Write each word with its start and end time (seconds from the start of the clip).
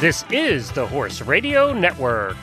This 0.00 0.24
is 0.30 0.70
the 0.70 0.86
Horse 0.86 1.22
Radio 1.22 1.72
Network. 1.72 2.36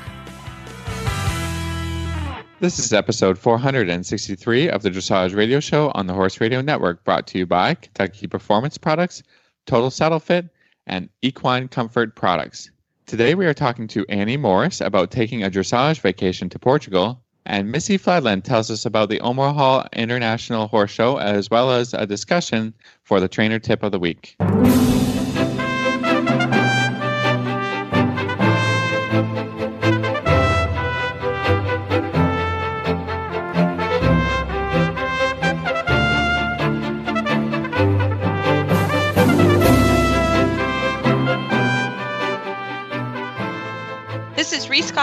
This 2.60 2.80
is 2.80 2.92
episode 2.92 3.38
463 3.38 4.70
of 4.70 4.82
the 4.82 4.92
Dressage 4.92 5.34
Radio 5.34 5.62
Show 5.62 5.90
on 5.96 6.06
the 6.06 6.14
Horse 6.14 6.42
Radio 6.42 6.60
Network, 6.60 7.06
brought 7.06 7.28
to 7.28 7.38
you 7.38 7.46
by 7.46 7.76
Kentucky 7.76 8.28
Performance 8.28 8.78
Products, 8.78 9.24
Total 9.68 9.90
Saddle 9.90 10.20
Fit, 10.20 10.50
and 10.86 11.08
Equine 11.22 11.70
Comfort 11.70 12.18
Products. 12.18 12.72
Today 13.06 13.36
we 13.36 13.46
are 13.46 13.54
talking 13.54 13.88
to 13.88 14.06
Annie 14.10 14.36
Morris 14.36 14.82
about 14.82 15.12
taking 15.12 15.42
a 15.42 15.50
dressage 15.50 16.02
vacation 16.02 16.50
to 16.50 16.60
Portugal, 16.60 17.24
and 17.46 17.72
Missy 17.72 17.98
Fladland 17.98 18.44
tells 18.44 18.70
us 18.70 18.86
about 18.86 19.08
the 19.08 19.22
Omaha 19.22 19.54
Hall 19.54 19.88
International 19.94 20.68
Horse 20.68 20.92
Show, 20.92 21.20
as 21.20 21.50
well 21.50 21.72
as 21.72 21.94
a 21.94 22.06
discussion 22.06 22.74
for 23.04 23.22
the 23.22 23.30
trainer 23.30 23.60
tip 23.60 23.82
of 23.82 23.94
the 23.94 24.00
week. 24.00 24.36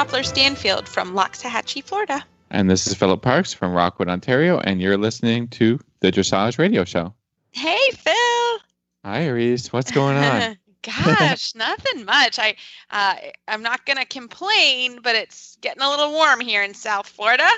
This 0.02 0.09
is 0.09 0.15
Reese 0.15 0.24
Koffler 0.24 0.29
Stanfield 0.29 0.88
from 0.88 1.15
Loxahatchee, 1.15 1.84
Florida. 1.84 2.24
And 2.51 2.69
this 2.69 2.88
is 2.88 2.95
Philip 2.95 3.23
Parks 3.23 3.52
from 3.52 3.73
Rockwood, 3.73 4.09
Ontario, 4.09 4.59
and 4.59 4.83
you're 4.83 4.97
listening 4.97 5.47
to 5.48 5.78
the 6.01 6.11
Dressage 6.11 6.59
Radio 6.59 6.84
Show. 6.84 7.15
Hey, 7.52 7.78
Phil. 7.92 8.59
Hi, 9.05 9.28
Reese. 9.28 9.72
What's 9.72 9.92
going 9.92 10.17
on? 10.17 10.59
Gosh, 10.83 11.55
nothing 11.55 12.05
much. 12.05 12.41
I 12.41 12.56
uh, 12.91 13.14
I'm 13.47 13.62
not 13.62 13.86
gonna 13.86 14.05
complain, 14.05 14.98
but 15.03 15.14
it's 15.14 15.56
getting 15.61 15.83
a 15.83 15.89
little 15.89 16.11
warm 16.11 16.41
here 16.41 16.64
in 16.64 16.75
South 16.75 17.06
Florida. 17.06 17.48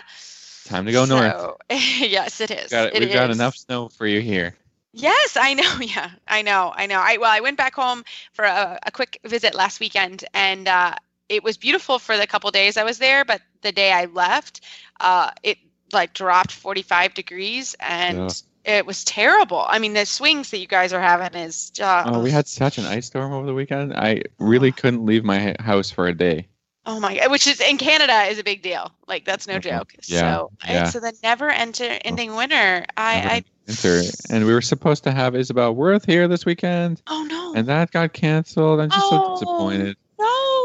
Time 0.66 0.84
to 0.84 0.92
go 0.92 1.06
north. 1.06 1.56
Yes, 1.70 2.42
it 2.42 2.50
is. 2.50 2.70
Got 2.70 2.88
it, 2.88 2.96
It 2.96 3.00
we've 3.00 3.12
got 3.12 3.30
enough 3.30 3.56
snow 3.56 3.88
for 3.88 4.06
you 4.06 4.20
here. 4.20 4.54
Yes, 4.92 5.38
I 5.40 5.54
know. 5.54 5.78
Yeah, 5.80 6.10
I 6.28 6.42
know. 6.42 6.74
I 6.76 6.86
know. 6.86 7.00
I 7.00 7.16
well, 7.16 7.30
I 7.30 7.40
went 7.40 7.56
back 7.56 7.74
home 7.74 8.04
for 8.34 8.44
a, 8.44 8.78
a 8.84 8.90
quick 8.90 9.18
visit 9.24 9.54
last 9.54 9.80
weekend, 9.80 10.26
and 10.34 10.68
uh, 10.68 10.94
it 11.28 11.42
was 11.42 11.56
beautiful 11.56 11.98
for 11.98 12.16
the 12.16 12.26
couple 12.26 12.50
days 12.50 12.76
I 12.76 12.84
was 12.84 12.98
there. 12.98 13.24
But 13.24 13.40
the 13.62 13.72
day 13.72 13.92
I 13.92 14.06
left, 14.06 14.60
uh, 15.00 15.30
it 15.42 15.58
like 15.92 16.12
dropped 16.14 16.52
45 16.52 17.14
degrees, 17.14 17.74
and 17.80 18.18
Ugh. 18.18 18.32
it 18.64 18.86
was 18.86 19.04
terrible. 19.04 19.64
I 19.68 19.78
mean, 19.78 19.94
the 19.94 20.06
swings 20.06 20.50
that 20.50 20.58
you 20.58 20.66
guys 20.66 20.92
are 20.92 21.00
having 21.00 21.34
is 21.40 21.70
just. 21.70 22.08
Oh, 22.08 22.20
we 22.20 22.30
had 22.30 22.46
such 22.48 22.78
an 22.78 22.84
ice 22.84 23.06
storm 23.06 23.32
over 23.32 23.46
the 23.46 23.54
weekend. 23.54 23.94
I 23.94 24.22
really 24.38 24.72
couldn't 24.72 25.04
leave 25.04 25.24
my 25.24 25.54
house 25.60 25.90
for 25.90 26.06
a 26.06 26.14
day. 26.14 26.48
Oh 26.86 27.00
my 27.00 27.16
god, 27.16 27.30
which 27.30 27.46
is 27.46 27.60
in 27.60 27.78
Canada 27.78 28.24
is 28.24 28.38
a 28.38 28.44
big 28.44 28.62
deal. 28.62 28.92
Like 29.08 29.24
that's 29.24 29.46
no 29.46 29.54
Okay. 29.54 29.70
joke. 29.70 29.94
Yeah, 30.06 30.20
So 30.36 30.50
yeah. 30.68 30.84
so 30.84 31.00
the 31.00 31.14
never 31.22 31.48
enter 31.48 31.98
ending 32.04 32.34
winter. 32.34 32.84
I, 32.96 33.14
I 33.16 33.44
Winter. 33.66 34.02
And 34.28 34.44
we 34.44 34.52
were 34.52 34.60
supposed 34.60 35.04
to 35.04 35.10
have 35.10 35.32
Isabell 35.32 35.74
Werth 35.74 36.04
here 36.04 36.28
this 36.28 36.44
weekend, 36.44 37.00
oh 37.06 37.24
no. 37.24 37.54
and 37.54 37.66
that 37.68 37.90
got 37.90 38.12
canceled. 38.12 38.80
I'm 38.80 38.90
just 38.90 39.10
Oh, 39.10 39.22
so 39.24 39.32
disappointed. 39.32 39.96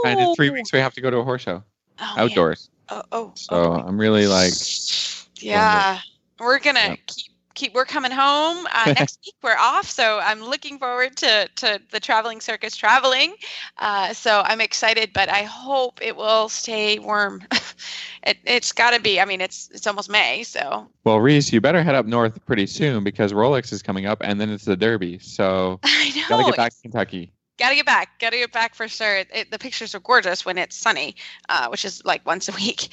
And 0.05 0.19
in 0.19 0.35
three 0.35 0.49
weeks, 0.49 0.71
we 0.73 0.79
have 0.79 0.93
to 0.95 1.01
go 1.01 1.09
to 1.09 1.17
a 1.17 1.23
horse 1.23 1.41
show 1.41 1.63
Oh, 2.01 2.13
outdoors. 2.17 2.69
Oh, 2.89 3.03
oh, 3.11 3.31
So 3.35 3.55
oh. 3.55 3.73
I'm 3.73 3.99
really 3.99 4.27
like, 4.27 4.53
Yeah, 5.41 5.99
we're 6.39 6.59
gonna 6.59 6.79
Yeah. 6.79 6.95
keep 7.07 7.31
keep. 7.55 7.73
We're 7.73 7.85
coming 7.85 8.11
home 8.11 8.65
uh, 8.73 8.93
next 8.97 9.19
week. 9.25 9.35
We're 9.43 9.57
off, 9.57 9.85
so 9.89 10.19
I'm 10.19 10.41
looking 10.43 10.79
forward 10.79 11.17
to 11.17 11.49
to 11.55 11.81
the 11.91 11.99
traveling 11.99 12.39
circus 12.39 12.75
traveling. 12.75 13.33
Uh, 13.77 14.13
so 14.13 14.41
I'm 14.45 14.61
excited, 14.61 15.11
but 15.13 15.29
I 15.29 15.43
hope 15.43 15.99
it 16.01 16.15
will 16.15 16.47
stay 16.49 16.99
warm. 16.99 17.43
it, 18.23 18.37
it's 18.45 18.71
got 18.71 18.91
to 18.91 19.01
be. 19.01 19.19
I 19.19 19.25
mean, 19.25 19.41
it's 19.41 19.69
it's 19.73 19.87
almost 19.87 20.09
May, 20.09 20.43
so 20.43 20.87
well, 21.03 21.19
Reese, 21.19 21.51
you 21.51 21.59
better 21.59 21.83
head 21.83 21.95
up 21.95 22.05
north 22.05 22.43
pretty 22.45 22.65
soon 22.67 23.03
because 23.03 23.33
Rolex 23.33 23.73
is 23.73 23.81
coming 23.81 24.05
up, 24.05 24.21
and 24.23 24.39
then 24.39 24.49
it's 24.49 24.65
the 24.65 24.77
Derby. 24.77 25.19
So 25.19 25.79
I 25.83 26.11
know. 26.15 26.23
gotta 26.29 26.43
get 26.45 26.55
back 26.57 26.73
to 26.73 26.81
Kentucky. 26.81 27.33
Gotta 27.59 27.75
get 27.75 27.85
back. 27.85 28.17
Gotta 28.19 28.37
get 28.37 28.53
back 28.53 28.73
for 28.73 28.87
sure. 28.87 29.17
It, 29.17 29.51
the 29.51 29.59
pictures 29.59 29.93
are 29.93 29.99
gorgeous 29.99 30.45
when 30.45 30.57
it's 30.57 30.77
sunny, 30.77 31.17
uh, 31.49 31.67
which 31.67 31.83
is 31.83 32.03
like 32.05 32.25
once 32.25 32.47
a 32.47 32.51
week. 32.55 32.87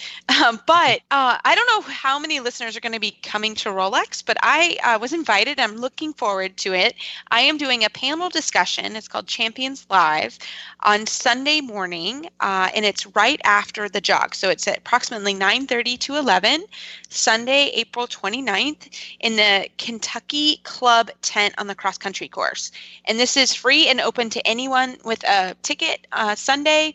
Um, 0.44 0.60
but 0.66 1.00
uh, 1.12 1.38
I 1.44 1.54
don't 1.54 1.68
know 1.68 1.88
how 1.92 2.18
many 2.18 2.40
listeners 2.40 2.76
are 2.76 2.80
going 2.80 2.92
to 2.92 3.00
be 3.00 3.16
coming 3.22 3.54
to 3.56 3.68
Rolex, 3.68 4.24
but 4.26 4.36
I 4.42 4.76
uh, 4.82 4.98
was 5.00 5.12
invited. 5.12 5.60
I'm 5.60 5.76
looking 5.76 6.12
forward 6.12 6.56
to 6.58 6.74
it. 6.74 6.96
I 7.30 7.42
am 7.42 7.58
doing 7.58 7.84
a 7.84 7.90
panel 7.90 8.28
discussion. 8.28 8.96
It's 8.96 9.06
called 9.06 9.28
Champions 9.28 9.86
Live 9.88 10.36
on 10.82 11.06
Sunday 11.06 11.60
morning, 11.60 12.28
uh, 12.40 12.68
and 12.74 12.84
it's 12.84 13.06
right 13.14 13.40
after 13.44 13.88
the 13.88 14.00
jog. 14.00 14.34
So 14.34 14.50
it's 14.50 14.66
at 14.66 14.78
approximately 14.78 15.34
9:30 15.34 15.96
to 16.00 16.16
11, 16.16 16.64
Sunday, 17.08 17.70
April 17.74 18.08
29th, 18.08 18.88
in 19.20 19.36
the 19.36 19.68
Kentucky 19.78 20.56
Club 20.64 21.10
tent 21.22 21.54
on 21.56 21.68
the 21.68 21.74
cross 21.74 21.98
country 21.98 22.26
course 22.26 22.72
and 23.06 23.18
this 23.18 23.36
is 23.36 23.54
free 23.54 23.88
and 23.88 24.00
open 24.00 24.30
to 24.30 24.46
anyone 24.56 24.96
with 25.04 25.22
a 25.24 25.54
ticket 25.62 26.06
uh, 26.12 26.34
Sunday 26.34 26.94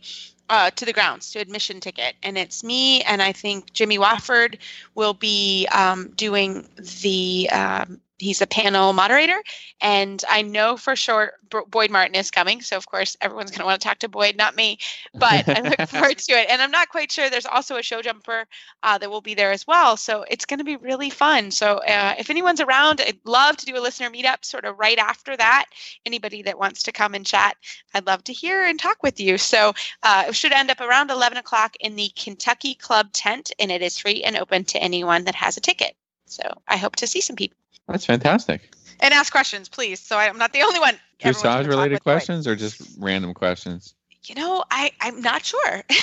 uh, 0.49 0.71
to 0.71 0.83
the 0.83 0.93
grounds 0.93 1.31
to 1.31 1.39
admission 1.39 1.79
ticket. 1.79 2.15
And 2.23 2.37
it's 2.37 2.63
me 2.63 3.01
and 3.03 3.21
I 3.21 3.31
think 3.33 3.71
Jimmy 3.71 3.99
Wofford 3.99 4.57
will 4.95 5.13
be 5.13 5.67
um, 5.71 6.09
doing 6.15 6.67
the. 7.03 7.49
Um, 7.51 8.01
He's 8.21 8.41
a 8.41 8.47
panel 8.47 8.93
moderator, 8.93 9.41
and 9.81 10.23
I 10.29 10.43
know 10.43 10.77
for 10.77 10.95
sure 10.95 11.33
Bo- 11.49 11.65
Boyd 11.65 11.89
Martin 11.89 12.15
is 12.15 12.29
coming. 12.29 12.61
So 12.61 12.77
of 12.77 12.85
course 12.85 13.17
everyone's 13.19 13.51
going 13.51 13.61
to 13.61 13.65
want 13.65 13.81
to 13.81 13.87
talk 13.87 13.99
to 13.99 14.09
Boyd, 14.09 14.37
not 14.37 14.55
me. 14.55 14.77
But 15.15 15.49
I 15.49 15.61
look 15.61 15.81
forward 15.89 16.19
to 16.19 16.33
it, 16.33 16.47
and 16.49 16.61
I'm 16.61 16.71
not 16.71 16.89
quite 16.89 17.11
sure. 17.11 17.29
There's 17.29 17.45
also 17.45 17.77
a 17.77 17.83
show 17.83 18.01
jumper 18.01 18.45
uh, 18.83 18.97
that 18.99 19.09
will 19.09 19.21
be 19.21 19.33
there 19.33 19.51
as 19.51 19.65
well. 19.65 19.97
So 19.97 20.23
it's 20.29 20.45
going 20.45 20.59
to 20.59 20.63
be 20.63 20.75
really 20.75 21.09
fun. 21.09 21.51
So 21.51 21.77
uh, 21.77 22.15
if 22.17 22.29
anyone's 22.29 22.61
around, 22.61 23.01
I'd 23.01 23.19
love 23.25 23.57
to 23.57 23.65
do 23.65 23.75
a 23.75 23.81
listener 23.81 24.09
meetup 24.09 24.45
sort 24.45 24.65
of 24.65 24.77
right 24.77 24.99
after 24.99 25.35
that. 25.37 25.65
Anybody 26.05 26.43
that 26.43 26.59
wants 26.59 26.83
to 26.83 26.91
come 26.91 27.15
and 27.15 27.25
chat, 27.25 27.57
I'd 27.93 28.07
love 28.07 28.23
to 28.25 28.33
hear 28.33 28.63
and 28.63 28.79
talk 28.79 29.01
with 29.03 29.19
you. 29.19 29.37
So 29.37 29.73
uh, 30.03 30.25
it 30.27 30.35
should 30.35 30.51
end 30.51 30.69
up 30.69 30.79
around 30.79 31.09
11 31.09 31.37
o'clock 31.37 31.75
in 31.79 31.95
the 31.95 32.11
Kentucky 32.15 32.75
Club 32.75 33.11
tent, 33.13 33.51
and 33.59 33.71
it 33.71 33.81
is 33.81 33.97
free 33.97 34.23
and 34.23 34.37
open 34.37 34.63
to 34.65 34.81
anyone 34.81 35.25
that 35.25 35.35
has 35.35 35.57
a 35.57 35.61
ticket. 35.61 35.95
So 36.25 36.43
I 36.67 36.77
hope 36.77 36.95
to 36.97 37.07
see 37.07 37.21
some 37.21 37.35
people 37.35 37.57
That's 37.91 38.05
fantastic. 38.05 38.71
and 38.99 39.13
ask 39.13 39.31
questions, 39.31 39.69
please. 39.69 39.99
So 39.99 40.17
I'm 40.17 40.37
not 40.37 40.53
the 40.53 40.61
only 40.61 40.79
one. 40.79 40.95
Dressage 41.19 41.67
related 41.67 42.01
questions 42.03 42.47
or 42.47 42.55
just 42.55 42.81
random 42.99 43.33
questions? 43.33 43.93
You 44.25 44.35
know, 44.35 44.63
I 44.71 44.91
I'm 45.01 45.21
not 45.21 45.43
sure. 45.45 45.83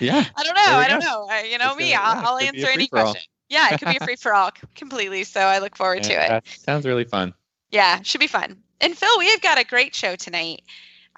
Yeah. 0.00 0.24
I 0.36 0.42
don't 0.44 0.54
know. 0.54 0.62
I 0.76 0.86
don't 0.88 1.00
know. 1.00 1.26
I, 1.30 1.42
you 1.44 1.56
know 1.58 1.70
It's 1.70 1.78
me. 1.78 1.92
gonna- 1.92 2.02
I'll, 2.04 2.14
yeah, 2.22 2.28
I'll 2.28 2.36
a 2.36 2.42
answer 2.42 2.66
any 2.68 2.88
question. 2.88 3.22
Yeah, 3.48 3.72
it 3.72 3.78
could 3.78 3.88
be 3.88 3.96
a 3.96 4.00
free 4.04 4.16
for 4.16 4.34
all 4.34 4.50
completely. 4.74 5.24
So 5.24 5.40
I 5.40 5.58
look 5.58 5.74
forward 5.76 6.02
to 6.04 6.12
it. 6.12 6.42
Sounds 6.46 6.84
really 6.86 7.04
fun. 7.04 7.32
Yeah, 7.70 8.02
should 8.02 8.20
be 8.20 8.26
fun. 8.26 8.58
And 8.80 8.96
Phil, 8.96 9.18
we 9.18 9.28
have 9.30 9.40
got 9.40 9.58
a 9.58 9.64
great 9.64 9.94
show 9.94 10.14
tonight. 10.16 10.62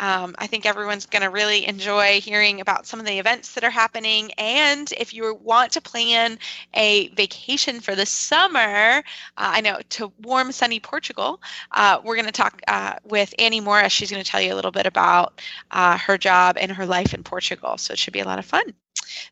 Um, 0.01 0.35
I 0.39 0.47
think 0.47 0.65
everyone's 0.65 1.05
going 1.05 1.23
to 1.23 1.29
really 1.29 1.67
enjoy 1.67 2.21
hearing 2.21 2.61
about 2.61 2.87
some 2.87 2.99
of 2.99 3.07
the 3.07 3.19
events 3.19 3.55
that 3.55 3.65
are 3.65 3.71
happening. 3.71 4.33
And 4.39 4.91
if 4.99 5.13
you 5.13 5.35
want 5.35 5.73
to 5.73 5.81
plan 5.83 6.39
a 6.73 7.09
vacation 7.09 7.81
for 7.81 7.95
the 7.95 8.07
summer, 8.07 8.99
uh, 8.99 9.03
I 9.37 9.61
know 9.61 9.79
to 9.91 10.11
warm, 10.23 10.53
sunny 10.53 10.81
Portugal, 10.81 11.41
uh, 11.73 12.01
we're 12.03 12.17
going 12.17 12.27
to 12.27 12.33
talk 12.33 12.63
uh, 12.67 12.95
with 13.05 13.35
Annie 13.39 13.61
Morris. 13.61 13.93
She's 13.93 14.11
going 14.11 14.25
to 14.25 14.29
tell 14.29 14.41
you 14.41 14.55
a 14.55 14.57
little 14.57 14.71
bit 14.71 14.87
about 14.87 15.43
uh, 15.71 15.99
her 15.99 16.17
job 16.17 16.57
and 16.59 16.73
her 16.73 16.87
life 16.87 17.13
in 17.13 17.23
Portugal. 17.23 17.77
So 17.77 17.93
it 17.93 17.99
should 17.99 18.15
be 18.15 18.21
a 18.21 18.25
lot 18.25 18.39
of 18.39 18.47
fun. 18.47 18.73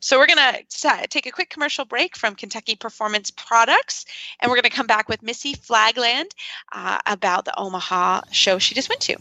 So 0.01 0.19
we're 0.19 0.27
going 0.27 0.39
to 0.69 1.07
take 1.09 1.27
a 1.27 1.31
quick 1.31 1.49
commercial 1.49 1.87
break 1.87 2.15
from 2.15 2.35
Kentucky 2.35 2.75
Performance 2.75 3.31
Products, 3.31 4.05
and 4.41 4.51
we're 4.51 4.57
going 4.57 4.71
to 4.71 4.77
come 4.77 4.87
back 4.87 5.09
with 5.09 5.23
Missy 5.23 5.55
Fladland 5.55 6.33
uh, 6.73 6.99
about 7.07 7.47
the 7.47 7.59
Omaha 7.59 8.23
show 8.31 8.59
she 8.59 8.75
just 8.75 8.91
went 8.91 9.01
to. 9.03 9.17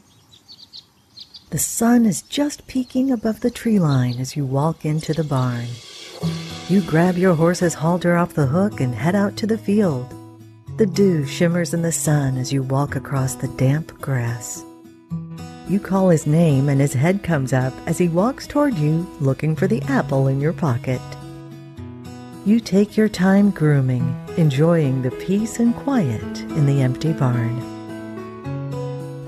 The 1.49 1.59
sun 1.59 2.05
is 2.05 2.23
just 2.23 2.67
peeking 2.67 3.09
above 3.09 3.39
the 3.39 3.49
tree 3.49 3.79
line 3.79 4.19
as 4.19 4.35
you 4.35 4.45
walk 4.45 4.83
into 4.83 5.13
the 5.13 5.23
barn. 5.23 5.67
You 6.67 6.81
grab 6.81 7.17
your 7.17 7.35
horse's 7.35 7.73
halter 7.73 8.17
off 8.17 8.33
the 8.33 8.47
hook 8.47 8.81
and 8.81 8.93
head 8.93 9.15
out 9.15 9.37
to 9.37 9.47
the 9.47 9.57
field. 9.57 10.13
The 10.75 10.85
dew 10.85 11.25
shimmers 11.25 11.73
in 11.73 11.83
the 11.83 11.91
sun 11.93 12.35
as 12.35 12.51
you 12.51 12.63
walk 12.63 12.97
across 12.97 13.35
the 13.35 13.47
damp 13.47 13.97
grass. 14.01 14.65
You 15.69 15.79
call 15.79 16.09
his 16.09 16.27
name 16.27 16.67
and 16.67 16.81
his 16.81 16.91
head 16.91 17.23
comes 17.23 17.53
up 17.53 17.73
as 17.85 17.97
he 17.97 18.09
walks 18.09 18.45
toward 18.45 18.73
you 18.73 19.07
looking 19.21 19.55
for 19.55 19.67
the 19.67 19.81
apple 19.83 20.27
in 20.27 20.41
your 20.41 20.51
pocket. 20.53 21.01
You 22.45 22.59
take 22.59 22.97
your 22.97 23.07
time 23.07 23.51
grooming, 23.51 24.13
enjoying 24.35 25.01
the 25.01 25.11
peace 25.11 25.59
and 25.59 25.73
quiet 25.73 26.41
in 26.41 26.65
the 26.65 26.81
empty 26.81 27.13
barn. 27.13 27.76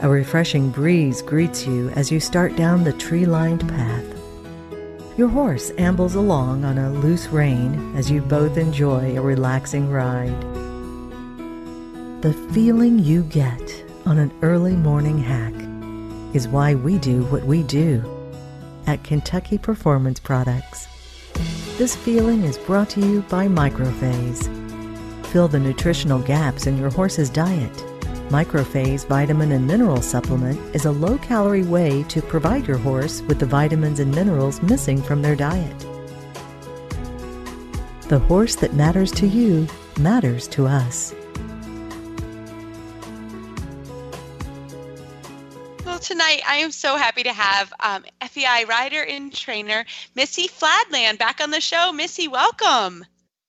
A 0.01 0.07
refreshing 0.07 0.69
breeze 0.69 1.21
greets 1.21 1.67
you 1.67 1.89
as 1.89 2.09
you 2.09 2.21
start 2.21 2.55
down 2.55 2.85
the 2.85 2.93
tree 2.93 3.25
lined 3.25 3.67
path. 3.67 4.05
Your 5.17 5.27
horse 5.27 5.73
ambles 5.77 6.15
along 6.15 6.63
on 6.63 6.77
a 6.77 6.89
loose 6.89 7.27
rein 7.27 7.93
as 7.97 8.09
you 8.09 8.21
both 8.21 8.57
enjoy 8.57 9.17
a 9.17 9.21
relaxing 9.21 9.89
ride. 9.89 10.39
The 12.21 12.31
feeling 12.53 12.99
you 12.99 13.23
get 13.23 13.83
on 14.05 14.17
an 14.17 14.31
early 14.41 14.75
morning 14.77 15.17
hack 15.17 15.53
is 16.33 16.47
why 16.47 16.75
we 16.75 16.97
do 16.97 17.25
what 17.25 17.43
we 17.43 17.63
do. 17.63 18.01
at 18.87 19.03
Kentucky 19.03 19.57
Performance 19.57 20.19
Products. 20.19 20.87
This 21.77 21.95
feeling 21.95 22.43
is 22.43 22.57
brought 22.57 22.89
to 22.91 23.01
you 23.01 23.21
by 23.23 23.47
Microphase. 23.47 24.47
Fill 25.27 25.47
the 25.47 25.59
nutritional 25.59 26.19
gaps 26.19 26.65
in 26.65 26.77
your 26.77 26.89
horse's 26.89 27.29
diet. 27.29 27.85
Microphase 28.29 29.07
Vitamin 29.07 29.51
and 29.53 29.65
Mineral 29.65 30.03
Supplement 30.03 30.75
is 30.75 30.85
a 30.85 30.91
low 30.91 31.17
calorie 31.17 31.63
way 31.63 32.03
to 32.09 32.21
provide 32.21 32.67
your 32.67 32.77
horse 32.77 33.23
with 33.23 33.39
the 33.39 33.45
vitamins 33.47 33.99
and 33.99 34.13
minerals 34.13 34.61
missing 34.61 35.01
from 35.01 35.23
their 35.23 35.35
diet. 35.35 35.79
The 38.07 38.19
horse 38.19 38.55
that 38.57 38.75
matters 38.75 39.11
to 39.13 39.25
you 39.25 39.67
matters 39.99 40.47
to 40.49 40.67
us. 40.67 41.15
Well, 45.83 45.97
tonight 45.97 46.43
I 46.47 46.57
am 46.57 46.69
so 46.69 46.97
happy 46.97 47.23
to 47.23 47.33
have 47.33 47.73
um, 47.79 48.05
FEI 48.21 48.65
rider 48.65 49.03
and 49.05 49.33
trainer 49.33 49.85
Missy 50.13 50.47
Fladland 50.47 51.17
back 51.17 51.41
on 51.41 51.49
the 51.49 51.61
show. 51.61 51.91
Missy, 51.91 52.27
welcome. 52.27 53.05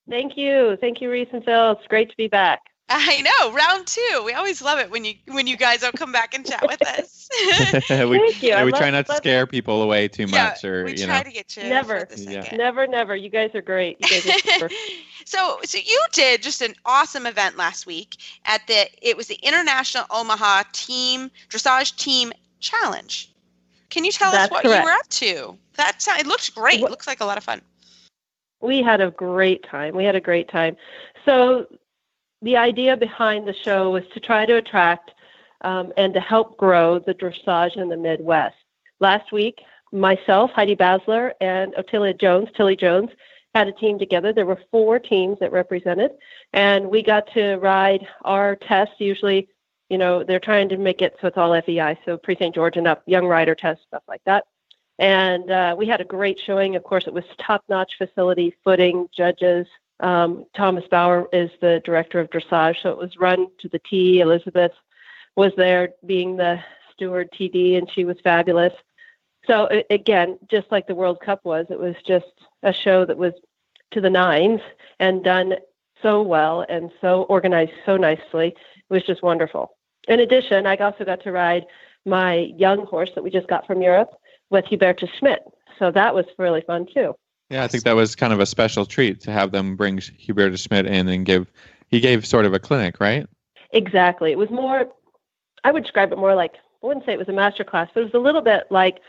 Thank 0.08 0.38
you. 0.38 0.78
Thank 0.80 1.02
you, 1.02 1.10
Reese 1.10 1.28
and 1.34 1.44
Phil. 1.44 1.72
It's 1.72 1.86
great 1.86 2.08
to 2.08 2.16
be 2.16 2.28
back. 2.28 2.69
I 2.92 3.20
know, 3.22 3.52
round 3.52 3.86
two. 3.86 4.22
We 4.24 4.32
always 4.32 4.60
love 4.60 4.78
it 4.80 4.90
when 4.90 5.04
you 5.04 5.14
when 5.28 5.46
you 5.46 5.56
guys 5.56 5.82
will 5.82 5.92
come 5.92 6.10
back 6.10 6.34
and 6.34 6.44
chat 6.44 6.62
with 6.66 6.82
us. 6.86 7.28
we, 7.88 8.18
Thank 8.18 8.42
you. 8.42 8.48
yeah, 8.48 8.64
we 8.64 8.72
love- 8.72 8.80
try 8.80 8.90
not 8.90 9.06
to 9.06 9.12
love- 9.12 9.18
scare 9.18 9.46
people 9.46 9.82
away 9.82 10.08
too 10.08 10.24
Yeah, 10.24 10.48
much, 10.48 10.64
or 10.64 10.84
we 10.84 10.96
you 10.96 11.06
try 11.06 11.18
know. 11.18 11.22
to 11.24 11.30
get 11.30 11.56
you 11.56 11.62
Never. 11.64 12.00
for 12.06 12.16
the 12.16 12.22
Yeah. 12.32 12.56
Never, 12.56 12.86
never. 12.88 13.14
You 13.14 13.28
guys 13.30 13.54
are 13.54 13.62
great. 13.62 13.98
You 14.00 14.08
guys 14.08 14.26
are 14.26 14.38
super. 14.68 14.70
so 15.24 15.58
so 15.64 15.78
you 15.78 16.04
did 16.12 16.42
just 16.42 16.62
an 16.62 16.74
awesome 16.84 17.26
event 17.26 17.56
last 17.56 17.86
week 17.86 18.16
at 18.46 18.66
the 18.66 18.86
it 19.00 19.16
was 19.16 19.28
the 19.28 19.36
International 19.42 20.04
Omaha 20.10 20.64
Team 20.72 21.30
Dressage 21.48 21.96
Team 21.96 22.32
Challenge. 22.58 23.30
Can 23.90 24.04
you 24.04 24.10
tell 24.12 24.28
us 24.30 24.34
That's 24.34 24.50
what 24.50 24.64
you 24.64 24.70
were 24.70 24.90
up 24.90 25.08
to? 25.08 25.56
That 25.74 26.02
sound, 26.02 26.20
it 26.20 26.26
looks 26.26 26.48
great. 26.50 26.80
What- 26.80 26.90
looks 26.90 27.06
like 27.06 27.20
a 27.20 27.24
lot 27.24 27.38
of 27.38 27.44
fun. 27.44 27.60
we 28.60 28.82
had 28.82 29.00
a 29.00 29.10
great 29.12 29.62
time. 29.64 29.94
We 29.94 30.04
had 30.04 30.16
a 30.16 30.20
great 30.20 30.48
time. 30.48 30.76
So, 31.24 31.66
the 32.42 32.56
idea 32.56 32.96
behind 32.96 33.46
the 33.46 33.54
show 33.54 33.90
was 33.90 34.04
to 34.14 34.20
try 34.20 34.46
to 34.46 34.56
attract 34.56 35.12
um, 35.62 35.92
and 35.96 36.14
to 36.14 36.20
help 36.20 36.56
grow 36.56 36.98
the 36.98 37.14
dressage 37.14 37.76
in 37.76 37.88
the 37.88 37.96
Midwest. 37.96 38.56
Last 38.98 39.32
week, 39.32 39.60
myself, 39.92 40.50
Heidi 40.52 40.76
Basler, 40.76 41.32
and 41.40 41.74
Otilia 41.74 42.18
Jones, 42.18 42.48
Tilly 42.56 42.76
Jones, 42.76 43.10
had 43.54 43.68
a 43.68 43.72
team 43.72 43.98
together. 43.98 44.32
There 44.32 44.46
were 44.46 44.60
four 44.70 44.98
teams 44.98 45.38
that 45.40 45.52
represented, 45.52 46.12
and 46.52 46.88
we 46.88 47.02
got 47.02 47.32
to 47.34 47.56
ride 47.56 48.06
our 48.24 48.56
test. 48.56 48.92
Usually, 48.98 49.48
you 49.88 49.98
know, 49.98 50.22
they're 50.22 50.38
trying 50.38 50.68
to 50.68 50.76
make 50.76 51.02
it 51.02 51.16
so 51.20 51.26
it's 51.28 51.36
all 51.36 51.60
FEI, 51.60 51.98
so 52.04 52.16
Prix 52.16 52.36
St. 52.36 52.54
George 52.54 52.76
and 52.76 52.86
up, 52.86 53.02
young 53.06 53.26
rider 53.26 53.54
test, 53.54 53.82
stuff 53.88 54.04
like 54.06 54.22
that. 54.24 54.44
And 54.98 55.50
uh, 55.50 55.74
we 55.76 55.86
had 55.86 56.00
a 56.00 56.04
great 56.04 56.38
showing. 56.38 56.76
Of 56.76 56.84
course, 56.84 57.06
it 57.06 57.14
was 57.14 57.24
top 57.38 57.64
notch 57.68 57.92
facility, 57.98 58.54
footing, 58.62 59.08
judges. 59.16 59.66
Um, 60.00 60.46
Thomas 60.56 60.84
Bauer 60.90 61.28
is 61.32 61.50
the 61.60 61.80
director 61.84 62.20
of 62.20 62.30
dressage, 62.30 62.82
so 62.82 62.90
it 62.90 62.98
was 62.98 63.16
run 63.18 63.46
to 63.60 63.68
the 63.68 63.80
T. 63.80 64.20
Elizabeth 64.20 64.72
was 65.36 65.52
there 65.56 65.90
being 66.06 66.36
the 66.36 66.58
steward 66.92 67.30
TD, 67.32 67.76
and 67.78 67.90
she 67.90 68.04
was 68.04 68.16
fabulous. 68.22 68.72
So, 69.46 69.68
a- 69.70 69.84
again, 69.92 70.38
just 70.50 70.70
like 70.70 70.86
the 70.86 70.94
World 70.94 71.20
Cup 71.20 71.44
was, 71.44 71.66
it 71.70 71.78
was 71.78 71.96
just 72.06 72.26
a 72.62 72.72
show 72.72 73.04
that 73.04 73.16
was 73.16 73.32
to 73.92 74.00
the 74.00 74.10
nines 74.10 74.60
and 74.98 75.24
done 75.24 75.54
so 76.02 76.22
well 76.22 76.64
and 76.68 76.90
so 77.00 77.22
organized 77.24 77.72
so 77.84 77.96
nicely. 77.96 78.48
It 78.48 78.92
was 78.92 79.02
just 79.04 79.22
wonderful. 79.22 79.76
In 80.08 80.20
addition, 80.20 80.66
I 80.66 80.76
also 80.76 81.04
got 81.04 81.22
to 81.24 81.32
ride 81.32 81.66
my 82.06 82.34
young 82.56 82.86
horse 82.86 83.10
that 83.14 83.22
we 83.24 83.30
just 83.30 83.48
got 83.48 83.66
from 83.66 83.82
Europe 83.82 84.10
with 84.48 84.64
Hubertus 84.66 85.10
Schmidt. 85.18 85.42
So 85.78 85.90
that 85.90 86.14
was 86.14 86.24
really 86.38 86.62
fun 86.62 86.86
too. 86.92 87.14
Yeah, 87.50 87.64
I 87.64 87.68
think 87.68 87.82
that 87.84 87.96
was 87.96 88.14
kind 88.14 88.32
of 88.32 88.38
a 88.40 88.46
special 88.46 88.86
treat 88.86 89.20
to 89.22 89.32
have 89.32 89.50
them 89.50 89.74
bring 89.74 89.98
Hubertus 89.98 90.66
Schmidt 90.66 90.86
in 90.86 91.08
and 91.08 91.26
give. 91.26 91.50
He 91.88 91.98
gave 91.98 92.24
sort 92.24 92.46
of 92.46 92.54
a 92.54 92.60
clinic, 92.60 93.00
right? 93.00 93.26
Exactly. 93.72 94.30
It 94.30 94.38
was 94.38 94.50
more, 94.50 94.88
I 95.64 95.72
would 95.72 95.82
describe 95.82 96.12
it 96.12 96.18
more 96.18 96.36
like, 96.36 96.54
I 96.54 96.86
wouldn't 96.86 97.04
say 97.04 97.12
it 97.12 97.18
was 97.18 97.28
a 97.28 97.32
master 97.32 97.64
class, 97.64 97.90
but 97.92 98.00
it 98.00 98.04
was 98.04 98.14
a 98.14 98.18
little 98.18 98.40
bit 98.40 98.64
like 98.70 99.00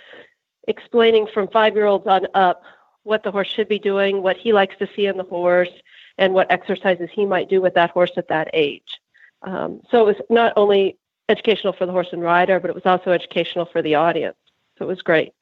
explaining 0.67 1.27
from 1.27 1.47
five 1.47 1.75
year 1.75 1.85
olds 1.85 2.07
on 2.07 2.27
up 2.33 2.63
what 3.03 3.23
the 3.23 3.31
horse 3.31 3.47
should 3.47 3.67
be 3.67 3.79
doing, 3.79 4.23
what 4.23 4.37
he 4.37 4.53
likes 4.53 4.75
to 4.77 4.89
see 4.95 5.05
in 5.05 5.17
the 5.17 5.23
horse, 5.23 5.69
and 6.17 6.33
what 6.33 6.51
exercises 6.51 7.09
he 7.13 7.25
might 7.25 7.49
do 7.49 7.61
with 7.61 7.75
that 7.75 7.91
horse 7.91 8.11
at 8.17 8.27
that 8.27 8.49
age. 8.53 8.99
Um, 9.43 9.81
so 9.89 10.01
it 10.01 10.05
was 10.05 10.25
not 10.29 10.53
only 10.55 10.97
educational 11.29 11.73
for 11.73 11.85
the 11.85 11.91
horse 11.91 12.09
and 12.11 12.21
rider, 12.21 12.59
but 12.59 12.69
it 12.69 12.75
was 12.75 12.85
also 12.85 13.11
educational 13.11 13.65
for 13.65 13.81
the 13.81 13.95
audience. 13.95 14.37
So 14.77 14.85
it 14.85 14.87
was 14.87 15.01
great. 15.01 15.33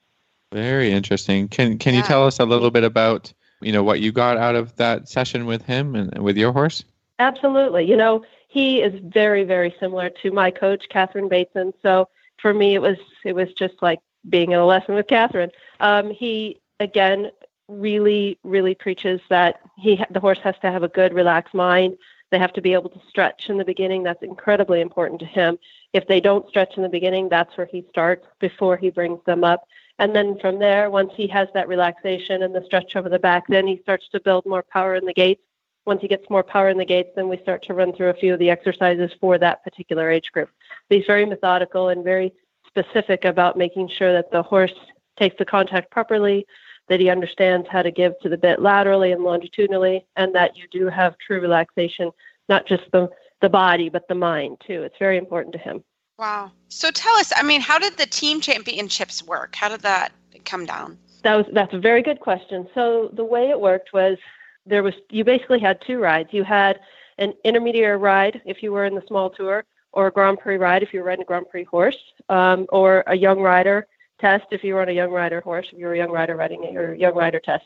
Very 0.52 0.90
interesting. 0.90 1.48
Can 1.48 1.78
Can 1.78 1.94
you 1.94 2.02
tell 2.02 2.26
us 2.26 2.40
a 2.40 2.44
little 2.44 2.70
bit 2.70 2.84
about 2.84 3.32
you 3.60 3.72
know 3.72 3.82
what 3.82 4.00
you 4.00 4.10
got 4.10 4.36
out 4.36 4.56
of 4.56 4.74
that 4.76 5.08
session 5.08 5.46
with 5.46 5.62
him 5.62 5.94
and 5.94 6.18
with 6.18 6.36
your 6.36 6.52
horse? 6.52 6.84
Absolutely. 7.18 7.84
You 7.84 7.96
know, 7.96 8.24
he 8.48 8.80
is 8.80 9.00
very, 9.04 9.44
very 9.44 9.74
similar 9.78 10.10
to 10.22 10.32
my 10.32 10.50
coach, 10.50 10.88
Katherine 10.88 11.28
Bateson. 11.28 11.72
So 11.82 12.08
for 12.38 12.52
me, 12.52 12.74
it 12.74 12.82
was 12.82 12.96
it 13.24 13.34
was 13.34 13.52
just 13.52 13.74
like 13.80 14.00
being 14.28 14.52
in 14.52 14.58
a 14.58 14.66
lesson 14.66 14.94
with 14.96 15.06
Katherine. 15.06 15.50
Um, 15.78 16.10
he 16.10 16.60
again 16.80 17.30
really, 17.68 18.38
really 18.42 18.74
preaches 18.74 19.20
that 19.28 19.60
he 19.78 20.04
the 20.10 20.18
horse 20.18 20.40
has 20.42 20.56
to 20.62 20.72
have 20.72 20.82
a 20.82 20.88
good, 20.88 21.14
relaxed 21.14 21.54
mind. 21.54 21.96
They 22.30 22.38
have 22.38 22.52
to 22.54 22.60
be 22.60 22.72
able 22.72 22.90
to 22.90 23.00
stretch 23.08 23.50
in 23.50 23.58
the 23.58 23.64
beginning. 23.64 24.02
That's 24.02 24.22
incredibly 24.22 24.80
important 24.80 25.20
to 25.20 25.26
him. 25.26 25.58
If 25.92 26.06
they 26.06 26.20
don't 26.20 26.48
stretch 26.48 26.76
in 26.76 26.82
the 26.82 26.88
beginning, 26.88 27.28
that's 27.28 27.56
where 27.56 27.66
he 27.66 27.84
starts 27.90 28.26
before 28.40 28.76
he 28.76 28.90
brings 28.90 29.20
them 29.26 29.44
up. 29.44 29.66
And 30.00 30.16
then 30.16 30.38
from 30.40 30.58
there, 30.58 30.90
once 30.90 31.12
he 31.14 31.28
has 31.28 31.46
that 31.54 31.68
relaxation 31.68 32.42
and 32.42 32.52
the 32.52 32.64
stretch 32.64 32.96
over 32.96 33.08
the 33.08 33.18
back, 33.18 33.44
then 33.48 33.66
he 33.66 33.78
starts 33.82 34.08
to 34.08 34.20
build 34.20 34.44
more 34.46 34.64
power 34.64 34.96
in 34.96 35.04
the 35.04 35.14
gaits 35.14 35.42
once 35.86 36.00
he 36.02 36.08
gets 36.08 36.28
more 36.28 36.42
power 36.42 36.68
in 36.68 36.78
the 36.78 36.84
gaits, 36.84 37.10
then 37.16 37.28
we 37.28 37.38
start 37.38 37.62
to 37.64 37.74
run 37.74 37.92
through 37.92 38.10
a 38.10 38.14
few 38.14 38.32
of 38.32 38.38
the 38.38 38.50
exercises 38.50 39.10
for 39.20 39.38
that 39.38 39.64
particular 39.64 40.10
age 40.10 40.30
group. 40.32 40.50
But 40.88 40.98
he's 40.98 41.06
very 41.06 41.24
methodical 41.24 41.88
and 41.88 42.04
very 42.04 42.32
specific 42.66 43.24
about 43.24 43.58
making 43.58 43.88
sure 43.88 44.12
that 44.12 44.30
the 44.30 44.42
horse 44.42 44.74
takes 45.18 45.36
the 45.38 45.44
contact 45.44 45.90
properly, 45.90 46.46
that 46.88 47.00
he 47.00 47.08
understands 47.08 47.66
how 47.68 47.82
to 47.82 47.90
give 47.90 48.12
to 48.20 48.28
the 48.28 48.38
bit 48.38 48.60
laterally 48.60 49.12
and 49.12 49.24
longitudinally, 49.24 50.06
and 50.16 50.34
that 50.34 50.56
you 50.56 50.66
do 50.70 50.86
have 50.86 51.18
true 51.18 51.40
relaxation, 51.40 52.10
not 52.48 52.66
just 52.66 52.84
the, 52.92 53.08
the 53.40 53.48
body, 53.48 53.88
but 53.88 54.06
the 54.08 54.14
mind 54.14 54.58
too. 54.66 54.82
It's 54.82 54.98
very 54.98 55.16
important 55.16 55.52
to 55.54 55.58
him. 55.58 55.82
Wow. 56.20 56.52
So 56.68 56.90
tell 56.90 57.16
us, 57.16 57.32
I 57.34 57.42
mean, 57.42 57.62
how 57.62 57.78
did 57.78 57.96
the 57.96 58.04
team 58.04 58.42
championships 58.42 59.22
work? 59.22 59.56
How 59.56 59.70
did 59.70 59.80
that 59.80 60.12
come 60.44 60.66
down? 60.66 60.98
That 61.22 61.34
was 61.34 61.46
that's 61.54 61.72
a 61.72 61.78
very 61.78 62.02
good 62.02 62.20
question. 62.20 62.68
So 62.74 63.08
the 63.14 63.24
way 63.24 63.48
it 63.48 63.58
worked 63.58 63.94
was 63.94 64.18
there 64.66 64.82
was 64.82 64.92
you 65.08 65.24
basically 65.24 65.60
had 65.60 65.80
two 65.86 65.98
rides. 65.98 66.28
You 66.32 66.44
had 66.44 66.78
an 67.16 67.32
intermediate 67.42 67.98
ride 67.98 68.42
if 68.44 68.62
you 68.62 68.70
were 68.70 68.84
in 68.84 68.94
the 68.94 69.02
small 69.06 69.30
tour, 69.30 69.64
or 69.92 70.08
a 70.08 70.10
Grand 70.10 70.38
Prix 70.40 70.58
ride 70.58 70.82
if 70.82 70.92
you 70.92 71.00
were 71.00 71.06
riding 71.06 71.22
a 71.22 71.26
Grand 71.26 71.48
Prix 71.48 71.64
horse, 71.64 71.96
um, 72.28 72.66
or 72.68 73.02
a 73.06 73.14
young 73.14 73.40
rider 73.40 73.86
test 74.20 74.44
if 74.50 74.62
you 74.62 74.74
were 74.74 74.82
on 74.82 74.90
a 74.90 74.92
young 74.92 75.10
rider 75.10 75.40
horse, 75.40 75.68
if 75.72 75.78
you 75.78 75.86
were 75.86 75.94
a 75.94 75.98
young 75.98 76.10
rider 76.10 76.36
riding 76.36 76.62
your 76.70 76.94
young 76.94 77.14
rider 77.14 77.40
test, 77.40 77.64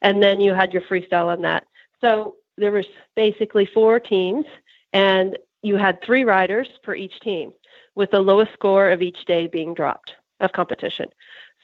and 0.00 0.20
then 0.20 0.40
you 0.40 0.54
had 0.54 0.72
your 0.72 0.82
freestyle 0.82 1.26
on 1.26 1.40
that. 1.42 1.66
So 2.00 2.34
there 2.58 2.72
was 2.72 2.86
basically 3.14 3.66
four 3.72 4.00
teams, 4.00 4.44
and 4.92 5.38
you 5.62 5.76
had 5.76 6.02
three 6.02 6.24
riders 6.24 6.68
for 6.84 6.96
each 6.96 7.18
team, 7.20 7.52
with 7.94 8.10
the 8.10 8.20
lowest 8.20 8.52
score 8.52 8.90
of 8.90 9.02
each 9.02 9.24
day 9.24 9.46
being 9.46 9.74
dropped 9.74 10.14
of 10.40 10.52
competition. 10.52 11.08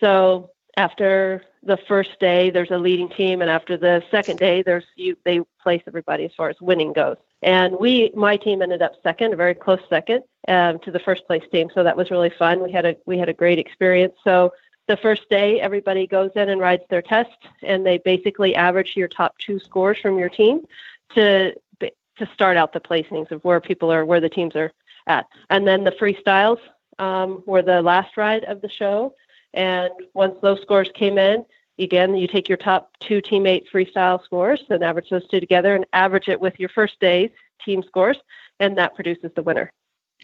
So 0.01 0.51
after 0.77 1.43
the 1.65 1.77
first 1.89 2.21
day, 2.21 2.51
there's 2.51 2.71
a 2.71 2.79
leading 2.79 3.09
team, 3.09 3.43
and 3.43 3.51
after 3.51 3.77
the 3.77 4.03
second 4.11 4.39
day, 4.39 4.63
there's 4.63 4.85
you. 4.95 5.17
They 5.25 5.41
place 5.61 5.83
everybody 5.87 6.25
as 6.25 6.31
far 6.37 6.49
as 6.51 6.61
winning 6.61 6.93
goes. 6.93 7.17
And 7.43 7.77
we, 7.79 8.13
my 8.15 8.37
team, 8.37 8.63
ended 8.63 8.83
up 8.83 8.93
second, 9.03 9.33
a 9.33 9.37
very 9.37 9.55
close 9.55 9.81
second 9.89 10.23
um, 10.47 10.79
to 10.81 10.93
the 10.93 11.01
first 11.01 11.27
place 11.27 11.43
team. 11.51 11.69
So 11.75 11.83
that 11.83 11.97
was 11.97 12.11
really 12.13 12.31
fun. 12.31 12.63
We 12.63 12.71
had 12.71 12.87
a 12.87 12.97
we 13.07 13.19
had 13.19 13.29
a 13.29 13.33
great 13.33 13.59
experience. 13.59 14.15
So 14.23 14.53
the 14.87 14.97
first 14.97 15.29
day, 15.29 15.61
everybody 15.61 16.07
goes 16.07 16.31
in 16.37 16.49
and 16.49 16.61
rides 16.61 16.85
their 16.89 17.03
test, 17.03 17.37
and 17.63 17.85
they 17.85 17.99
basically 17.99 18.55
average 18.55 18.97
your 18.97 19.09
top 19.09 19.37
two 19.39 19.59
scores 19.59 19.99
from 19.99 20.19
your 20.19 20.29
team 20.29 20.61
to 21.15 21.55
to 21.81 22.27
start 22.35 22.57
out 22.57 22.73
the 22.73 22.81
placings 22.81 23.31
of 23.31 23.43
where 23.45 23.61
people 23.61 23.93
are, 23.93 24.05
where 24.05 24.21
the 24.21 24.29
teams 24.29 24.55
are 24.57 24.73
at. 25.09 25.27
And 25.51 25.67
then 25.67 25.85
the 25.85 25.93
freestyles 25.93 26.59
um, 26.99 27.43
were 27.47 27.63
the 27.63 27.83
last 27.83 28.17
ride 28.17 28.45
of 28.45 28.61
the 28.61 28.69
show. 28.69 29.15
And 29.55 29.91
once 30.15 30.37
those 30.43 30.61
scores 30.63 30.91
came 30.95 31.19
in, 31.19 31.45
again, 31.79 32.15
you 32.15 32.29
take 32.29 32.49
your 32.49 32.59
top 32.59 32.91
two 33.01 33.21
teammate 33.23 33.65
freestyle 33.73 34.23
scores 34.23 34.63
and 34.69 34.85
average 34.85 35.11
those 35.11 35.27
two 35.29 35.41
together 35.41 35.75
and 35.75 35.87
average 35.93 36.29
it 36.29 36.41
with 36.41 36.59
your 36.59 36.69
first 36.69 37.01
day's 37.01 37.31
team 37.65 37.83
scores, 37.83 38.19
and 38.61 38.77
that 38.79 38.95
produces 38.95 39.31
the 39.35 39.43
winner. 39.43 39.73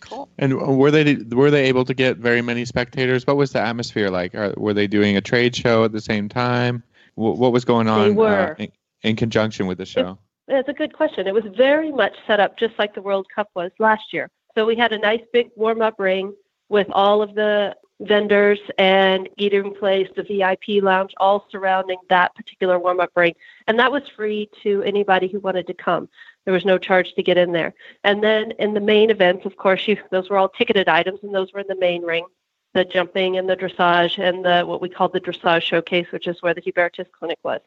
Cool. 0.00 0.28
And 0.38 0.54
were 0.78 0.90
they 0.90 1.14
were 1.14 1.50
they 1.50 1.64
able 1.64 1.84
to 1.84 1.94
get 1.94 2.18
very 2.18 2.42
many 2.42 2.64
spectators? 2.64 3.26
What 3.26 3.36
was 3.36 3.52
the 3.52 3.60
atmosphere 3.60 4.10
like? 4.10 4.34
Are, 4.34 4.52
were 4.56 4.74
they 4.74 4.86
doing 4.86 5.16
a 5.16 5.20
trade 5.20 5.54
show 5.54 5.84
at 5.84 5.92
the 5.92 6.00
same 6.00 6.28
time? 6.28 6.82
What, 7.14 7.38
what 7.38 7.52
was 7.52 7.64
going 7.64 7.88
on 7.88 8.14
were. 8.16 8.50
Uh, 8.50 8.54
in, 8.58 8.72
in 9.04 9.16
conjunction 9.16 9.66
with 9.66 9.78
the 9.78 9.86
show? 9.86 10.18
That's 10.48 10.68
a 10.68 10.72
good 10.72 10.92
question. 10.92 11.26
It 11.26 11.34
was 11.34 11.44
very 11.56 11.92
much 11.92 12.14
set 12.26 12.40
up 12.40 12.58
just 12.58 12.74
like 12.78 12.94
the 12.94 13.02
World 13.02 13.26
Cup 13.34 13.48
was 13.54 13.70
last 13.78 14.12
year. 14.12 14.30
So 14.54 14.66
we 14.66 14.76
had 14.76 14.92
a 14.92 14.99
nice 14.99 15.23
big 15.32 15.50
warm 15.56 15.82
up 15.82 15.99
ring 15.99 16.34
with 16.68 16.87
all 16.90 17.23
of 17.23 17.34
the 17.34 17.76
vendors 18.00 18.61
and 18.78 19.28
eating 19.37 19.75
place, 19.75 20.08
the 20.16 20.23
VIP 20.23 20.82
lounge, 20.82 21.12
all 21.18 21.46
surrounding 21.50 21.99
that 22.08 22.34
particular 22.34 22.78
warm 22.78 23.00
up 23.00 23.11
ring. 23.16 23.34
And 23.66 23.78
that 23.78 23.92
was 23.92 24.02
free 24.16 24.50
to 24.62 24.82
anybody 24.82 25.28
who 25.28 25.40
wanted 25.40 25.66
to 25.68 25.75
come. 25.75 26.08
There 26.44 26.54
was 26.54 26.64
no 26.64 26.78
charge 26.78 27.14
to 27.14 27.23
get 27.23 27.38
in 27.38 27.52
there. 27.52 27.75
And 28.02 28.23
then 28.23 28.52
in 28.52 28.75
the 28.75 28.80
main 28.80 29.11
events, 29.11 29.46
of 29.46 29.56
course, 29.56 29.87
you, 29.88 29.96
those 30.11 30.28
were 30.28 30.37
all 30.37 30.49
ticketed 30.49 30.88
items, 30.88 31.20
and 31.23 31.34
those 31.34 31.52
were 31.52 31.61
in 31.61 31.68
the 31.68 31.76
main 31.76 32.02
ring 32.02 32.26
the 32.75 32.84
jumping 32.84 33.38
and 33.38 33.49
the 33.49 33.56
dressage 33.56 34.18
and 34.18 34.44
the 34.44 34.64
what 34.66 34.82
we 34.82 34.88
call 34.88 35.08
the 35.08 35.20
dressage 35.20 35.62
showcase, 35.62 36.08
which 36.11 36.26
is 36.26 36.42
where 36.42 36.54
the 36.54 36.61
Hubertus 36.61 37.06
Clinic 37.12 37.38
was. 37.42 37.61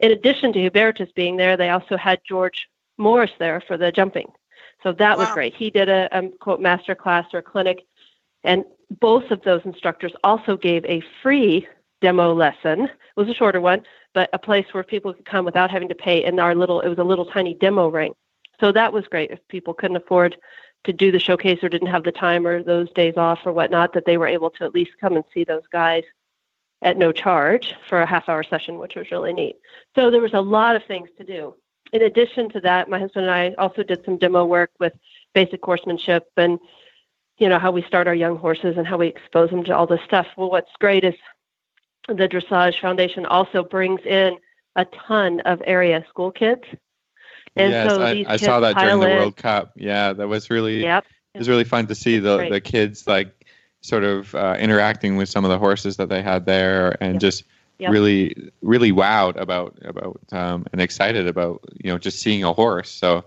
In 0.00 0.12
addition 0.12 0.52
to 0.52 0.58
Hubertus 0.58 1.14
being 1.14 1.36
there, 1.36 1.56
they 1.56 1.70
also 1.70 1.96
had 1.96 2.20
George 2.28 2.68
Morris 2.98 3.30
there 3.38 3.60
for 3.60 3.76
the 3.76 3.92
jumping. 3.92 4.30
So 4.82 4.92
that 4.92 5.18
wow. 5.18 5.24
was 5.24 5.32
great. 5.32 5.54
He 5.54 5.70
did 5.70 5.88
a, 5.88 6.08
a 6.16 6.28
quote 6.28 6.60
master 6.60 6.94
class 6.94 7.26
or 7.32 7.42
clinic, 7.42 7.86
and 8.44 8.64
both 9.00 9.30
of 9.30 9.42
those 9.42 9.62
instructors 9.64 10.12
also 10.24 10.56
gave 10.56 10.84
a 10.84 11.02
free 11.22 11.66
demo 12.00 12.32
lesson. 12.32 12.82
It 12.82 12.90
was 13.16 13.28
a 13.28 13.34
shorter 13.34 13.60
one, 13.60 13.82
but 14.14 14.30
a 14.32 14.38
place 14.38 14.66
where 14.72 14.84
people 14.84 15.12
could 15.12 15.24
come 15.24 15.44
without 15.44 15.70
having 15.70 15.88
to 15.88 15.94
pay. 15.94 16.24
In 16.24 16.38
our 16.38 16.54
little, 16.54 16.80
it 16.80 16.88
was 16.88 16.98
a 16.98 17.04
little 17.04 17.26
tiny 17.26 17.54
demo 17.54 17.88
ring. 17.88 18.14
So 18.60 18.72
that 18.72 18.92
was 18.92 19.06
great. 19.06 19.30
If 19.30 19.40
people 19.48 19.74
couldn't 19.74 19.96
afford 19.96 20.36
to 20.84 20.92
do 20.92 21.10
the 21.10 21.18
showcase 21.18 21.62
or 21.62 21.68
didn't 21.68 21.88
have 21.88 22.04
the 22.04 22.12
time 22.12 22.46
or 22.46 22.62
those 22.62 22.90
days 22.92 23.14
off 23.16 23.40
or 23.44 23.52
whatnot, 23.52 23.92
that 23.92 24.04
they 24.06 24.16
were 24.16 24.26
able 24.26 24.50
to 24.50 24.64
at 24.64 24.74
least 24.74 24.92
come 25.00 25.16
and 25.16 25.24
see 25.34 25.44
those 25.44 25.66
guys 25.72 26.04
at 26.82 26.96
no 26.96 27.10
charge 27.12 27.74
for 27.88 28.00
a 28.00 28.06
half 28.06 28.28
hour 28.28 28.44
session, 28.44 28.78
which 28.78 28.94
was 28.94 29.10
really 29.10 29.32
neat. 29.32 29.56
So 29.96 30.10
there 30.10 30.20
was 30.20 30.34
a 30.34 30.40
lot 30.40 30.76
of 30.76 30.84
things 30.84 31.08
to 31.18 31.24
do. 31.24 31.54
In 31.92 32.02
addition 32.02 32.50
to 32.50 32.60
that, 32.60 32.88
my 32.88 32.98
husband 32.98 33.26
and 33.26 33.34
I 33.34 33.54
also 33.58 33.82
did 33.82 34.04
some 34.04 34.18
demo 34.18 34.44
work 34.44 34.70
with 34.78 34.92
basic 35.34 35.64
horsemanship 35.64 36.30
and 36.36 36.58
you 37.38 37.48
know 37.48 37.58
how 37.58 37.70
we 37.70 37.82
start 37.82 38.08
our 38.08 38.14
young 38.14 38.36
horses 38.36 38.76
and 38.76 38.86
how 38.86 38.96
we 38.96 39.06
expose 39.06 39.50
them 39.50 39.64
to 39.64 39.76
all 39.76 39.86
this 39.86 40.00
stuff. 40.04 40.26
Well, 40.36 40.50
what's 40.50 40.72
great 40.80 41.04
is 41.04 41.14
the 42.08 42.28
Dressage 42.28 42.80
Foundation 42.80 43.26
also 43.26 43.62
brings 43.62 44.00
in 44.04 44.38
a 44.76 44.84
ton 44.84 45.40
of 45.40 45.62
area 45.64 46.04
school 46.08 46.30
kids. 46.30 46.62
And 47.56 47.72
yes, 47.72 47.90
so 47.90 48.02
I, 48.02 48.24
I 48.28 48.36
saw 48.36 48.60
that 48.60 48.76
during 48.76 49.00
the 49.00 49.06
World 49.06 49.36
Cup. 49.36 49.72
Yeah, 49.76 50.12
that 50.12 50.28
was 50.28 50.50
really 50.50 50.82
yep. 50.82 51.04
it 51.34 51.38
was 51.38 51.48
really 51.48 51.64
fun 51.64 51.86
to 51.86 51.94
see 51.94 52.18
the 52.18 52.48
the 52.48 52.60
kids 52.60 53.06
like 53.06 53.46
sort 53.80 54.04
of 54.04 54.34
uh, 54.34 54.56
interacting 54.58 55.16
with 55.16 55.28
some 55.28 55.44
of 55.44 55.50
the 55.50 55.58
horses 55.58 55.96
that 55.96 56.08
they 56.08 56.22
had 56.22 56.44
there 56.46 56.96
and 57.02 57.14
yep. 57.14 57.20
just 57.20 57.44
yep. 57.78 57.92
really 57.92 58.50
really 58.62 58.92
wowed 58.92 59.36
about 59.36 59.76
about 59.82 60.20
um, 60.32 60.66
and 60.72 60.80
excited 60.80 61.26
about 61.26 61.62
you 61.82 61.90
know 61.90 61.98
just 61.98 62.20
seeing 62.20 62.44
a 62.44 62.52
horse. 62.52 62.90
So 62.90 63.24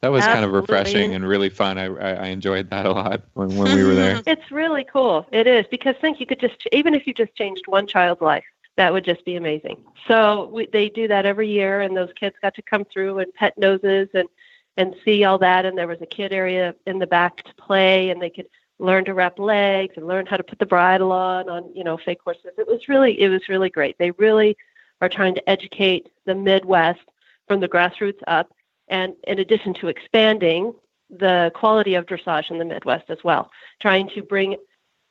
that 0.00 0.12
was 0.12 0.22
Absolutely. 0.22 0.34
kind 0.34 0.44
of 0.44 0.60
refreshing 0.60 1.14
and 1.14 1.26
really 1.26 1.48
fun. 1.48 1.78
I, 1.78 1.86
I 1.86 2.26
enjoyed 2.26 2.68
that 2.68 2.84
a 2.84 2.92
lot 2.92 3.22
when, 3.32 3.56
when 3.56 3.74
we 3.74 3.84
were 3.84 3.94
there. 3.94 4.20
It's 4.26 4.50
really 4.50 4.84
cool. 4.84 5.26
It 5.32 5.46
is 5.46 5.64
because 5.70 5.94
think 6.00 6.20
you 6.20 6.26
could 6.26 6.40
just 6.40 6.56
even 6.72 6.94
if 6.94 7.06
you 7.06 7.14
just 7.14 7.34
changed 7.34 7.66
one 7.66 7.86
child's 7.86 8.20
life, 8.20 8.44
that 8.76 8.92
would 8.92 9.04
just 9.04 9.24
be 9.24 9.36
amazing. 9.36 9.82
So 10.06 10.50
we, 10.52 10.66
they 10.66 10.88
do 10.88 11.08
that 11.08 11.24
every 11.24 11.48
year, 11.48 11.80
and 11.80 11.96
those 11.96 12.10
kids 12.14 12.36
got 12.42 12.54
to 12.54 12.62
come 12.62 12.84
through 12.84 13.20
and 13.20 13.32
pet 13.34 13.56
noses 13.56 14.08
and 14.14 14.28
and 14.76 14.94
see 15.04 15.24
all 15.24 15.38
that. 15.38 15.64
And 15.64 15.78
there 15.78 15.88
was 15.88 16.02
a 16.02 16.06
kid 16.06 16.32
area 16.32 16.74
in 16.86 16.98
the 16.98 17.06
back 17.06 17.42
to 17.44 17.54
play, 17.54 18.10
and 18.10 18.20
they 18.20 18.30
could 18.30 18.48
learn 18.78 19.04
to 19.04 19.14
wrap 19.14 19.38
legs 19.38 19.94
and 19.96 20.06
learn 20.06 20.26
how 20.26 20.36
to 20.36 20.42
put 20.42 20.58
the 20.58 20.66
bridle 20.66 21.12
on 21.12 21.48
on 21.48 21.70
you 21.74 21.84
know 21.84 21.96
fake 21.96 22.20
horses. 22.24 22.52
It 22.58 22.66
was 22.66 22.88
really 22.88 23.20
it 23.20 23.28
was 23.28 23.48
really 23.48 23.70
great. 23.70 23.96
They 23.98 24.10
really 24.12 24.56
are 25.00 25.08
trying 25.08 25.34
to 25.34 25.48
educate 25.48 26.08
the 26.24 26.34
Midwest 26.34 27.00
from 27.46 27.60
the 27.60 27.68
grassroots 27.68 28.22
up, 28.26 28.52
and 28.88 29.14
in 29.26 29.38
addition 29.38 29.74
to 29.74 29.88
expanding 29.88 30.74
the 31.10 31.52
quality 31.54 31.94
of 31.94 32.06
dressage 32.06 32.50
in 32.50 32.58
the 32.58 32.64
Midwest 32.64 33.04
as 33.08 33.18
well, 33.22 33.50
trying 33.80 34.08
to 34.10 34.22
bring 34.22 34.56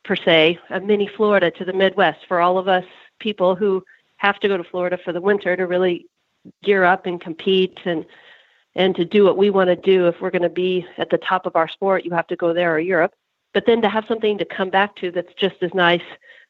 per 0.04 0.16
se 0.16 0.60
a 0.70 0.80
mini 0.80 1.08
Florida 1.08 1.52
to 1.52 1.66
the 1.66 1.74
Midwest 1.74 2.20
for 2.28 2.42
all 2.42 2.58
of 2.58 2.68
us 2.68 2.86
people 3.20 3.56
who 3.56 3.84
have 4.18 4.40
to 4.40 4.48
go 4.48 4.58
to 4.58 4.64
Florida 4.64 4.98
for 5.04 5.14
the 5.14 5.22
winter 5.22 5.56
to 5.56 5.68
really 5.68 6.06
gear 6.64 6.84
up 6.84 7.06
and 7.06 7.22
compete 7.22 7.80
and 7.86 8.06
and 8.76 8.96
to 8.96 9.06
do 9.06 9.24
what 9.24 9.38
we 9.38 9.50
want 9.50 9.68
to 9.68 9.76
do 9.76 10.08
if 10.08 10.20
we're 10.20 10.32
going 10.32 10.42
to 10.42 10.50
be 10.50 10.86
at 10.98 11.10
the 11.10 11.18
top 11.18 11.46
of 11.46 11.56
our 11.56 11.70
sport 11.70 12.04
you 12.04 12.12
have 12.12 12.28
to 12.28 12.36
go 12.36 12.54
there 12.54 12.74
or 12.74 12.80
Europe 12.80 13.14
but 13.54 13.66
then 13.66 13.82
to 13.82 13.90
have 13.90 14.06
something 14.08 14.38
to 14.38 14.46
come 14.46 14.70
back 14.70 14.96
to 14.98 15.12
that's 15.12 15.34
just 15.36 15.56
as 15.62 15.74
nice 15.74 16.02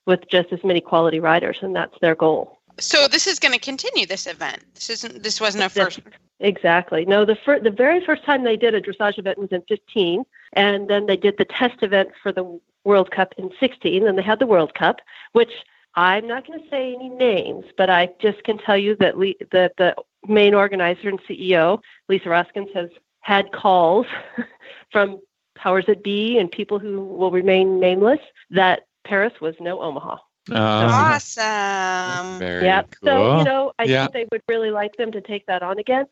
with 0.06 0.22
just 0.30 0.52
as 0.52 0.64
many 0.64 0.82
quality 0.82 1.20
riders, 1.20 1.58
and 1.62 1.76
that's 1.76 1.96
their 2.02 2.16
goal. 2.16 2.60
So 2.80 3.08
this 3.08 3.28
is 3.28 3.40
going 3.40 3.54
to 3.54 3.60
continue 3.60 4.06
this 4.06 4.26
event. 4.26 4.64
This 4.74 4.90
isn't. 4.90 5.24
This 5.24 5.40
wasn't 5.40 5.64
a 5.64 5.70
first. 5.70 6.00
Exactly. 6.40 7.06
No, 7.06 7.24
the 7.26 7.36
fir- 7.36 7.60
the 7.60 7.72
very 7.72 8.04
first 8.04 8.26
time 8.26 8.44
they 8.44 8.58
did 8.58 8.74
a 8.74 8.82
dressage 8.82 9.20
event 9.20 9.38
was 9.38 9.52
in 9.52 9.62
15, 9.68 10.24
and 10.54 10.90
then 10.90 11.06
they 11.06 11.16
did 11.16 11.38
the 11.38 11.46
test 11.46 11.84
event 11.84 12.10
for 12.22 12.32
the 12.32 12.60
World 12.84 13.12
Cup 13.12 13.34
in 13.38 13.52
16, 13.60 14.08
and 14.08 14.18
they 14.18 14.24
had 14.24 14.40
the 14.40 14.48
World 14.48 14.74
Cup, 14.74 14.98
which 15.34 15.52
I'm 15.96 16.28
not 16.28 16.48
going 16.48 16.60
to 16.60 16.70
say 16.70 16.96
any 16.96 17.10
names, 17.10 17.66
but 17.78 17.90
I 17.90 18.10
just 18.20 18.44
can 18.44 18.58
tell 18.58 18.78
you 18.78 18.96
that 18.98 19.18
Le- 19.18 19.46
that 19.52 19.74
the 19.78 19.96
main 20.28 20.54
organizer 20.54 21.10
and 21.10 21.22
CEO, 21.24 21.80
Lisa 22.10 22.26
Roskens, 22.26 22.74
has 22.74 22.90
had 23.22 23.52
calls 23.52 24.08
from 24.92 25.20
powers 25.56 25.86
that 25.88 26.04
be 26.04 26.38
and 26.38 26.52
people 26.52 26.80
who 26.80 27.04
will 27.04 27.32
remain 27.32 27.80
nameless 27.80 28.20
that 28.50 28.88
Paris 29.04 29.34
was 29.42 29.56
no 29.60 29.82
Omaha. 29.82 30.18
Oh, 30.52 30.56
awesome. 30.56 32.40
Very 32.40 32.66
yeah. 32.66 32.82
Cool. 32.84 33.10
So, 33.10 33.38
you 33.40 33.44
know, 33.46 33.74
I 33.80 33.84
yeah. 33.84 34.08
think 34.08 34.14
they 34.14 34.28
would 34.32 34.42
really 34.50 34.72
like 34.72 34.96
them 34.98 35.12
to 35.14 35.22
take 35.22 35.46
that 35.46 35.64
on 35.64 35.80
again. 35.80 36.06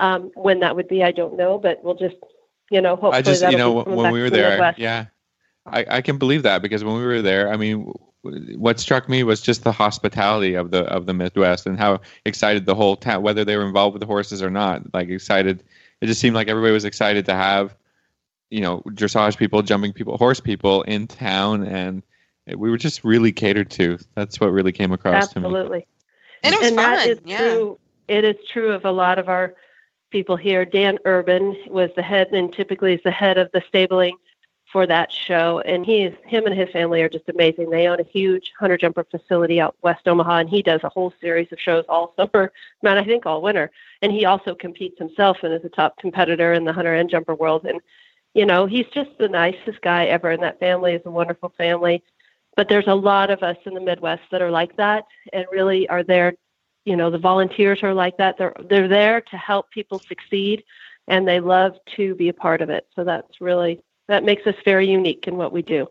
Um, 0.00 0.30
when 0.34 0.60
that 0.60 0.76
would 0.76 0.88
be, 0.88 1.02
I 1.02 1.10
don't 1.10 1.36
know, 1.36 1.58
but 1.58 1.82
we'll 1.82 1.94
just, 1.94 2.16
you 2.70 2.80
know, 2.80 2.90
hopefully 2.96 3.16
I 3.16 3.22
just, 3.22 3.42
you 3.42 3.56
know, 3.56 3.82
when 3.82 4.12
we 4.12 4.20
were 4.20 4.30
there, 4.30 4.74
yeah, 4.76 5.06
I, 5.66 5.86
I 5.88 6.00
can 6.02 6.18
believe 6.18 6.42
that 6.44 6.62
because 6.62 6.84
when 6.84 6.96
we 6.96 7.04
were 7.04 7.22
there, 7.22 7.52
I 7.52 7.56
mean, 7.56 7.92
what 8.22 8.78
struck 8.78 9.08
me 9.08 9.22
was 9.22 9.40
just 9.40 9.64
the 9.64 9.72
hospitality 9.72 10.54
of 10.54 10.70
the 10.70 10.84
of 10.84 11.06
the 11.06 11.14
Midwest 11.14 11.66
and 11.66 11.78
how 11.78 12.00
excited 12.24 12.66
the 12.66 12.74
whole 12.74 12.96
town, 12.96 13.22
whether 13.22 13.44
they 13.44 13.56
were 13.56 13.66
involved 13.66 13.94
with 13.94 14.00
the 14.00 14.06
horses 14.06 14.42
or 14.42 14.50
not, 14.50 14.82
like 14.94 15.08
excited. 15.08 15.64
It 16.00 16.06
just 16.06 16.20
seemed 16.20 16.36
like 16.36 16.48
everybody 16.48 16.72
was 16.72 16.84
excited 16.84 17.26
to 17.26 17.34
have 17.34 17.74
you 18.50 18.60
know 18.60 18.82
dressage 18.88 19.36
people, 19.36 19.62
jumping 19.62 19.92
people, 19.92 20.16
horse 20.16 20.40
people 20.40 20.82
in 20.82 21.06
town, 21.06 21.64
and 21.64 22.02
we 22.46 22.70
were 22.70 22.78
just 22.78 23.04
really 23.04 23.32
catered 23.32 23.70
to. 23.72 23.98
That's 24.14 24.40
what 24.40 24.48
really 24.48 24.72
came 24.72 24.92
across 24.92 25.24
Absolutely. 25.24 25.40
to 25.40 25.50
me. 25.50 25.58
Absolutely, 25.58 25.86
and 26.42 26.54
it 26.54 26.60
was 26.60 26.68
and 26.68 26.76
fun. 26.76 26.92
That 26.92 27.08
is 27.08 27.20
yeah. 27.24 27.38
true. 27.38 27.78
It 28.08 28.24
is 28.24 28.36
true 28.50 28.72
of 28.72 28.84
a 28.84 28.92
lot 28.92 29.18
of 29.18 29.28
our 29.28 29.54
people 30.10 30.36
here. 30.36 30.64
Dan 30.64 30.98
Urban 31.04 31.56
was 31.68 31.90
the 31.94 32.02
head, 32.02 32.28
and 32.32 32.52
typically 32.52 32.94
is 32.94 33.02
the 33.04 33.10
head 33.10 33.38
of 33.38 33.50
the 33.52 33.62
stabling 33.68 34.16
for 34.72 34.86
that 34.86 35.10
show. 35.10 35.60
And 35.60 35.84
he 35.84 36.10
him 36.24 36.46
and 36.46 36.54
his 36.54 36.70
family 36.70 37.02
are 37.02 37.08
just 37.08 37.28
amazing. 37.28 37.70
They 37.70 37.88
own 37.88 38.00
a 38.00 38.04
huge 38.04 38.52
hunter 38.58 38.76
jumper 38.76 39.04
facility 39.04 39.60
out 39.60 39.76
west 39.82 40.06
Omaha, 40.06 40.38
and 40.38 40.48
he 40.48 40.62
does 40.62 40.82
a 40.84 40.88
whole 40.88 41.12
series 41.20 41.50
of 41.52 41.60
shows 41.60 41.84
all 41.88 42.14
summer, 42.16 42.52
man, 42.82 42.98
I 42.98 43.04
think 43.04 43.26
all 43.26 43.42
winter. 43.42 43.70
And 44.02 44.12
he 44.12 44.24
also 44.24 44.54
competes 44.54 44.98
himself 44.98 45.38
and 45.42 45.52
is 45.52 45.64
a 45.64 45.68
top 45.68 45.98
competitor 45.98 46.52
in 46.52 46.64
the 46.64 46.72
hunter 46.72 46.94
and 46.94 47.10
jumper 47.10 47.34
world. 47.34 47.66
And 47.66 47.80
you 48.34 48.46
know, 48.46 48.66
he's 48.66 48.86
just 48.92 49.10
the 49.18 49.28
nicest 49.28 49.80
guy 49.82 50.06
ever, 50.06 50.30
and 50.30 50.42
that 50.42 50.60
family 50.60 50.92
is 50.94 51.02
a 51.04 51.10
wonderful 51.10 51.52
family. 51.56 52.02
But 52.56 52.68
there's 52.68 52.88
a 52.88 52.94
lot 52.94 53.30
of 53.30 53.42
us 53.42 53.56
in 53.66 53.74
the 53.74 53.80
Midwest 53.80 54.22
that 54.30 54.42
are 54.42 54.50
like 54.50 54.76
that 54.76 55.04
and 55.32 55.46
really 55.52 55.88
are 55.88 56.02
there. 56.02 56.34
You 56.84 56.96
know, 56.96 57.10
the 57.10 57.18
volunteers 57.18 57.82
are 57.82 57.94
like 57.94 58.16
that. 58.18 58.36
They're 58.38 58.54
they're 58.68 58.88
there 58.88 59.20
to 59.20 59.36
help 59.36 59.70
people 59.70 60.00
succeed, 60.00 60.64
and 61.06 61.26
they 61.26 61.40
love 61.40 61.76
to 61.96 62.14
be 62.14 62.28
a 62.28 62.34
part 62.34 62.60
of 62.60 62.70
it. 62.70 62.86
So 62.96 63.04
that's 63.04 63.40
really 63.40 63.80
that 64.08 64.24
makes 64.24 64.46
us 64.46 64.56
very 64.64 64.88
unique 64.88 65.28
in 65.28 65.36
what 65.36 65.52
we 65.52 65.62
do 65.62 65.86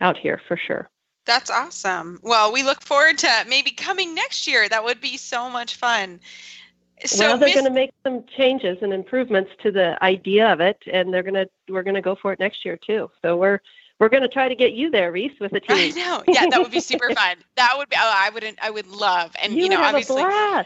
out 0.00 0.16
here 0.16 0.40
for 0.46 0.56
sure. 0.56 0.88
That's 1.24 1.50
awesome. 1.50 2.18
Well, 2.22 2.52
we 2.52 2.62
look 2.62 2.82
forward 2.82 3.18
to 3.18 3.44
maybe 3.48 3.70
coming 3.70 4.14
next 4.14 4.46
year. 4.46 4.68
That 4.68 4.84
would 4.84 5.00
be 5.00 5.16
so 5.16 5.48
much 5.48 5.76
fun. 5.76 6.20
So 7.04 7.28
well, 7.28 7.38
they're 7.38 7.54
going 7.54 7.64
to 7.64 7.70
make 7.70 7.92
some 8.02 8.24
changes 8.36 8.78
and 8.82 8.92
improvements 8.92 9.50
to 9.62 9.70
the 9.70 10.02
idea 10.02 10.52
of 10.52 10.60
it, 10.60 10.78
and 10.92 11.12
they're 11.12 11.22
going 11.22 11.34
to 11.34 11.48
we're 11.68 11.82
going 11.82 11.94
to 11.94 12.02
go 12.02 12.14
for 12.14 12.32
it 12.32 12.38
next 12.38 12.64
year 12.64 12.76
too. 12.76 13.10
So 13.22 13.36
we're 13.36 13.60
we're 14.02 14.08
going 14.08 14.24
to 14.24 14.28
try 14.28 14.48
to 14.48 14.56
get 14.56 14.72
you 14.72 14.90
there, 14.90 15.12
Reese, 15.12 15.38
with 15.38 15.52
a 15.52 15.60
team. 15.60 15.76
I 15.76 15.88
know. 15.90 16.24
Yeah, 16.26 16.46
that 16.50 16.58
would 16.58 16.72
be 16.72 16.80
super 16.80 17.10
fun. 17.14 17.36
That 17.54 17.74
would 17.76 17.88
be. 17.88 17.94
Oh, 17.96 18.12
I 18.12 18.30
wouldn't. 18.30 18.58
I 18.60 18.68
would 18.68 18.88
love. 18.88 19.30
And 19.40 19.52
you, 19.52 19.62
you 19.62 19.68
know, 19.68 19.80
obviously, 19.80 20.24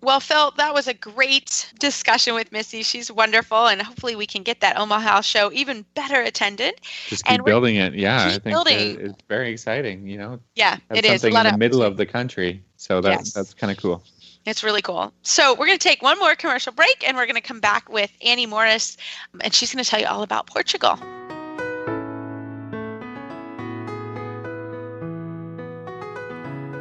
Well, 0.00 0.20
Phil, 0.20 0.52
that 0.56 0.72
was 0.74 0.86
a 0.86 0.94
great 0.94 1.72
discussion 1.80 2.34
with 2.34 2.52
Missy. 2.52 2.84
She's 2.84 3.10
wonderful, 3.10 3.66
and 3.66 3.82
hopefully 3.82 4.14
we 4.14 4.26
can 4.26 4.44
get 4.44 4.60
that 4.60 4.78
Omaha 4.78 5.22
show 5.22 5.50
even 5.52 5.84
better 5.94 6.20
attended. 6.20 6.74
Just 7.08 7.24
keep 7.24 7.34
And 7.34 7.44
building 7.44 7.76
it. 7.76 7.94
Yeah, 7.94 8.24
I 8.26 8.32
keep 8.32 8.42
think 8.44 8.54
building. 8.54 9.00
it's 9.00 9.22
very 9.28 9.50
exciting. 9.50 10.06
You 10.06 10.18
know, 10.18 10.40
Yeah, 10.54 10.76
it 10.90 11.04
is. 11.04 11.24
A 11.24 11.30
lot 11.30 11.46
in 11.46 11.50
the 11.50 11.54
of 11.54 11.58
middle 11.58 11.82
of 11.82 11.96
the 11.96 12.06
country, 12.06 12.62
so 12.76 13.00
that 13.00 13.10
Yes. 13.10 13.32
that's 13.32 13.52
kind 13.54 13.72
of 13.72 13.76
cool. 13.78 14.04
It's 14.46 14.62
really 14.62 14.82
cool. 14.82 15.12
So 15.22 15.52
we're 15.54 15.66
going 15.66 15.78
to 15.78 15.88
take 15.88 16.00
one 16.00 16.18
more 16.20 16.36
commercial 16.36 16.72
break, 16.72 17.04
and 17.06 17.16
we're 17.16 17.26
going 17.26 17.34
to 17.34 17.40
come 17.40 17.58
back 17.60 17.88
with 17.88 18.12
Annie 18.24 18.46
Morris, 18.46 18.96
and 19.40 19.52
she's 19.52 19.72
going 19.74 19.82
to 19.84 19.90
tell 19.90 20.00
you 20.00 20.06
all 20.06 20.22
about 20.22 20.46
Portugal. 20.46 20.96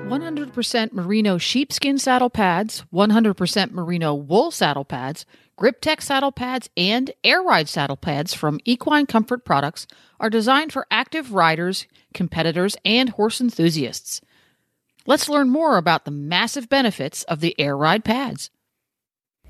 100% 0.07 0.93
merino 0.93 1.37
sheepskin 1.37 1.97
saddle 1.97 2.29
pads, 2.29 2.85
100% 2.93 3.71
merino 3.71 4.13
wool 4.13 4.51
saddle 4.51 4.85
pads, 4.85 5.25
GripTech 5.59 6.01
saddle 6.01 6.31
pads, 6.31 6.69
and 6.77 7.11
Air 7.25 7.41
Ride 7.41 7.67
saddle 7.67 7.97
pads 7.97 8.33
from 8.33 8.61
Equine 8.63 9.05
Comfort 9.05 9.43
Products 9.43 9.85
are 10.17 10.29
designed 10.29 10.71
for 10.71 10.87
active 10.89 11.33
riders, 11.33 11.87
competitors, 12.13 12.77
and 12.85 13.09
horse 13.09 13.41
enthusiasts. 13.41 14.21
Let's 15.05 15.27
learn 15.27 15.49
more 15.49 15.75
about 15.77 16.05
the 16.05 16.11
massive 16.11 16.69
benefits 16.69 17.23
of 17.23 17.41
the 17.41 17.59
Air 17.59 17.75
Ride 17.75 18.05
pads. 18.05 18.49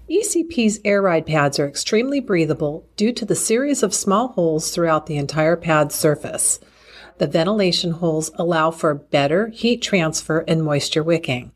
ECP's 0.10 0.80
air 0.84 1.04
ride 1.04 1.28
pads 1.28 1.60
are 1.60 1.68
extremely 1.68 2.20
breathable 2.20 2.90
due 2.96 3.12
to 3.12 3.26
the 3.26 3.36
series 3.36 3.84
of 3.84 3.94
small 3.94 4.30
holes 4.30 4.72
throughout 4.72 5.06
the 5.06 5.18
entire 5.18 5.56
pad 5.56 5.92
surface. 5.92 6.60
The 7.18 7.28
ventilation 7.28 7.92
holes 7.92 8.32
allow 8.36 8.72
for 8.72 8.94
better 8.94 9.48
heat 9.48 9.82
transfer 9.82 10.46
and 10.48 10.64
moisture 10.64 11.04
wicking. 11.04 11.52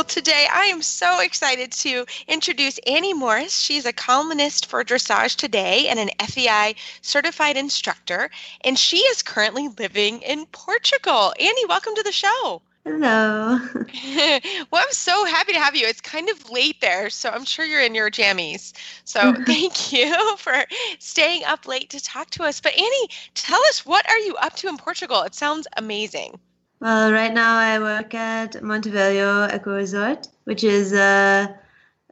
Well, 0.00 0.06
today 0.06 0.46
I 0.50 0.64
am 0.64 0.80
so 0.80 1.20
excited 1.20 1.72
to 1.72 2.06
introduce 2.26 2.78
Annie 2.86 3.12
Morris. 3.12 3.58
She's 3.58 3.84
a 3.84 3.92
columnist 3.92 4.64
for 4.64 4.82
Dressage 4.82 5.36
Today 5.36 5.88
and 5.88 5.98
an 5.98 6.08
FEI 6.26 6.74
certified 7.02 7.58
instructor, 7.58 8.30
and 8.62 8.78
she 8.78 8.96
is 8.96 9.20
currently 9.20 9.68
living 9.68 10.22
in 10.22 10.46
Portugal. 10.46 11.34
Annie, 11.38 11.66
welcome 11.66 11.94
to 11.96 12.02
the 12.02 12.12
show. 12.12 12.62
Hello. 12.84 13.58
well, 14.70 14.82
I'm 14.82 14.92
so 14.92 15.26
happy 15.26 15.52
to 15.52 15.60
have 15.60 15.76
you. 15.76 15.86
It's 15.86 16.00
kind 16.00 16.30
of 16.30 16.48
late 16.48 16.80
there, 16.80 17.10
so 17.10 17.28
I'm 17.28 17.44
sure 17.44 17.66
you're 17.66 17.82
in 17.82 17.94
your 17.94 18.10
jammies. 18.10 18.72
So 19.04 19.34
thank 19.44 19.92
you 19.92 20.16
for 20.38 20.64
staying 20.98 21.44
up 21.44 21.68
late 21.68 21.90
to 21.90 22.02
talk 22.02 22.30
to 22.30 22.44
us. 22.44 22.58
But 22.58 22.72
Annie, 22.72 23.10
tell 23.34 23.60
us 23.68 23.84
what 23.84 24.08
are 24.08 24.18
you 24.20 24.34
up 24.36 24.56
to 24.56 24.68
in 24.68 24.78
Portugal? 24.78 25.20
It 25.24 25.34
sounds 25.34 25.66
amazing. 25.76 26.40
Well, 26.80 27.12
right 27.12 27.34
now 27.34 27.58
I 27.58 27.78
work 27.78 28.14
at 28.14 28.62
Monte 28.62 28.90
Velho 28.90 29.54
Eco 29.54 29.74
Resort, 29.74 30.28
which 30.44 30.64
is 30.64 30.94
a, 30.94 31.54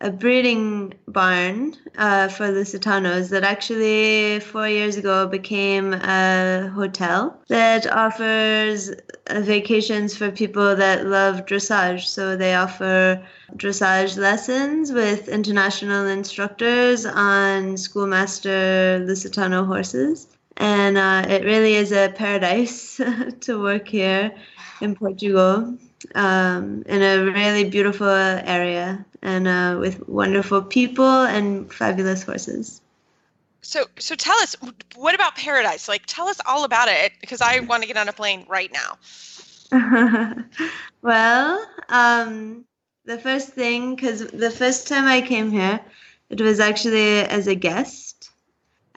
a 0.03 0.11
breeding 0.11 0.93
barn 1.07 1.75
uh, 1.97 2.29
for 2.29 2.49
Lusitanos 2.49 3.31
that 3.31 3.45
actually 3.45 4.41
four 4.41 4.69
years 4.69 4.99
ago 4.99 5.27
became 5.27 5.95
a 5.95 6.71
hotel 6.75 7.41
that 7.49 7.91
offers 7.91 8.91
uh, 8.91 9.41
vacations 9.41 10.15
for 10.15 10.31
people 10.31 10.77
that 10.77 11.07
love 11.07 11.47
dressage. 11.47 12.05
So 12.05 12.37
they 12.37 12.55
offer 12.55 13.25
dressage 13.57 14.19
lessons 14.19 14.93
with 14.93 15.29
international 15.29 16.09
instructors 16.09 17.07
on 17.07 17.79
schoolmaster 17.79 19.03
Lusitano 19.03 19.67
horses. 19.67 20.29
And 20.59 20.99
uh, 20.99 21.25
it 21.27 21.45
really 21.45 21.77
is 21.77 21.93
a 21.93 22.13
paradise 22.15 23.01
to 23.41 23.63
work 23.63 23.89
here 23.89 24.35
in 24.81 24.95
Portugal, 24.95 25.77
um, 26.15 26.83
in 26.87 27.03
a 27.03 27.25
really 27.25 27.69
beautiful 27.69 28.09
area 28.09 29.05
and 29.23 29.49
uh, 29.49 29.77
with 29.81 30.09
wonderful 30.09 30.63
people 30.63 31.23
and 31.25 31.73
fabulous 31.73 32.23
horses. 32.23 32.81
So, 33.63 33.85
so 33.99 34.15
tell 34.15 34.37
us, 34.37 34.57
what 34.97 35.15
about 35.15 35.37
paradise? 35.37 35.89
Like, 35.89 36.03
tell 36.07 36.29
us 36.29 36.41
all 36.47 36.65
about 36.65 36.89
it 36.89 37.13
because 37.21 37.41
I 37.41 37.61
want 37.61 37.83
to 37.83 37.89
get 37.89 37.97
on 37.97 38.09
a 38.09 38.13
plane 38.13 38.47
right 38.49 38.73
now. 38.73 38.99
well, 41.03 41.67
um, 41.89 42.65
the 43.05 43.19
first 43.19 43.51
thing, 43.51 43.95
because 43.95 44.27
the 44.29 44.51
first 44.51 44.89
time 44.89 45.05
I 45.05 45.21
came 45.21 45.51
here, 45.51 45.81
it 46.31 46.41
was 46.41 46.61
actually 46.61 47.21
as 47.21 47.47
a 47.47 47.55
guest. 47.55 48.08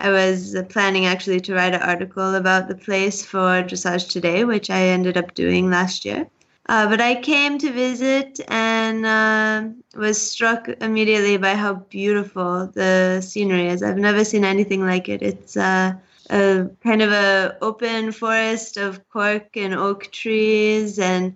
I 0.02 0.10
was 0.10 0.56
planning 0.70 1.06
actually 1.06 1.42
to 1.42 1.54
write 1.54 1.76
an 1.76 1.82
article 1.84 2.34
about 2.34 2.68
the 2.68 2.74
place 2.74 3.24
for 3.24 3.62
Dressage 3.62 4.10
Today, 4.10 4.44
which 4.44 4.72
I 4.72 4.82
ended 4.82 5.16
up 5.16 5.36
doing 5.36 5.70
last 5.70 6.06
year. 6.06 6.28
Uh, 6.68 6.88
but 6.90 7.00
I 7.00 7.22
came 7.22 7.60
to 7.60 7.72
visit 7.72 8.40
and 8.48 9.06
uh, 9.06 9.70
was 9.96 10.20
struck 10.20 10.68
immediately 10.82 11.38
by 11.38 11.54
how 11.54 11.76
beautiful 11.76 12.66
the 12.74 13.22
scenery 13.22 13.68
is. 13.68 13.84
I've 13.84 13.98
never 13.98 14.26
seen 14.26 14.44
anything 14.44 14.84
like 14.84 15.08
it. 15.08 15.22
It's 15.22 15.56
uh, 15.56 15.94
a 16.32 16.68
kind 16.84 17.04
of 17.04 17.12
a 17.12 17.58
open 17.62 18.12
forest 18.12 18.78
of 18.78 19.08
cork 19.10 19.56
and 19.56 19.76
oak 19.76 20.12
trees 20.12 20.98
and 20.98 21.36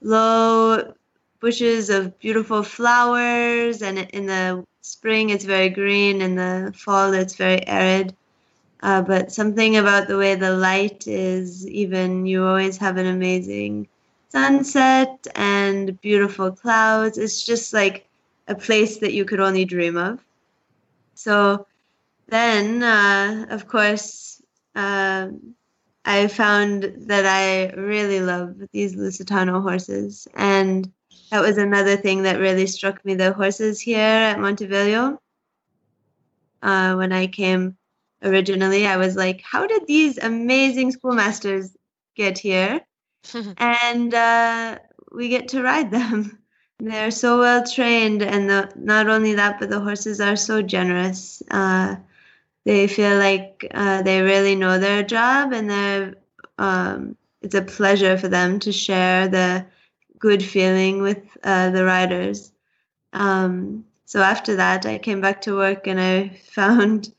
low 0.00 0.94
bushes 1.40 1.90
of 1.90 2.18
beautiful 2.18 2.62
flowers. 2.62 3.82
And 3.82 3.98
in 3.98 4.24
the 4.24 4.64
spring, 4.86 5.30
it's 5.30 5.44
very 5.44 5.68
green. 5.68 6.22
In 6.22 6.36
the 6.36 6.72
fall, 6.76 7.12
it's 7.12 7.34
very 7.34 7.66
arid. 7.66 8.14
Uh, 8.82 9.02
but 9.02 9.32
something 9.32 9.76
about 9.76 10.06
the 10.06 10.18
way 10.18 10.34
the 10.34 10.54
light 10.54 11.06
is, 11.06 11.66
even 11.68 12.26
you 12.26 12.44
always 12.44 12.76
have 12.76 12.96
an 12.96 13.06
amazing 13.06 13.88
sunset 14.28 15.26
and 15.34 16.00
beautiful 16.00 16.52
clouds. 16.52 17.18
It's 17.18 17.44
just 17.44 17.72
like 17.72 18.06
a 18.48 18.54
place 18.54 18.98
that 18.98 19.12
you 19.12 19.24
could 19.24 19.40
only 19.40 19.64
dream 19.64 19.96
of. 19.96 20.20
So 21.14 21.66
then, 22.28 22.82
uh, 22.82 23.46
of 23.50 23.66
course, 23.66 24.42
uh, 24.74 25.28
I 26.04 26.28
found 26.28 26.92
that 27.08 27.26
I 27.26 27.74
really 27.74 28.20
love 28.20 28.54
these 28.72 28.94
Lusitano 28.94 29.62
horses. 29.62 30.28
And 30.34 30.92
that 31.30 31.42
was 31.42 31.58
another 31.58 31.96
thing 31.96 32.22
that 32.22 32.38
really 32.38 32.66
struck 32.66 33.04
me. 33.04 33.14
The 33.14 33.32
horses 33.32 33.80
here 33.80 33.98
at 33.98 34.38
Monte 34.38 34.66
Velho, 34.66 35.18
uh, 36.62 36.94
when 36.94 37.12
I 37.12 37.26
came 37.26 37.76
originally, 38.22 38.86
I 38.86 38.96
was 38.96 39.16
like, 39.16 39.42
how 39.42 39.66
did 39.66 39.86
these 39.86 40.18
amazing 40.18 40.92
schoolmasters 40.92 41.76
get 42.14 42.38
here? 42.38 42.80
and 43.58 44.14
uh, 44.14 44.78
we 45.12 45.28
get 45.28 45.48
to 45.48 45.62
ride 45.62 45.90
them. 45.90 46.38
They're 46.78 47.10
so 47.10 47.38
well 47.38 47.66
trained, 47.66 48.22
and 48.22 48.50
the, 48.50 48.70
not 48.76 49.08
only 49.08 49.34
that, 49.34 49.58
but 49.58 49.70
the 49.70 49.80
horses 49.80 50.20
are 50.20 50.36
so 50.36 50.60
generous. 50.60 51.42
Uh, 51.50 51.96
they 52.66 52.86
feel 52.86 53.16
like 53.16 53.66
uh, 53.72 54.02
they 54.02 54.20
really 54.20 54.54
know 54.54 54.78
their 54.78 55.02
job, 55.02 55.54
and 55.54 55.70
they're, 55.70 56.14
um, 56.58 57.16
it's 57.40 57.54
a 57.54 57.62
pleasure 57.62 58.18
for 58.18 58.28
them 58.28 58.58
to 58.58 58.72
share 58.72 59.26
the 59.26 59.64
good 60.18 60.42
feeling 60.42 61.02
with 61.02 61.22
uh, 61.42 61.70
the 61.70 61.84
riders. 61.84 62.52
Um, 63.12 63.84
so 64.04 64.20
after 64.20 64.56
that, 64.56 64.86
I 64.86 64.98
came 64.98 65.20
back 65.20 65.42
to 65.42 65.56
work, 65.56 65.86
and 65.86 66.00
I 66.00 66.28
found 66.50 67.12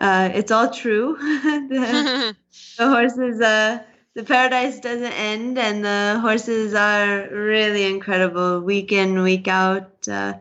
uh, 0.00 0.30
it's 0.32 0.50
all 0.50 0.70
true. 0.70 1.16
the, 1.18 2.34
the 2.78 2.88
horses 2.88 3.40
uh, 3.40 3.82
the 4.14 4.24
paradise 4.24 4.80
doesn't 4.80 5.12
end, 5.12 5.58
and 5.58 5.84
the 5.84 6.18
horses 6.20 6.74
are 6.74 7.28
really 7.30 7.84
incredible 7.84 8.60
week 8.60 8.92
in, 8.92 9.22
week 9.22 9.48
out. 9.48 10.08
Uh, 10.08 10.34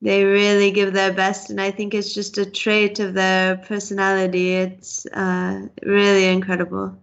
they 0.00 0.24
really 0.24 0.72
give 0.72 0.92
their 0.92 1.12
best, 1.12 1.50
and 1.50 1.60
I 1.60 1.70
think 1.70 1.94
it's 1.94 2.12
just 2.12 2.38
a 2.38 2.44
trait 2.44 2.98
of 2.98 3.14
their 3.14 3.56
personality. 3.56 4.54
It's 4.54 5.06
uh, 5.06 5.68
really 5.82 6.26
incredible. 6.26 6.98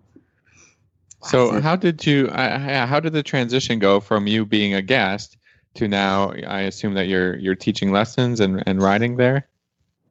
So, 1.21 1.59
how 1.61 1.75
did 1.75 2.05
you? 2.05 2.27
Uh, 2.27 2.85
how 2.87 2.99
did 2.99 3.13
the 3.13 3.23
transition 3.23 3.79
go 3.79 3.99
from 3.99 4.27
you 4.27 4.45
being 4.45 4.73
a 4.73 4.81
guest 4.81 5.37
to 5.75 5.87
now? 5.87 6.31
I 6.31 6.61
assume 6.61 6.93
that 6.95 7.07
you're 7.07 7.35
you're 7.37 7.55
teaching 7.55 7.91
lessons 7.91 8.39
and 8.39 8.63
and 8.65 8.81
riding 8.81 9.17
there. 9.17 9.47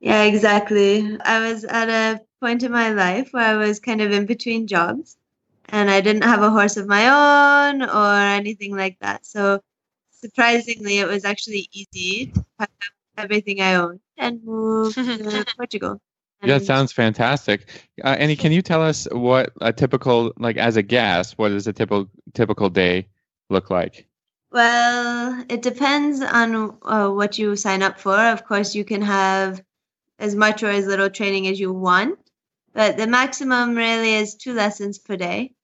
Yeah, 0.01 0.25
exactly. 0.25 1.18
I 1.21 1.51
was 1.51 1.64
at 1.64 1.88
a 1.88 2.21
point 2.40 2.62
in 2.62 2.73
my 2.73 2.90
life 2.92 3.31
where 3.33 3.44
I 3.44 3.57
was 3.57 3.81
kind 3.81 4.01
of 4.01 4.12
in 4.12 4.27
between 4.27 4.66
jobs 4.66 5.16
and 5.68 5.90
I 5.90 6.01
didn't 6.01 6.23
have 6.25 6.42
a 6.42 6.51
horse 6.51 6.77
of 6.77 6.87
my 6.87 7.09
own 7.09 7.83
or 7.83 8.14
anything 8.14 8.77
like 8.77 8.99
that. 9.01 9.27
So 9.27 9.61
surprisingly, 10.12 10.99
it 10.99 11.09
was 11.09 11.25
actually 11.25 11.68
easy 11.73 12.27
to 12.27 12.44
pack 12.59 12.71
up 12.83 13.25
everything 13.25 13.61
I 13.61 13.75
owned 13.75 14.01
and 14.16 14.42
move 14.44 14.97
to 15.31 15.44
Portugal. 15.57 16.01
Yeah, 16.42 16.59
sounds 16.59 16.92
fantastic. 16.92 17.68
Uh, 18.05 18.16
Annie, 18.18 18.37
can 18.37 18.53
you 18.53 18.62
tell 18.62 18.81
us 18.81 19.09
what 19.11 19.53
a 19.61 19.72
typical, 19.72 20.33
like 20.38 20.57
as 20.57 20.77
a 20.77 20.83
guest, 20.83 21.37
what 21.37 21.48
does 21.48 21.66
a 21.66 21.72
typical 21.72 22.09
typical 22.35 22.70
day 22.70 23.09
look 23.51 23.70
like? 23.70 24.07
Well, 24.51 25.44
it 25.48 25.62
depends 25.62 26.22
on 26.22 26.79
uh, 26.83 27.11
what 27.11 27.38
you 27.38 27.57
sign 27.57 27.83
up 27.83 27.98
for. 27.98 28.16
Of 28.16 28.44
course, 28.44 28.74
you 28.74 28.85
can 28.85 29.03
have 29.03 29.62
as 30.18 30.35
much 30.35 30.62
or 30.62 30.70
as 30.70 30.87
little 30.87 31.11
training 31.11 31.48
as 31.48 31.61
you 31.61 31.72
want, 31.72 32.18
but 32.72 32.96
the 32.96 33.07
maximum 33.07 33.74
really 33.74 34.14
is 34.14 34.37
two 34.37 34.55
lessons 34.55 34.98
per 34.98 35.16
day. 35.16 35.55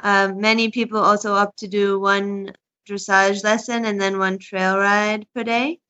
Uh, 0.00 0.32
many 0.34 0.70
people 0.70 0.98
also 0.98 1.34
opt 1.34 1.58
to 1.58 1.68
do 1.68 1.98
one 1.98 2.52
dressage 2.88 3.42
lesson 3.44 3.84
and 3.84 4.00
then 4.00 4.18
one 4.18 4.38
trail 4.38 4.78
ride 4.78 5.26
per 5.34 5.42
day, 5.42 5.80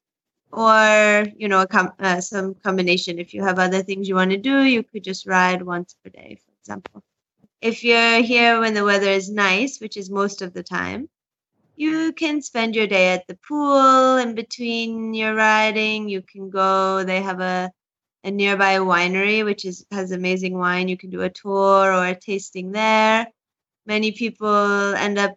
or 0.52 1.26
you 1.36 1.48
know, 1.48 1.66
com- 1.66 1.92
uh, 1.98 2.20
some 2.20 2.54
combination. 2.54 3.18
If 3.18 3.34
you 3.34 3.42
have 3.44 3.58
other 3.58 3.82
things 3.82 4.08
you 4.08 4.14
want 4.14 4.30
to 4.32 4.36
do, 4.38 4.62
you 4.62 4.82
could 4.82 5.04
just 5.04 5.26
ride 5.26 5.62
once 5.62 5.94
per 6.04 6.10
day, 6.10 6.38
for 6.44 6.52
example. 6.60 7.02
If 7.60 7.84
you're 7.84 8.22
here 8.22 8.60
when 8.60 8.74
the 8.74 8.84
weather 8.84 9.10
is 9.10 9.30
nice, 9.30 9.80
which 9.80 9.96
is 9.96 10.10
most 10.10 10.42
of 10.42 10.52
the 10.54 10.62
time, 10.62 11.08
you 11.76 12.12
can 12.12 12.42
spend 12.42 12.74
your 12.74 12.86
day 12.86 13.10
at 13.14 13.26
the 13.26 13.36
pool 13.36 14.16
in 14.18 14.34
between 14.34 15.14
your 15.14 15.34
riding. 15.34 16.08
You 16.08 16.22
can 16.22 16.50
go. 16.50 17.04
They 17.04 17.22
have 17.22 17.40
a 17.40 17.70
a 18.24 18.30
nearby 18.30 18.76
winery, 18.76 19.44
which 19.44 19.64
is 19.64 19.86
has 19.90 20.12
amazing 20.12 20.58
wine. 20.58 20.88
You 20.88 20.96
can 20.96 21.10
do 21.10 21.22
a 21.22 21.30
tour 21.30 21.92
or 21.92 22.06
a 22.06 22.18
tasting 22.18 22.72
there. 22.72 23.26
Many 23.86 24.12
people 24.12 24.94
end 24.94 25.18
up 25.18 25.36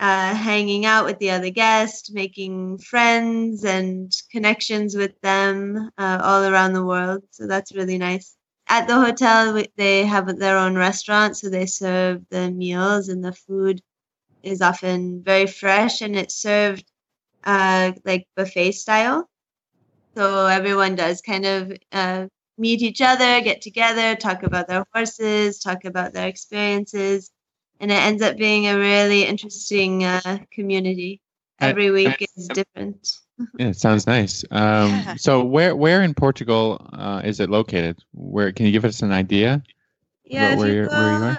uh, 0.00 0.34
hanging 0.34 0.86
out 0.86 1.06
with 1.06 1.20
the 1.20 1.30
other 1.30 1.50
guests, 1.50 2.10
making 2.12 2.78
friends 2.78 3.64
and 3.64 4.12
connections 4.32 4.96
with 4.96 5.20
them 5.22 5.90
uh, 5.98 6.20
all 6.24 6.44
around 6.44 6.74
the 6.74 6.86
world. 6.86 7.22
So 7.32 7.46
that's 7.46 7.74
really 7.76 7.98
nice. 7.98 8.36
At 8.68 8.88
the 8.88 8.96
hotel, 9.00 9.62
they 9.76 10.06
have 10.06 10.38
their 10.38 10.58
own 10.58 10.76
restaurant, 10.76 11.36
so 11.38 11.50
they 11.50 11.66
serve 11.66 12.22
the 12.30 12.50
meals, 12.50 13.08
and 13.10 13.24
the 13.24 13.34
food 13.34 13.82
is 14.42 14.62
often 14.62 15.22
very 15.24 15.46
fresh 15.46 16.02
and 16.02 16.16
it's 16.16 16.34
served 16.36 16.84
uh, 17.44 17.92
like 18.04 18.26
buffet 18.36 18.72
style. 18.72 19.28
So 20.16 20.46
everyone 20.46 20.96
does 20.96 21.20
kind 21.22 21.46
of 21.46 21.72
uh, 21.92 22.26
meet 22.58 22.82
each 22.82 23.00
other, 23.00 23.40
get 23.40 23.60
together, 23.62 24.14
talk 24.16 24.42
about 24.42 24.68
their 24.68 24.84
horses, 24.94 25.58
talk 25.60 25.84
about 25.84 26.12
their 26.12 26.28
experiences, 26.28 27.30
and 27.80 27.90
it 27.90 27.94
ends 27.94 28.22
up 28.22 28.36
being 28.36 28.66
a 28.66 28.78
really 28.78 29.24
interesting 29.24 30.04
uh, 30.04 30.38
community. 30.52 31.20
Every 31.58 31.90
week 31.90 32.26
is 32.36 32.48
different. 32.48 33.18
Yeah, 33.58 33.68
it 33.68 33.76
sounds 33.76 34.06
nice. 34.06 34.44
Um, 34.50 34.90
yeah. 34.90 35.14
So 35.18 35.44
where 35.44 35.74
where 35.74 36.02
in 36.02 36.14
Portugal 36.14 36.86
uh, 36.92 37.22
is 37.24 37.40
it 37.40 37.50
located? 37.50 37.98
Where 38.12 38.52
can 38.52 38.66
you 38.66 38.72
give 38.72 38.84
us 38.84 39.02
an 39.02 39.12
idea? 39.12 39.62
Yeah, 40.24 40.56
where, 40.56 40.68
you 40.68 40.88
where 40.88 41.18
you 41.18 41.24
are? 41.24 41.38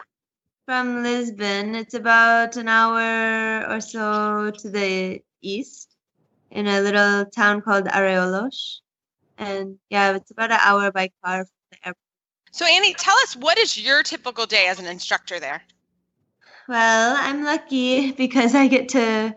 From 0.65 1.03
Lisbon, 1.03 1.75
it's 1.75 1.93
about 1.93 2.55
an 2.57 2.67
hour 2.67 3.67
or 3.71 3.81
so 3.81 4.51
to 4.51 4.69
the 4.69 5.21
east 5.41 5.95
in 6.49 6.67
a 6.67 6.81
little 6.81 7.25
town 7.25 7.61
called 7.61 7.85
Arraiolos, 7.85 8.79
And 9.37 9.77
yeah, 9.89 10.15
it's 10.15 10.31
about 10.31 10.51
an 10.51 10.59
hour 10.61 10.91
by 10.91 11.09
car 11.23 11.45
from 11.45 11.51
the 11.71 11.77
airport. 11.87 11.97
So, 12.51 12.65
Annie, 12.65 12.93
tell 12.93 13.15
us 13.23 13.35
what 13.35 13.57
is 13.57 13.77
your 13.77 14.03
typical 14.03 14.45
day 14.45 14.67
as 14.67 14.79
an 14.79 14.85
instructor 14.85 15.39
there? 15.39 15.61
Well, 16.67 17.15
I'm 17.19 17.43
lucky 17.43 18.11
because 18.13 18.55
I 18.55 18.67
get 18.67 18.89
to 18.89 19.35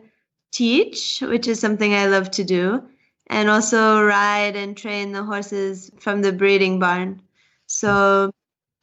teach, 0.53 1.21
which 1.21 1.49
is 1.49 1.61
something 1.61 1.93
I 1.93 2.07
love 2.07 2.31
to 2.33 2.45
do, 2.45 2.89
and 3.29 3.51
also 3.51 4.03
ride 4.03 4.57
and 4.57 4.77
train 4.77 5.13
the 5.13 5.25
horses 5.25 5.91
from 5.99 6.23
the 6.23 6.33
breeding 6.33 6.79
barn. 6.79 7.23
So, 7.67 8.31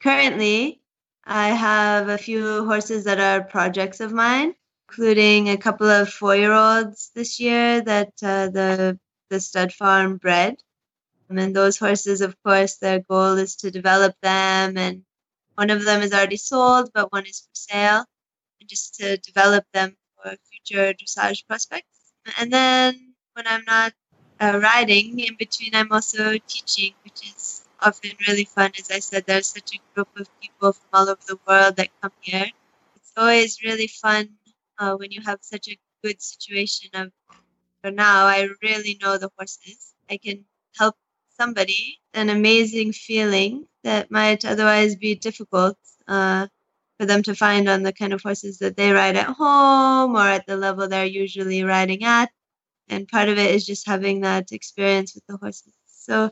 currently, 0.02 0.82
I 1.24 1.48
have 1.50 2.08
a 2.08 2.18
few 2.18 2.64
horses 2.66 3.04
that 3.04 3.20
are 3.20 3.44
projects 3.44 4.00
of 4.00 4.12
mine 4.12 4.54
including 4.88 5.48
a 5.48 5.56
couple 5.56 5.88
of 5.88 6.06
four-year-olds 6.10 7.12
this 7.14 7.40
year 7.40 7.80
that 7.80 8.12
uh, 8.22 8.48
the 8.50 8.98
the 9.30 9.40
stud 9.40 9.72
farm 9.72 10.18
bred. 10.18 10.56
And 11.30 11.56
those 11.56 11.78
horses, 11.78 12.20
of 12.20 12.36
course, 12.44 12.76
their 12.76 13.00
goal 13.00 13.38
is 13.38 13.56
to 13.56 13.70
develop 13.70 14.14
them, 14.22 14.76
and 14.78 15.04
one 15.56 15.70
of 15.70 15.84
them 15.84 16.02
is 16.02 16.12
already 16.12 16.36
sold, 16.36 16.90
but 16.94 17.12
one 17.12 17.26
is 17.26 17.40
for 17.40 17.54
sale, 17.54 18.04
and 18.62 18.70
just 18.70 18.94
to 18.96 19.18
develop 19.18 19.66
them 19.74 19.96
for 20.16 20.36
future 20.50 20.94
dressage 20.94 21.46
prospects. 21.48 22.14
And 22.38 22.52
then 22.52 23.14
when 23.34 23.46
I'm 23.48 23.64
not 23.66 23.92
uh, 24.40 24.60
riding, 24.62 25.18
in 25.20 25.36
between, 25.38 25.74
I'm 25.74 25.92
also 25.92 26.38
teaching, 26.48 26.94
which 27.04 27.28
is 27.28 27.64
often 27.80 28.12
really 28.28 28.44
fun. 28.44 28.72
As 28.78 28.90
I 28.90 29.00
said, 29.00 29.24
there's 29.26 29.48
such 29.48 29.74
a 29.74 29.80
group 29.94 30.08
of 30.16 30.28
people 30.40 30.72
from 30.72 30.88
all 30.94 31.08
over 31.10 31.22
the 31.26 31.38
world 31.48 31.76
that 31.76 31.90
come 32.02 32.12
here. 32.20 32.46
It's 32.96 33.12
always 33.16 33.62
really 33.64 33.88
fun 33.88 34.30
uh, 34.78 34.96
when 34.96 35.10
you 35.12 35.22
have 35.22 35.40
such 35.42 35.68
a 35.68 35.78
good 36.04 36.22
situation 36.22 36.90
of 36.94 37.12
for 37.82 37.90
now 37.92 38.26
i 38.26 38.48
really 38.62 38.98
know 39.02 39.18
the 39.18 39.30
horses 39.38 39.94
i 40.10 40.16
can 40.18 40.44
help 40.78 40.96
somebody 41.38 42.00
an 42.14 42.30
amazing 42.30 42.92
feeling 42.92 43.66
that 43.84 44.10
might 44.10 44.44
otherwise 44.44 44.96
be 44.96 45.14
difficult 45.14 45.78
uh, 46.08 46.46
for 47.02 47.06
them 47.06 47.22
to 47.24 47.34
find 47.34 47.68
on 47.68 47.82
the 47.82 47.92
kind 47.92 48.12
of 48.12 48.22
horses 48.22 48.58
that 48.58 48.76
they 48.76 48.92
ride 48.92 49.16
at 49.16 49.26
home 49.26 50.14
or 50.14 50.28
at 50.28 50.46
the 50.46 50.56
level 50.56 50.86
they're 50.86 51.04
usually 51.04 51.64
riding 51.64 52.04
at 52.04 52.30
and 52.88 53.08
part 53.08 53.28
of 53.28 53.38
it 53.38 53.52
is 53.52 53.66
just 53.66 53.88
having 53.88 54.20
that 54.20 54.52
experience 54.52 55.12
with 55.16 55.26
the 55.26 55.36
horses 55.36 55.72
so 55.86 56.30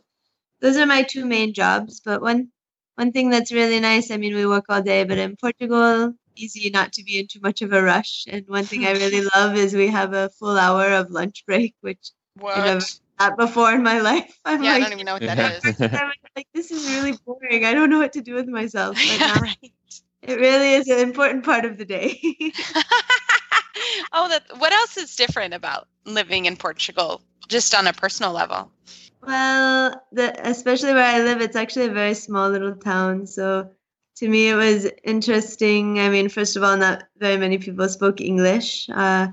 those 0.61 0.77
are 0.77 0.87
my 0.87 1.03
two 1.03 1.27
main 1.27 1.53
jobs 1.53 2.01
but 2.05 2.23
one 2.23 2.49
one 2.95 3.11
thing 3.11 3.31
that's 3.31 3.51
really 3.51 3.81
nice 3.81 4.13
i 4.13 4.17
mean 4.17 4.37
we 4.37 4.47
work 4.47 4.67
all 4.69 4.81
day 4.81 5.03
but 5.03 5.19
in 5.19 5.35
portugal 5.35 6.15
easy 6.37 6.71
not 6.71 6.93
to 6.93 7.03
be 7.05 7.19
in 7.19 7.27
too 7.27 7.41
much 7.43 7.63
of 7.63 7.73
a 7.73 7.83
rush. 7.83 8.25
And 8.29 8.47
one 8.49 8.65
thing 8.65 8.85
I 8.85 8.93
really 8.93 9.23
love 9.35 9.57
is 9.57 9.75
we 9.75 9.89
have 9.89 10.13
a 10.13 10.31
full 10.31 10.57
hour 10.57 10.93
of 10.93 11.11
lunch 11.11 11.45
break, 11.47 11.75
which 11.81 12.11
what? 12.35 12.57
I 12.57 12.65
never 12.65 12.85
had 13.19 13.37
before 13.37 13.73
in 13.73 13.83
my 13.83 14.01
life. 14.11 14.39
I'm 14.45 14.63
yeah, 14.63 14.73
like, 14.73 14.83
I 14.83 14.85
don't 14.85 14.93
even 14.93 15.07
know 15.07 15.15
what 15.15 15.23
that 15.23 15.65
is. 15.65 15.81
I'm 15.81 16.13
like, 16.37 16.49
this 16.55 16.71
is 16.71 16.91
really 16.95 17.19
boring. 17.27 17.65
I 17.65 17.75
don't 17.75 17.91
know 17.91 17.99
what 17.99 18.15
to 18.15 18.23
do 18.23 18.35
with 18.35 18.49
myself. 18.49 18.97
But 18.97 19.21
yeah, 19.21 19.41
right. 19.41 19.73
It 20.23 20.39
really 20.39 20.75
is 20.75 20.89
an 20.89 20.99
important 20.99 21.45
part 21.45 21.65
of 21.65 21.79
the 21.79 21.85
day. 21.85 22.21
oh, 24.13 24.29
that. 24.29 24.45
What 24.59 24.73
else 24.73 24.97
is 24.97 25.17
different 25.17 25.55
about 25.55 25.89
living 26.05 26.47
in 26.47 26.57
Portugal, 26.57 27.23
just 27.49 27.75
on 27.75 27.87
a 27.87 27.93
personal 27.93 28.33
level? 28.33 28.71
Well, 29.27 30.03
the, 30.13 30.35
especially 30.49 30.93
where 30.93 31.05
I 31.05 31.23
live, 31.23 31.41
it's 31.41 31.57
actually 31.57 31.87
a 31.87 31.93
very 31.93 32.15
small 32.15 32.51
little 32.51 32.77
town. 32.77 33.27
So 33.27 33.71
to 34.21 34.29
me 34.29 34.49
it 34.49 34.55
was 34.55 34.87
interesting 35.03 35.99
i 35.99 36.09
mean 36.09 36.29
first 36.29 36.57
of 36.57 36.63
all 36.63 36.77
not 36.77 37.05
very 37.19 37.37
many 37.37 37.59
people 37.59 37.89
spoke 37.89 38.21
english 38.21 38.89
uh, 38.91 39.27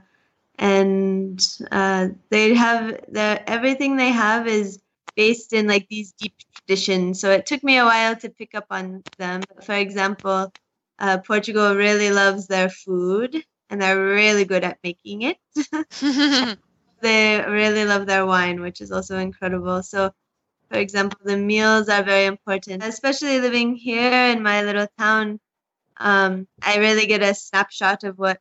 and 0.59 1.57
uh, 1.71 2.07
they 2.29 2.53
have 2.53 2.99
their 3.09 3.43
everything 3.47 3.95
they 3.95 4.09
have 4.09 4.47
is 4.47 4.79
based 5.15 5.53
in 5.53 5.67
like 5.67 5.87
these 5.89 6.13
deep 6.13 6.33
traditions 6.55 7.19
so 7.19 7.29
it 7.31 7.45
took 7.45 7.63
me 7.63 7.77
a 7.77 7.85
while 7.85 8.15
to 8.15 8.29
pick 8.29 8.55
up 8.55 8.65
on 8.71 9.03
them 9.17 9.45
for 9.61 9.75
example 9.75 10.51
uh, 10.99 11.17
portugal 11.19 11.75
really 11.75 12.11
loves 12.11 12.47
their 12.47 12.69
food 12.69 13.43
and 13.69 13.81
they're 13.81 14.03
really 14.03 14.45
good 14.45 14.63
at 14.63 14.77
making 14.83 15.21
it 15.23 15.37
they 17.01 17.43
really 17.47 17.85
love 17.85 18.05
their 18.05 18.25
wine 18.25 18.61
which 18.61 18.81
is 18.81 18.91
also 18.91 19.17
incredible 19.17 19.83
so 19.83 20.11
for 20.69 20.77
example, 20.77 21.19
the 21.23 21.37
meals 21.37 21.87
are 21.87 22.03
very 22.03 22.25
important, 22.25 22.83
especially 22.83 23.39
living 23.39 23.75
here 23.75 24.11
in 24.11 24.43
my 24.43 24.63
little 24.63 24.87
town. 24.97 25.39
Um, 25.97 26.47
I 26.61 26.77
really 26.77 27.07
get 27.07 27.23
a 27.23 27.33
snapshot 27.33 28.03
of 28.03 28.17
what 28.17 28.39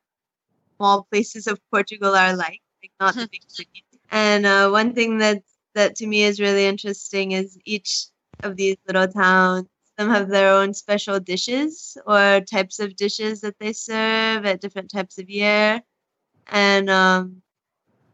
small 0.76 1.04
places 1.10 1.46
of 1.46 1.60
Portugal 1.70 2.14
are 2.14 2.34
like, 2.34 2.60
like 2.82 2.92
not 3.00 3.14
the 3.14 3.28
big 3.30 3.42
cities. 3.48 3.84
And 4.10 4.44
uh, 4.44 4.70
one 4.70 4.92
thing 4.94 5.18
that 5.18 5.42
that 5.74 5.96
to 5.96 6.06
me 6.06 6.22
is 6.22 6.40
really 6.40 6.66
interesting 6.66 7.32
is 7.32 7.58
each 7.64 8.06
of 8.42 8.56
these 8.56 8.76
little 8.86 9.08
towns 9.08 9.68
them 9.96 10.10
have 10.10 10.28
their 10.28 10.52
own 10.52 10.74
special 10.74 11.20
dishes 11.20 11.96
or 12.06 12.40
types 12.40 12.80
of 12.80 12.96
dishes 12.96 13.40
that 13.40 13.58
they 13.58 13.72
serve 13.72 14.44
at 14.44 14.60
different 14.60 14.90
types 14.90 15.18
of 15.18 15.30
year. 15.30 15.82
And 16.48 16.90
um, 16.90 17.42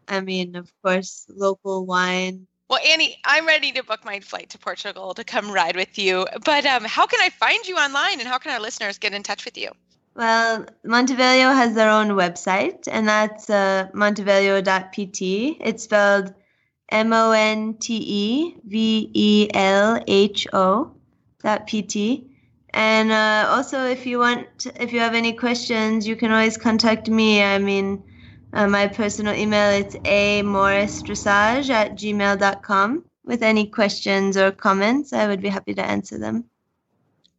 I 0.08 0.20
mean, 0.20 0.56
of 0.56 0.72
course, 0.82 1.26
local 1.28 1.84
wine. 1.86 2.46
Well, 2.70 2.80
Annie, 2.86 3.18
I'm 3.24 3.46
ready 3.46 3.72
to 3.72 3.82
book 3.82 4.04
my 4.04 4.20
flight 4.20 4.50
to 4.50 4.58
Portugal 4.58 5.12
to 5.14 5.24
come 5.24 5.50
ride 5.50 5.76
with 5.76 5.98
you. 5.98 6.26
But 6.44 6.64
um, 6.64 6.84
how 6.84 7.06
can 7.06 7.20
I 7.20 7.28
find 7.28 7.66
you 7.66 7.76
online 7.76 8.18
and 8.18 8.28
how 8.28 8.38
can 8.38 8.52
our 8.52 8.60
listeners 8.60 8.98
get 8.98 9.12
in 9.12 9.22
touch 9.22 9.44
with 9.44 9.58
you? 9.58 9.70
Well, 10.14 10.66
Monte 10.84 11.14
Velho 11.14 11.54
has 11.54 11.74
their 11.74 11.88
own 11.88 12.08
website, 12.08 12.86
and 12.90 13.08
that's 13.08 13.48
uh, 13.48 13.88
montevelho.pt. 13.94 15.56
It's 15.60 15.84
spelled 15.84 16.34
M 16.90 17.12
O 17.14 17.30
N 17.30 17.74
T 17.78 17.96
E 17.96 18.56
V 18.66 19.10
E 19.14 19.48
L 19.54 20.02
H 20.06 20.46
O 20.52 20.94
dot 21.42 21.66
PT. 21.66 22.24
And 22.74 23.12
uh, 23.12 23.48
also, 23.50 23.84
if 23.84 24.06
you 24.06 24.18
want, 24.18 24.66
if 24.80 24.92
you 24.92 25.00
have 25.00 25.14
any 25.14 25.34
questions, 25.34 26.06
you 26.06 26.16
can 26.16 26.32
always 26.32 26.56
contact 26.56 27.08
me. 27.08 27.42
I 27.42 27.58
mean, 27.58 28.02
uh, 28.52 28.66
my 28.66 28.86
personal 28.86 29.34
email 29.34 29.70
is 29.84 29.94
a 30.04 30.42
dressage 30.42 31.70
at 31.70 31.92
gmail.com. 31.92 33.04
With 33.24 33.42
any 33.42 33.66
questions 33.66 34.36
or 34.36 34.50
comments, 34.50 35.12
I 35.12 35.28
would 35.28 35.40
be 35.40 35.48
happy 35.48 35.74
to 35.74 35.84
answer 35.84 36.18
them. 36.18 36.44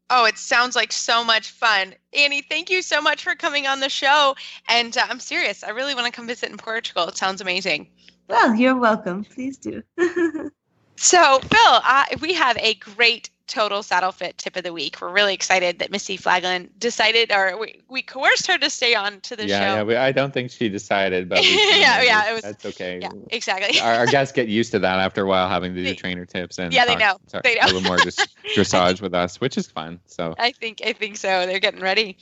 Oh, 0.10 0.26
it 0.26 0.38
sounds 0.38 0.76
like 0.76 0.92
so 0.92 1.24
much 1.24 1.50
fun. 1.50 1.96
Annie, 2.14 2.42
thank 2.42 2.70
you 2.70 2.82
so 2.82 3.02
much 3.02 3.24
for 3.24 3.36
coming 3.36 3.68
on 3.68 3.80
the 3.80 3.90
show. 3.90 4.36
And 4.70 4.96
uh, 4.96 5.06
I'm 5.10 5.20
serious. 5.20 5.64
I 5.64 5.72
really 5.72 5.96
want 5.96 6.06
to 6.06 6.12
come 6.12 6.28
visit 6.28 6.52
in 6.52 6.58
Portugal. 6.58 7.08
It 7.08 7.18
sounds 7.18 7.42
amazing. 7.42 7.90
Well, 8.28 8.56
you're 8.56 8.78
welcome. 8.78 9.26
Please 9.26 9.58
do. 9.58 9.84
so, 10.96 11.40
Phil, 11.40 11.60
uh, 11.66 12.06
we 12.22 12.34
have 12.34 12.58
a 12.58 12.76
great 12.76 13.30
total 13.48 13.84
saddle 13.84 14.12
fit 14.12 14.38
tip 14.38 14.56
of 14.56 14.64
the 14.64 14.74
week. 14.74 15.02
We're 15.02 15.12
really 15.12 15.34
excited 15.34 15.80
that 15.80 15.92
Missy 15.92 16.18
Fladland 16.18 16.70
decided, 16.80 17.32
or 17.32 17.58
we, 17.58 17.82
we 17.90 18.02
coerced 18.02 18.48
her 18.48 18.58
to 18.58 18.70
stay 18.70 18.96
on 18.96 19.20
to 19.22 19.36
the 19.36 19.48
yeah, 19.48 19.60
show. 19.60 19.76
Yeah, 19.76 19.84
we, 19.84 19.96
I 19.96 20.12
don't 20.12 20.34
think 20.34 20.52
she 20.52 20.70
decided, 20.70 21.30
but 21.30 21.44
yeah, 21.44 22.02
yeah, 22.02 22.30
it 22.30 22.34
was. 22.34 22.42
That's 22.44 22.66
okay. 22.66 23.00
Yeah, 23.02 23.12
exactly. 23.30 23.80
our, 23.80 23.94
our, 23.94 24.06
guests 24.06 24.34
get 24.34 24.48
used 24.48 24.72
to 24.72 24.80
that 24.80 25.00
after 25.00 25.24
a 25.24 25.28
while, 25.28 25.50
having 25.50 25.74
to 25.74 25.80
do 25.82 25.86
they, 25.86 25.96
trainer 25.96 26.26
tips 26.26 26.60
and 26.60 26.74
yeah, 26.74 26.86
they 26.86 26.96
know. 26.96 27.18
Talk, 27.28 27.44
they 27.44 27.56
know. 27.56 27.62
a 27.64 27.68
little 27.68 27.82
more 27.82 27.98
just 28.04 28.28
dressage 28.56 29.02
with 29.02 29.14
us, 29.14 29.40
which 29.42 29.58
is 29.58 29.68
fun. 29.68 30.00
So 30.06 30.36
I 30.38 30.52
think 30.52 30.82
I 30.86 30.94
think 30.94 31.18
so. 31.18 31.46
They're 31.46 31.60
getting 31.60 31.82
ready. 31.82 32.18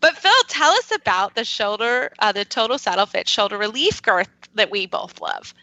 But 0.00 0.16
Phil, 0.16 0.32
tell 0.48 0.72
us 0.72 0.92
about 0.94 1.34
the 1.34 1.44
shoulder, 1.44 2.12
uh, 2.18 2.32
the 2.32 2.44
total 2.44 2.78
saddle 2.78 3.06
fit 3.06 3.28
shoulder 3.28 3.58
relief 3.58 4.02
girth 4.02 4.28
that 4.54 4.70
we 4.70 4.86
both 4.86 5.20
love. 5.20 5.54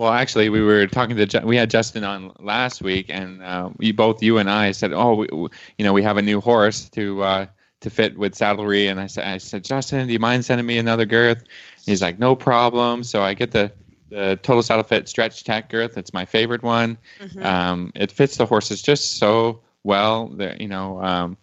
Well, 0.00 0.14
actually, 0.14 0.48
we 0.48 0.62
were 0.62 0.86
talking 0.86 1.14
to 1.14 1.42
we 1.44 1.58
had 1.58 1.68
Justin 1.68 2.04
on 2.04 2.32
last 2.38 2.80
week, 2.80 3.10
and 3.10 3.42
uh, 3.42 3.68
we 3.76 3.92
both 3.92 4.22
you 4.22 4.38
and 4.38 4.48
I 4.48 4.72
said, 4.72 4.94
"Oh, 4.94 5.16
we, 5.16 5.28
you 5.30 5.84
know, 5.84 5.92
we 5.92 6.02
have 6.02 6.16
a 6.16 6.22
new 6.22 6.40
horse 6.40 6.88
to 6.88 7.22
uh, 7.22 7.46
to 7.80 7.90
fit 7.90 8.16
with 8.16 8.34
saddlery." 8.34 8.90
And 8.90 8.98
I 8.98 9.08
said, 9.08 9.28
"I 9.28 9.36
said, 9.36 9.62
Justin, 9.62 10.06
do 10.06 10.14
you 10.14 10.18
mind 10.18 10.46
sending 10.46 10.66
me 10.66 10.78
another 10.78 11.04
girth?" 11.04 11.40
And 11.40 11.84
he's 11.84 12.00
like, 12.00 12.18
"No 12.18 12.34
problem." 12.34 13.04
So 13.04 13.22
I 13.22 13.34
get 13.34 13.50
the 13.50 13.72
the 14.08 14.38
Total 14.42 14.62
Saddle 14.62 14.84
Fit 14.84 15.06
Stretch 15.06 15.44
Tech 15.44 15.68
girth. 15.68 15.98
It's 15.98 16.14
my 16.14 16.24
favorite 16.24 16.62
one. 16.62 16.96
Mm-hmm. 17.18 17.44
Um, 17.44 17.92
it 17.94 18.10
fits 18.10 18.38
the 18.38 18.46
horses 18.46 18.80
just 18.80 19.18
so 19.18 19.60
well. 19.84 20.28
That 20.28 20.62
you 20.62 20.68
know. 20.68 21.02
Um, 21.02 21.36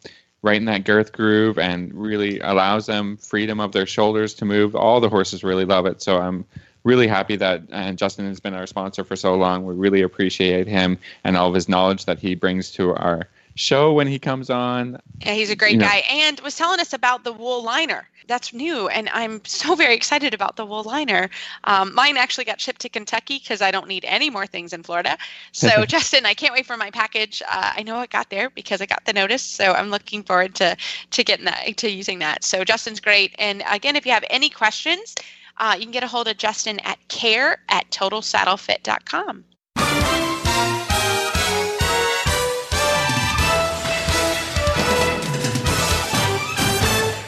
right 0.43 0.57
in 0.57 0.65
that 0.65 0.83
girth 0.83 1.11
groove 1.11 1.57
and 1.57 1.93
really 1.93 2.39
allows 2.39 2.85
them 2.85 3.17
freedom 3.17 3.59
of 3.59 3.71
their 3.71 3.87
shoulders 3.87 4.35
to 4.35 4.45
move. 4.45 4.75
All 4.75 4.99
the 4.99 5.09
horses 5.09 5.43
really 5.43 5.65
love 5.65 5.87
it. 5.87 6.01
So 6.01 6.19
I'm 6.19 6.45
really 6.87 7.07
happy 7.07 7.35
that 7.35 7.61
and 7.69 7.97
Justin 7.97 8.25
has 8.27 8.39
been 8.39 8.53
our 8.53 8.65
sponsor 8.65 9.03
for 9.03 9.15
so 9.15 9.35
long. 9.35 9.65
We 9.65 9.75
really 9.75 10.01
appreciate 10.01 10.67
him 10.67 10.97
and 11.23 11.35
all 11.37 11.49
of 11.49 11.53
his 11.53 11.67
knowledge 11.67 12.05
that 12.05 12.17
he 12.17 12.33
brings 12.33 12.71
to 12.71 12.95
our 12.95 13.27
show 13.55 13.91
when 13.91 14.07
he 14.07 14.19
comes 14.19 14.49
on. 14.49 15.01
Yeah, 15.19 15.33
he's 15.33 15.49
a 15.49 15.55
great 15.55 15.73
you 15.73 15.79
guy 15.79 15.97
know. 15.97 16.17
and 16.25 16.39
was 16.41 16.55
telling 16.55 16.79
us 16.79 16.93
about 16.93 17.23
the 17.23 17.33
wool 17.33 17.63
liner. 17.63 18.07
That's 18.27 18.53
new, 18.53 18.89
and 18.89 19.09
I'm 19.13 19.43
so 19.45 19.73
very 19.73 19.95
excited 19.95 20.33
about 20.33 20.57
the 20.57 20.65
wool 20.65 20.83
liner. 20.83 21.29
Um, 21.63 21.95
mine 21.95 22.17
actually 22.17 22.43
got 22.43 22.59
shipped 22.59 22.81
to 22.81 22.89
Kentucky 22.89 23.39
because 23.39 23.61
I 23.61 23.71
don't 23.71 23.87
need 23.87 24.03
any 24.05 24.29
more 24.29 24.45
things 24.45 24.73
in 24.73 24.83
Florida. 24.83 25.17
So, 25.53 25.85
Justin, 25.95 26.25
I 26.25 26.33
can't 26.33 26.53
wait 26.53 26.65
for 26.65 26.75
my 26.75 26.91
package. 26.91 27.41
Uh, 27.49 27.71
I 27.77 27.83
know 27.83 28.01
it 28.01 28.09
got 28.09 28.29
there 28.29 28.49
because 28.49 28.81
I 28.81 28.85
got 28.85 29.05
the 29.05 29.13
notice, 29.13 29.43
so 29.43 29.71
I'm 29.71 29.89
looking 29.89 30.23
forward 30.23 30.55
to 30.55 30.75
to 31.11 31.23
getting 31.23 31.45
that 31.45 31.77
to 31.77 31.89
using 31.89 32.19
that. 32.19 32.43
So, 32.43 32.65
Justin's 32.65 32.99
great. 32.99 33.33
And 33.39 33.63
again, 33.69 33.95
if 33.95 34.05
you 34.05 34.11
have 34.11 34.25
any 34.29 34.49
questions, 34.49 35.15
uh, 35.59 35.75
you 35.77 35.83
can 35.83 35.91
get 35.91 36.03
a 36.03 36.07
hold 36.07 36.27
of 36.27 36.37
Justin 36.37 36.79
at 36.81 36.97
care 37.07 37.59
at 37.69 37.89
totalsaddlefit.com. 37.91 39.45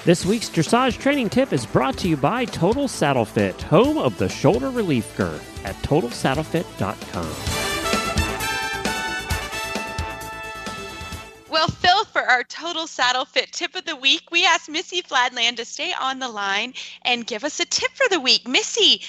This 0.05 0.25
week's 0.25 0.49
dressage 0.49 0.97
training 0.97 1.29
tip 1.29 1.53
is 1.53 1.67
brought 1.67 1.95
to 1.99 2.07
you 2.07 2.17
by 2.17 2.45
Total 2.45 2.87
Saddle 2.87 3.25
Fit, 3.25 3.61
home 3.61 3.99
of 3.99 4.17
the 4.17 4.27
shoulder 4.27 4.71
relief 4.71 5.15
girth 5.15 5.63
at 5.63 5.75
totalsaddlefit.com. 5.83 7.68
Well, 11.59 11.67
Phil, 11.67 12.05
for 12.05 12.21
our 12.21 12.45
total 12.45 12.87
saddle 12.87 13.25
fit 13.25 13.51
tip 13.51 13.75
of 13.75 13.83
the 13.83 13.97
week, 13.97 14.31
we 14.31 14.45
asked 14.45 14.69
Missy 14.69 15.01
Fladland 15.01 15.57
to 15.57 15.65
stay 15.65 15.91
on 15.91 16.19
the 16.19 16.29
line 16.29 16.73
and 17.01 17.27
give 17.27 17.43
us 17.43 17.59
a 17.59 17.65
tip 17.65 17.91
for 17.95 18.07
the 18.09 18.21
week. 18.21 18.47
Missy, 18.47 19.01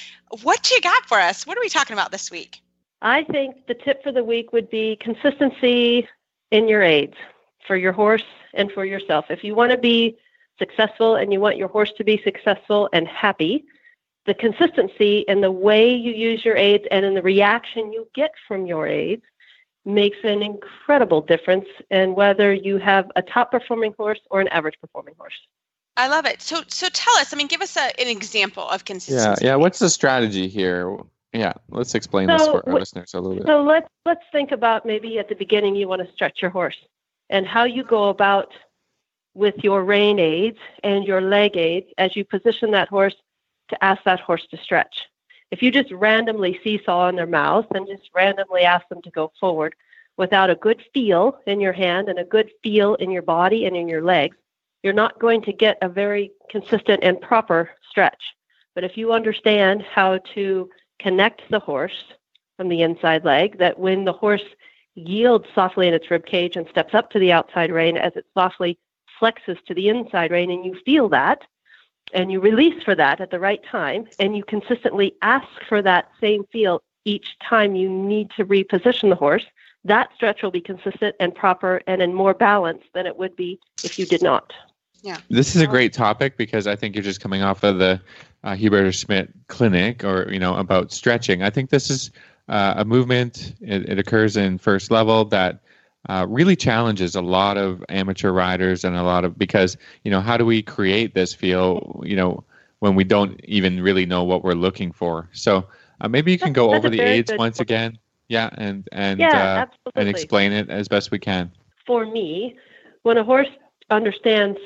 what 0.43 0.69
you 0.73 0.81
got 0.81 1.07
for 1.07 1.21
us? 1.21 1.47
What 1.47 1.57
are 1.57 1.61
we 1.61 1.69
talking 1.69 1.95
about 1.95 2.11
this 2.11 2.29
week? 2.29 2.61
I 3.03 3.23
think 3.23 3.69
the 3.69 3.75
tip 3.75 4.03
for 4.03 4.11
the 4.11 4.25
week 4.25 4.53
would 4.53 4.69
be 4.69 4.99
consistency 5.01 6.09
in 6.51 6.67
your 6.67 6.83
aids 6.83 7.15
for 7.69 7.77
your 7.77 7.93
horse 7.93 8.25
and 8.53 8.73
for 8.73 8.85
yourself. 8.85 9.27
If 9.31 9.45
you 9.45 9.55
want 9.55 9.71
to 9.71 9.79
be 9.79 10.19
successful 10.59 11.15
and 11.15 11.33
you 11.33 11.39
want 11.39 11.57
your 11.57 11.69
horse 11.69 11.93
to 11.99 12.03
be 12.03 12.21
successful 12.25 12.89
and 12.93 13.07
happy, 13.07 13.65
the 14.27 14.35
consistency 14.35 15.21
in 15.29 15.41
the 15.41 15.53
way 15.53 15.95
you 15.95 16.13
use 16.13 16.45
your 16.45 16.57
aids 16.57 16.85
and 16.91 17.07
in 17.07 17.15
the 17.15 17.23
reaction 17.23 17.93
you 17.93 18.09
get 18.13 18.33
from 18.49 18.67
your 18.67 18.89
aids 18.89 19.23
makes 19.85 20.19
an 20.25 20.43
incredible 20.43 21.21
difference 21.21 21.67
in 21.91 22.15
whether 22.15 22.53
you 22.53 22.79
have 22.79 23.11
a 23.17 23.23
top 23.23 23.51
performing 23.51 23.95
horse 23.97 24.21
or 24.31 24.41
an 24.41 24.49
average 24.49 24.79
performing 24.81 25.15
horse. 25.19 25.35
I 25.97 26.09
love 26.09 26.27
it. 26.27 26.41
So 26.41 26.63
so 26.69 26.89
tell 26.89 27.17
us, 27.17 27.33
I 27.33 27.37
mean 27.37 27.47
give 27.47 27.61
us 27.61 27.77
a, 27.77 28.01
an 28.01 28.09
example 28.09 28.67
of 28.69 28.85
consistency. 28.85 29.45
Yeah, 29.45 29.53
yeah, 29.53 29.57
what's 29.57 29.79
the 29.79 29.91
strategy 29.91 30.49
here? 30.49 30.97
Yeah, 31.33 31.53
let's 31.69 31.95
explain 31.95 32.29
so, 32.29 32.37
this 32.37 32.47
for 32.47 32.69
our 32.69 32.79
listeners 32.79 33.15
a 33.15 33.21
little 33.21 33.37
bit. 33.37 33.47
So 33.47 33.63
let's 33.63 33.89
let's 34.05 34.25
think 34.33 34.53
about 34.53 34.87
maybe 34.87 35.19
at 35.19 35.29
the 35.29 35.35
beginning 35.35 35.77
you 35.77 35.89
want 35.89 36.07
to 36.07 36.13
stretch 36.13 36.43
your 36.43 36.51
horse 36.51 36.79
and 37.29 37.47
how 37.47 37.65
you 37.65 37.85
go 37.85 38.09
about 38.09 38.53
with 39.35 39.63
your 39.63 39.85
rein 39.85 40.19
aids 40.19 40.59
and 40.83 41.07
your 41.07 41.21
leg 41.21 41.57
aids 41.57 41.87
as 41.99 42.17
you 42.17 42.25
position 42.25 42.73
that 42.73 42.89
horse 42.89 43.15
to 43.69 43.85
ask 43.85 44.03
that 44.05 44.21
horse 44.21 44.47
to 44.51 44.57
stretch. 44.57 45.07
If 45.51 45.63
you 45.63 45.71
just 45.71 45.91
randomly 45.91 46.61
seesaw 46.63 47.09
in 47.09 47.17
their 47.17 47.27
mouth 47.27 47.67
and 47.75 47.87
just 47.87 48.09
randomly 48.15 48.63
ask 48.63 48.89
them 48.89 49.03
to 49.03 49.11
go 49.11 49.33
forward 49.41 49.75
without 50.17 50.51
a 50.51 50.55
good 50.55 50.83
feel 50.95 51.39
in 51.47 51.61
your 51.61 51.73
hand 51.73 52.09
and 52.09 52.19
a 52.19 52.25
good 52.25 52.51
feel 52.63 52.95
in 52.97 53.11
your 53.11 53.23
body 53.23 53.67
and 53.67 53.77
in 53.77 53.89
your 53.89 54.03
legs, 54.03 54.37
you're 54.83 54.93
not 54.93 55.19
going 55.19 55.43
to 55.43 55.53
get 55.53 55.79
a 55.83 55.89
very 55.89 56.31
consistent 56.51 57.03
and 57.03 57.21
proper 57.21 57.71
stretch. 57.89 58.23
But 58.75 58.85
if 58.85 58.97
you 58.97 59.13
understand 59.13 59.83
how 59.83 60.19
to 60.35 60.71
connect 60.99 61.43
the 61.51 61.59
horse 61.59 62.05
from 62.57 62.69
the 62.69 62.83
inside 62.83 63.25
leg, 63.25 63.59
that 63.59 63.79
when 63.79 64.05
the 64.05 64.13
horse 64.13 64.45
yields 64.95 65.47
softly 65.55 65.89
in 65.89 65.95
its 65.95 66.11
rib 66.11 66.27
cage 66.27 66.57
and 66.57 66.69
steps 66.69 66.95
up 66.95 67.11
to 67.11 67.19
the 67.19 67.33
outside 67.33 67.73
rein 67.73 67.97
as 67.97 68.13
it 68.17 68.27
softly 68.35 68.79
flexes 69.21 69.59
to 69.67 69.75
the 69.75 69.89
inside 69.89 70.31
rein, 70.31 70.51
and 70.51 70.65
you 70.65 70.79
feel 70.85 71.09
that, 71.09 71.43
and 72.13 72.31
you 72.31 72.41
release 72.41 72.83
for 72.83 72.95
that 72.95 73.21
at 73.21 73.31
the 73.31 73.39
right 73.39 73.63
time 73.71 74.07
and 74.19 74.37
you 74.37 74.45
consistently 74.45 75.15
ask 75.23 75.47
for 75.69 75.83
that 75.83 76.11
same 76.21 76.45
feel 76.53 76.83
each 77.05 77.37
time 77.49 77.75
you 77.75 77.89
need 77.89 78.31
to 78.37 78.45
reposition 78.45 79.09
the 79.09 79.17
horse, 79.17 79.45
that 79.85 80.11
stretch 80.15 80.43
will 80.43 80.51
be 80.51 80.61
consistent 80.61 81.17
and 81.21 81.35
proper 81.35 81.81
and 81.87 82.03
in 82.03 82.15
more 82.15 82.35
balance 82.35 82.83
than 82.95 83.07
it 83.07 83.17
would 83.17 83.35
be 83.37 83.59
if 83.83 83.99
you 83.99 84.07
did 84.07 84.23
not. 84.23 84.53
Yeah. 85.03 85.17
This 85.31 85.57
is 85.57 85.63
a 85.63 85.67
great 85.67 85.95
topic 85.95 86.37
because 86.37 86.67
I 86.67 86.77
think 86.77 86.95
you're 86.95 87.03
just 87.03 87.21
coming 87.21 87.43
off 87.43 87.63
of 87.63 87.79
the 87.79 88.01
uh, 88.45 88.53
Hubertus 88.53 89.05
Schmidt 89.05 89.31
clinic 89.49 90.05
or, 90.05 90.31
you 90.31 90.39
know, 90.39 90.57
about 90.57 90.93
stretching. 90.93 91.43
I 91.43 91.49
think 91.49 91.71
this 91.71 91.89
is 91.89 92.11
uh, 92.49 92.75
a 92.77 92.85
movement, 92.85 93.55
it, 93.61 93.89
it 93.89 93.99
occurs 93.99 94.37
in 94.37 94.59
first 94.59 94.91
level 94.91 95.25
that 95.27 95.61
uh, 96.09 96.27
really 96.29 96.57
challenges 96.57 97.15
a 97.15 97.21
lot 97.21 97.57
of 97.57 97.85
amateur 97.89 98.33
riders 98.33 98.85
and 98.85 98.97
a 98.97 99.03
lot 99.03 99.25
of 99.25 99.39
because 99.39 99.77
you 100.05 100.11
know 100.11 100.21
how 100.21 100.37
do 100.37 100.47
we 100.47 100.63
create 100.63 101.15
this 101.15 101.35
feel 101.35 102.03
you 102.05 102.17
know 102.17 102.43
when 102.79 102.95
we 102.95 103.05
don't 103.05 103.39
even 103.45 103.83
really 103.83 104.07
know 104.07 104.25
what 104.25 104.43
we're 104.43 104.55
looking 104.55 104.93
for? 104.93 105.29
So 105.33 105.67
uh, 106.01 106.09
maybe 106.09 106.33
you 106.33 106.39
can 106.39 106.53
go 106.53 106.71
over 106.71 106.89
the 106.89 107.01
aids 107.01 107.31
once 107.37 107.59
point. 107.59 107.69
again. 107.69 107.99
Yeah 108.29 108.49
and 108.55 108.89
and 108.93 109.21
yeah, 109.21 109.67
uh, 109.67 109.67
and 109.97 110.09
explain 110.09 110.53
it 110.53 110.71
as 110.71 110.89
best 110.89 111.11
we 111.11 111.19
can. 111.19 111.51
For 111.87 112.07
me 112.07 112.57
when 113.03 113.19
a 113.19 113.25
horse 113.25 113.49
understands 113.91 114.59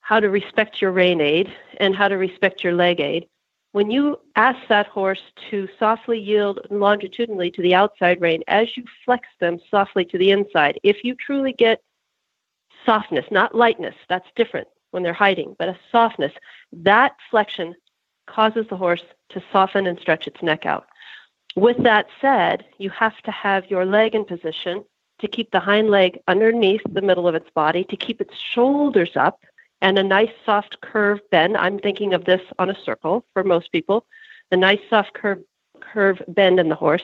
how 0.00 0.20
to 0.20 0.30
respect 0.30 0.80
your 0.80 0.92
rein 0.92 1.20
aid 1.20 1.52
and 1.78 1.94
how 1.94 2.08
to 2.08 2.16
respect 2.16 2.62
your 2.62 2.72
leg 2.74 3.00
aid 3.00 3.26
when 3.72 3.90
you 3.90 4.18
ask 4.36 4.58
that 4.68 4.86
horse 4.86 5.22
to 5.50 5.68
softly 5.78 6.18
yield 6.18 6.60
longitudinally 6.70 7.50
to 7.50 7.62
the 7.62 7.74
outside 7.74 8.20
rein 8.20 8.42
as 8.46 8.76
you 8.76 8.84
flex 9.04 9.26
them 9.40 9.58
softly 9.70 10.04
to 10.06 10.18
the 10.18 10.30
inside, 10.30 10.78
if 10.82 11.02
you 11.04 11.14
truly 11.14 11.52
get 11.52 11.82
softness, 12.84 13.24
not 13.30 13.54
lightness. 13.54 13.94
That's 14.08 14.28
different 14.36 14.68
when 14.90 15.02
they're 15.02 15.12
hiding, 15.12 15.56
but 15.58 15.68
a 15.68 15.78
softness. 15.90 16.32
That 16.72 17.16
flexion 17.30 17.74
causes 18.26 18.66
the 18.68 18.76
horse 18.76 19.02
to 19.30 19.42
soften 19.52 19.86
and 19.86 19.98
stretch 19.98 20.26
its 20.26 20.42
neck 20.42 20.66
out. 20.66 20.86
With 21.56 21.82
that 21.82 22.06
said, 22.20 22.64
you 22.78 22.90
have 22.90 23.20
to 23.22 23.30
have 23.30 23.70
your 23.70 23.84
leg 23.84 24.14
in 24.14 24.24
position 24.24 24.84
to 25.20 25.28
keep 25.28 25.50
the 25.50 25.60
hind 25.60 25.90
leg 25.90 26.18
underneath 26.28 26.82
the 26.90 27.02
middle 27.02 27.28
of 27.28 27.34
its 27.34 27.50
body, 27.50 27.84
to 27.84 27.96
keep 27.96 28.20
its 28.20 28.36
shoulders 28.36 29.16
up, 29.16 29.40
and 29.82 29.98
a 29.98 30.02
nice 30.02 30.30
soft 30.46 30.80
curve 30.80 31.20
bend. 31.30 31.56
I'm 31.56 31.78
thinking 31.78 32.14
of 32.14 32.24
this 32.24 32.40
on 32.58 32.70
a 32.70 32.84
circle 32.84 33.26
for 33.34 33.44
most 33.44 33.70
people. 33.72 34.06
A 34.52 34.56
nice 34.56 34.80
soft 34.88 35.12
curve 35.12 35.40
curve 35.80 36.22
bend 36.28 36.60
in 36.60 36.68
the 36.68 36.76
horse 36.76 37.02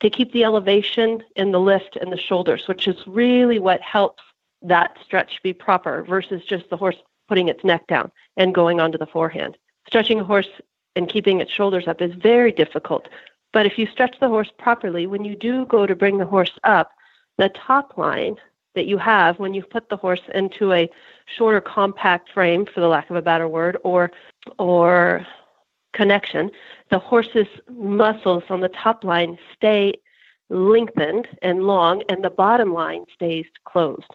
to 0.00 0.08
keep 0.08 0.32
the 0.32 0.44
elevation 0.44 1.22
in 1.36 1.50
the 1.50 1.60
lift 1.60 1.96
in 1.96 2.10
the 2.10 2.16
shoulders, 2.16 2.68
which 2.68 2.86
is 2.86 3.06
really 3.06 3.58
what 3.58 3.80
helps 3.80 4.22
that 4.62 4.96
stretch 5.04 5.42
be 5.42 5.52
proper 5.52 6.04
versus 6.04 6.42
just 6.44 6.70
the 6.70 6.76
horse 6.76 6.96
putting 7.28 7.48
its 7.48 7.64
neck 7.64 7.86
down 7.88 8.10
and 8.36 8.54
going 8.54 8.80
onto 8.80 8.96
the 8.96 9.06
forehand. 9.06 9.58
Stretching 9.86 10.20
a 10.20 10.24
horse 10.24 10.48
and 10.96 11.08
keeping 11.08 11.40
its 11.40 11.50
shoulders 11.50 11.88
up 11.88 12.00
is 12.00 12.14
very 12.14 12.52
difficult. 12.52 13.08
But 13.52 13.66
if 13.66 13.76
you 13.76 13.86
stretch 13.86 14.18
the 14.20 14.28
horse 14.28 14.50
properly, 14.58 15.06
when 15.06 15.24
you 15.24 15.34
do 15.34 15.66
go 15.66 15.86
to 15.86 15.96
bring 15.96 16.18
the 16.18 16.26
horse 16.26 16.52
up, 16.62 16.92
the 17.38 17.48
top 17.48 17.98
line 17.98 18.36
that 18.74 18.86
you 18.86 18.98
have 18.98 19.38
when 19.38 19.54
you 19.54 19.62
put 19.62 19.88
the 19.88 19.96
horse 19.96 20.22
into 20.34 20.72
a 20.72 20.90
shorter 21.26 21.60
compact 21.60 22.30
frame 22.32 22.66
for 22.66 22.80
the 22.80 22.88
lack 22.88 23.10
of 23.10 23.16
a 23.16 23.22
better 23.22 23.48
word 23.48 23.76
or 23.84 24.10
or 24.58 25.26
connection 25.92 26.50
the 26.90 26.98
horse's 26.98 27.46
muscles 27.70 28.42
on 28.50 28.60
the 28.60 28.68
top 28.68 29.04
line 29.04 29.38
stay 29.54 29.94
lengthened 30.50 31.28
and 31.42 31.64
long 31.64 32.02
and 32.08 32.22
the 32.22 32.30
bottom 32.30 32.72
line 32.72 33.04
stays 33.14 33.46
closed. 33.64 34.14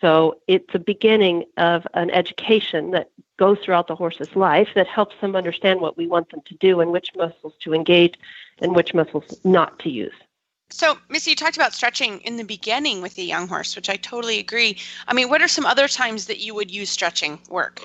So 0.00 0.40
it's 0.46 0.74
a 0.74 0.78
beginning 0.78 1.44
of 1.56 1.86
an 1.94 2.10
education 2.10 2.92
that 2.92 3.10
goes 3.36 3.58
throughout 3.58 3.88
the 3.88 3.96
horse's 3.96 4.34
life 4.36 4.68
that 4.74 4.86
helps 4.86 5.16
them 5.20 5.34
understand 5.34 5.80
what 5.80 5.96
we 5.96 6.06
want 6.06 6.30
them 6.30 6.40
to 6.46 6.54
do 6.54 6.80
and 6.80 6.92
which 6.92 7.10
muscles 7.16 7.54
to 7.60 7.74
engage 7.74 8.14
and 8.60 8.74
which 8.74 8.94
muscles 8.94 9.40
not 9.44 9.78
to 9.80 9.90
use 9.90 10.14
so, 10.70 10.98
Missy, 11.08 11.30
you 11.30 11.36
talked 11.36 11.56
about 11.56 11.72
stretching 11.72 12.20
in 12.20 12.36
the 12.36 12.44
beginning 12.44 13.00
with 13.00 13.14
the 13.14 13.24
young 13.24 13.48
horse, 13.48 13.74
which 13.74 13.88
I 13.88 13.96
totally 13.96 14.38
agree. 14.38 14.78
I 15.06 15.14
mean, 15.14 15.28
what 15.28 15.42
are 15.42 15.48
some 15.48 15.66
other 15.66 15.88
times 15.88 16.26
that 16.26 16.40
you 16.40 16.54
would 16.54 16.70
use 16.70 16.90
stretching 16.90 17.38
work? 17.48 17.82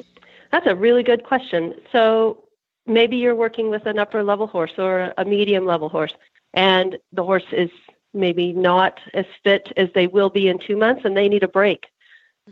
That's 0.51 0.67
a 0.67 0.75
really 0.75 1.03
good 1.03 1.23
question. 1.23 1.75
So, 1.91 2.43
maybe 2.85 3.17
you're 3.17 3.35
working 3.35 3.69
with 3.69 3.85
an 3.85 3.99
upper 3.99 4.23
level 4.23 4.47
horse 4.47 4.73
or 4.77 5.13
a 5.17 5.25
medium 5.25 5.65
level 5.65 5.89
horse, 5.89 6.13
and 6.53 6.97
the 7.13 7.23
horse 7.23 7.45
is 7.51 7.69
maybe 8.13 8.53
not 8.53 8.99
as 9.13 9.25
fit 9.43 9.71
as 9.77 9.89
they 9.95 10.07
will 10.07 10.29
be 10.29 10.47
in 10.47 10.59
two 10.59 10.77
months, 10.77 11.03
and 11.05 11.15
they 11.17 11.27
need 11.27 11.43
a 11.43 11.47
break. 11.47 11.85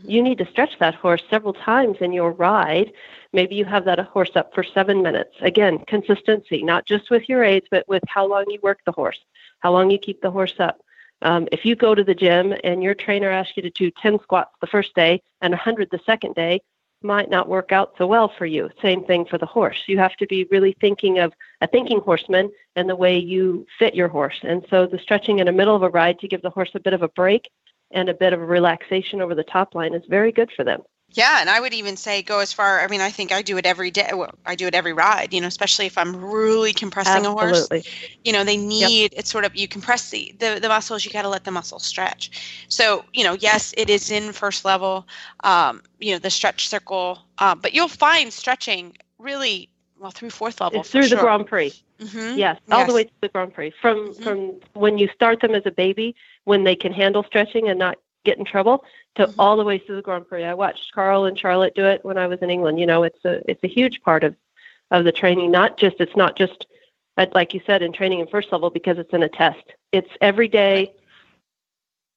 You 0.04 0.24
need 0.24 0.38
to 0.38 0.48
stretch 0.50 0.80
that 0.80 0.96
horse 0.96 1.22
several 1.30 1.54
times 1.54 1.98
in 2.00 2.14
your 2.14 2.32
ride. 2.32 2.94
Maybe 3.34 3.56
you 3.56 3.66
have 3.66 3.86
that 3.86 4.00
horse 4.00 4.32
up 4.36 4.54
for 4.54 4.64
seven 4.64 5.02
minutes. 5.02 5.36
Again, 5.42 5.80
consistency, 5.88 6.64
not 6.64 6.86
just 6.86 7.10
with 7.10 7.28
your 7.28 7.44
aids, 7.44 7.68
but 7.70 7.88
with 7.88 8.04
how 8.08 8.26
long 8.26 8.46
you 8.48 8.60
work 8.64 8.80
the 8.86 8.94
horse 8.94 9.20
how 9.62 9.72
long 9.72 9.90
you 9.90 9.98
keep 9.98 10.22
the 10.22 10.32
horse 10.32 10.56
up. 10.60 10.82
Um, 11.22 11.48
if 11.52 11.66
you 11.66 11.76
go 11.76 11.96
to 11.96 12.04
the 12.04 12.16
gym 12.16 12.54
and 12.64 12.84
your 12.84 12.96
trainer 12.96 13.30
asks 13.30 13.54
you 13.56 13.64
to 13.64 13.70
do 13.70 13.92
10 13.92 14.20
squats 14.24 14.52
the 14.60 14.68
first 14.68 14.94
day 14.96 15.22
and 15.42 15.52
100 15.52 15.90
the 15.92 16.00
second 16.06 16.36
day, 16.36 16.62
might 17.04 17.30
not 17.32 17.50
work 17.50 17.72
out 17.72 17.94
so 17.98 18.06
well 18.06 18.32
for 18.38 18.46
you. 18.46 18.70
Same 18.82 19.04
thing 19.06 19.26
for 19.26 19.40
the 19.40 19.46
horse. 19.46 19.84
You 19.88 19.98
have 19.98 20.16
to 20.18 20.28
be 20.28 20.48
really 20.52 20.76
thinking 20.80 21.18
of 21.18 21.34
a 21.62 21.68
thinking 21.68 22.00
horseman 22.00 22.52
and 22.76 22.88
the 22.88 22.96
way 22.96 23.18
you 23.18 23.66
fit 23.80 23.96
your 23.96 24.08
horse. 24.08 24.40
And 24.44 24.66
so 24.70 24.86
the 24.86 25.00
stretching 25.00 25.40
in 25.40 25.48
the 25.48 25.52
middle 25.52 25.76
of 25.76 25.82
a 25.82 25.90
ride 25.90 26.20
to 26.20 26.28
give 26.28 26.44
the 26.44 26.52
horse 26.52 26.72
a 26.76 26.80
bit 26.80 26.94
of 26.94 27.02
a 27.02 27.08
break 27.10 27.50
and 27.94 28.10
a 28.10 28.14
bit 28.14 28.34
of 28.34 28.42
a 28.42 28.46
relaxation 28.46 29.22
over 29.22 29.36
the 29.36 29.44
top 29.44 29.76
line 29.76 29.94
is 29.94 30.04
very 30.08 30.32
good 30.32 30.52
for 30.56 30.64
them. 30.64 30.82
Yeah, 31.14 31.42
and 31.42 31.50
I 31.50 31.60
would 31.60 31.74
even 31.74 31.98
say 31.98 32.22
go 32.22 32.40
as 32.40 32.54
far. 32.54 32.80
I 32.80 32.88
mean, 32.88 33.02
I 33.02 33.10
think 33.10 33.34
I 33.34 33.42
do 33.42 33.58
it 33.58 33.66
every 33.66 33.92
day. 33.92 34.12
Well, 34.14 34.34
I 34.46 34.56
do 34.56 34.68
it 34.68 34.74
every 34.74 34.94
ride. 34.94 35.34
You 35.34 35.42
know, 35.42 35.48
especially 35.48 35.86
if 35.86 35.98
I'm 35.98 36.16
really 36.24 36.72
compressing 36.72 37.26
Absolutely. 37.26 37.42
a 37.42 37.46
horse. 37.46 37.62
Absolutely. 37.64 37.92
You 38.24 38.34
know, 38.34 38.44
they 38.46 38.56
need 38.56 39.02
yep. 39.02 39.12
it's 39.18 39.30
sort 39.30 39.44
of 39.44 39.54
you 39.56 39.68
compress 39.68 40.10
the 40.10 40.34
the, 40.40 40.60
the 40.62 40.70
muscles. 40.70 41.04
You 41.04 41.12
got 41.12 41.24
to 41.24 41.30
let 41.30 41.44
the 41.44 41.52
muscles 41.52 41.86
stretch. 41.86 42.66
So 42.70 43.04
you 43.14 43.26
know, 43.26 43.34
yes, 43.34 43.74
it 43.76 43.90
is 43.90 44.10
in 44.10 44.32
first 44.32 44.64
level. 44.64 45.06
Um, 45.44 45.82
you 46.00 46.14
know, 46.14 46.20
the 46.20 46.30
stretch 46.30 46.70
circle, 46.70 47.20
um, 47.40 47.60
but 47.60 47.74
you'll 47.74 47.90
find 47.90 48.32
stretching 48.32 48.96
really 49.20 49.70
well 50.02 50.12
through 50.12 50.32
fourth 50.32 50.60
level. 50.60 50.82
It's 50.82 50.90
through 50.90 51.04
sure. 51.04 51.18
the 51.18 51.24
Grand 51.24 51.46
Prix. 51.46 51.74
Mm-hmm. 52.00 52.38
Yes, 52.38 52.60
all 52.72 52.80
yes. 52.80 52.88
the 52.88 52.94
way 52.96 53.04
to 53.04 53.12
the 53.22 53.30
Grand 53.30 53.54
Prix. 53.54 53.72
From 53.82 54.10
mm-hmm. 54.10 54.24
from 54.24 54.60
when 54.74 54.98
you 54.98 55.08
start 55.14 55.40
them 55.40 55.54
as 55.54 55.64
a 55.66 55.72
baby, 55.72 56.16
when 56.46 56.64
they 56.64 56.76
can 56.76 56.92
handle 56.92 57.24
stretching 57.24 57.70
and 57.70 57.78
not 57.78 57.98
get 58.26 58.38
in 58.38 58.46
trouble 58.46 58.84
to 59.16 59.28
mm-hmm. 59.28 59.40
all 59.40 59.58
the 59.58 59.64
way 59.64 59.78
through 59.78 59.96
the 59.96 60.02
Grand 60.02 60.28
Prix. 60.28 60.44
I 60.44 60.54
watched 60.54 60.92
Carl 60.94 61.26
and 61.26 61.38
Charlotte 61.38 61.76
do 61.76 61.86
it 61.86 62.04
when 62.04 62.18
I 62.18 62.28
was 62.28 62.40
in 62.42 62.50
England. 62.50 62.80
You 62.80 62.88
know, 62.88 63.04
it's 63.04 63.24
a 63.24 63.50
it's 63.50 63.64
a 63.64 63.68
huge 63.68 64.02
part 64.02 64.24
of 64.24 64.36
of 64.90 65.06
the 65.06 65.12
training. 65.12 65.52
Not 65.52 65.78
just 65.78 65.98
it's 66.00 66.16
not 66.16 66.36
just 66.36 66.66
like 67.34 67.54
you 67.54 67.62
said 67.66 67.84
in 67.84 67.94
training 67.94 68.20
in 68.20 68.28
first 68.28 68.52
level 68.52 68.72
because 68.72 68.98
it's 68.98 69.14
in 69.14 69.22
a 69.22 69.30
test. 69.30 69.64
It's 69.92 70.10
every 70.22 70.48
day, 70.48 70.94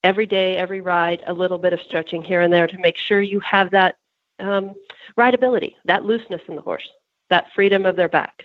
every 0.02 0.24
day, 0.24 0.56
every 0.56 0.80
ride, 0.80 1.22
a 1.26 1.34
little 1.34 1.58
bit 1.58 1.74
of 1.74 1.80
stretching 1.82 2.22
here 2.22 2.40
and 2.40 2.52
there 2.52 2.66
to 2.66 2.78
make 2.78 2.96
sure 2.96 3.20
you 3.20 3.40
have 3.40 3.70
that 3.72 3.96
um, 4.38 4.74
rideability, 5.18 5.74
that 5.84 6.04
looseness 6.04 6.40
in 6.48 6.56
the 6.56 6.62
horse, 6.62 6.88
that 7.34 7.52
freedom 7.52 7.84
of 7.84 7.96
their 7.96 8.08
back. 8.08 8.44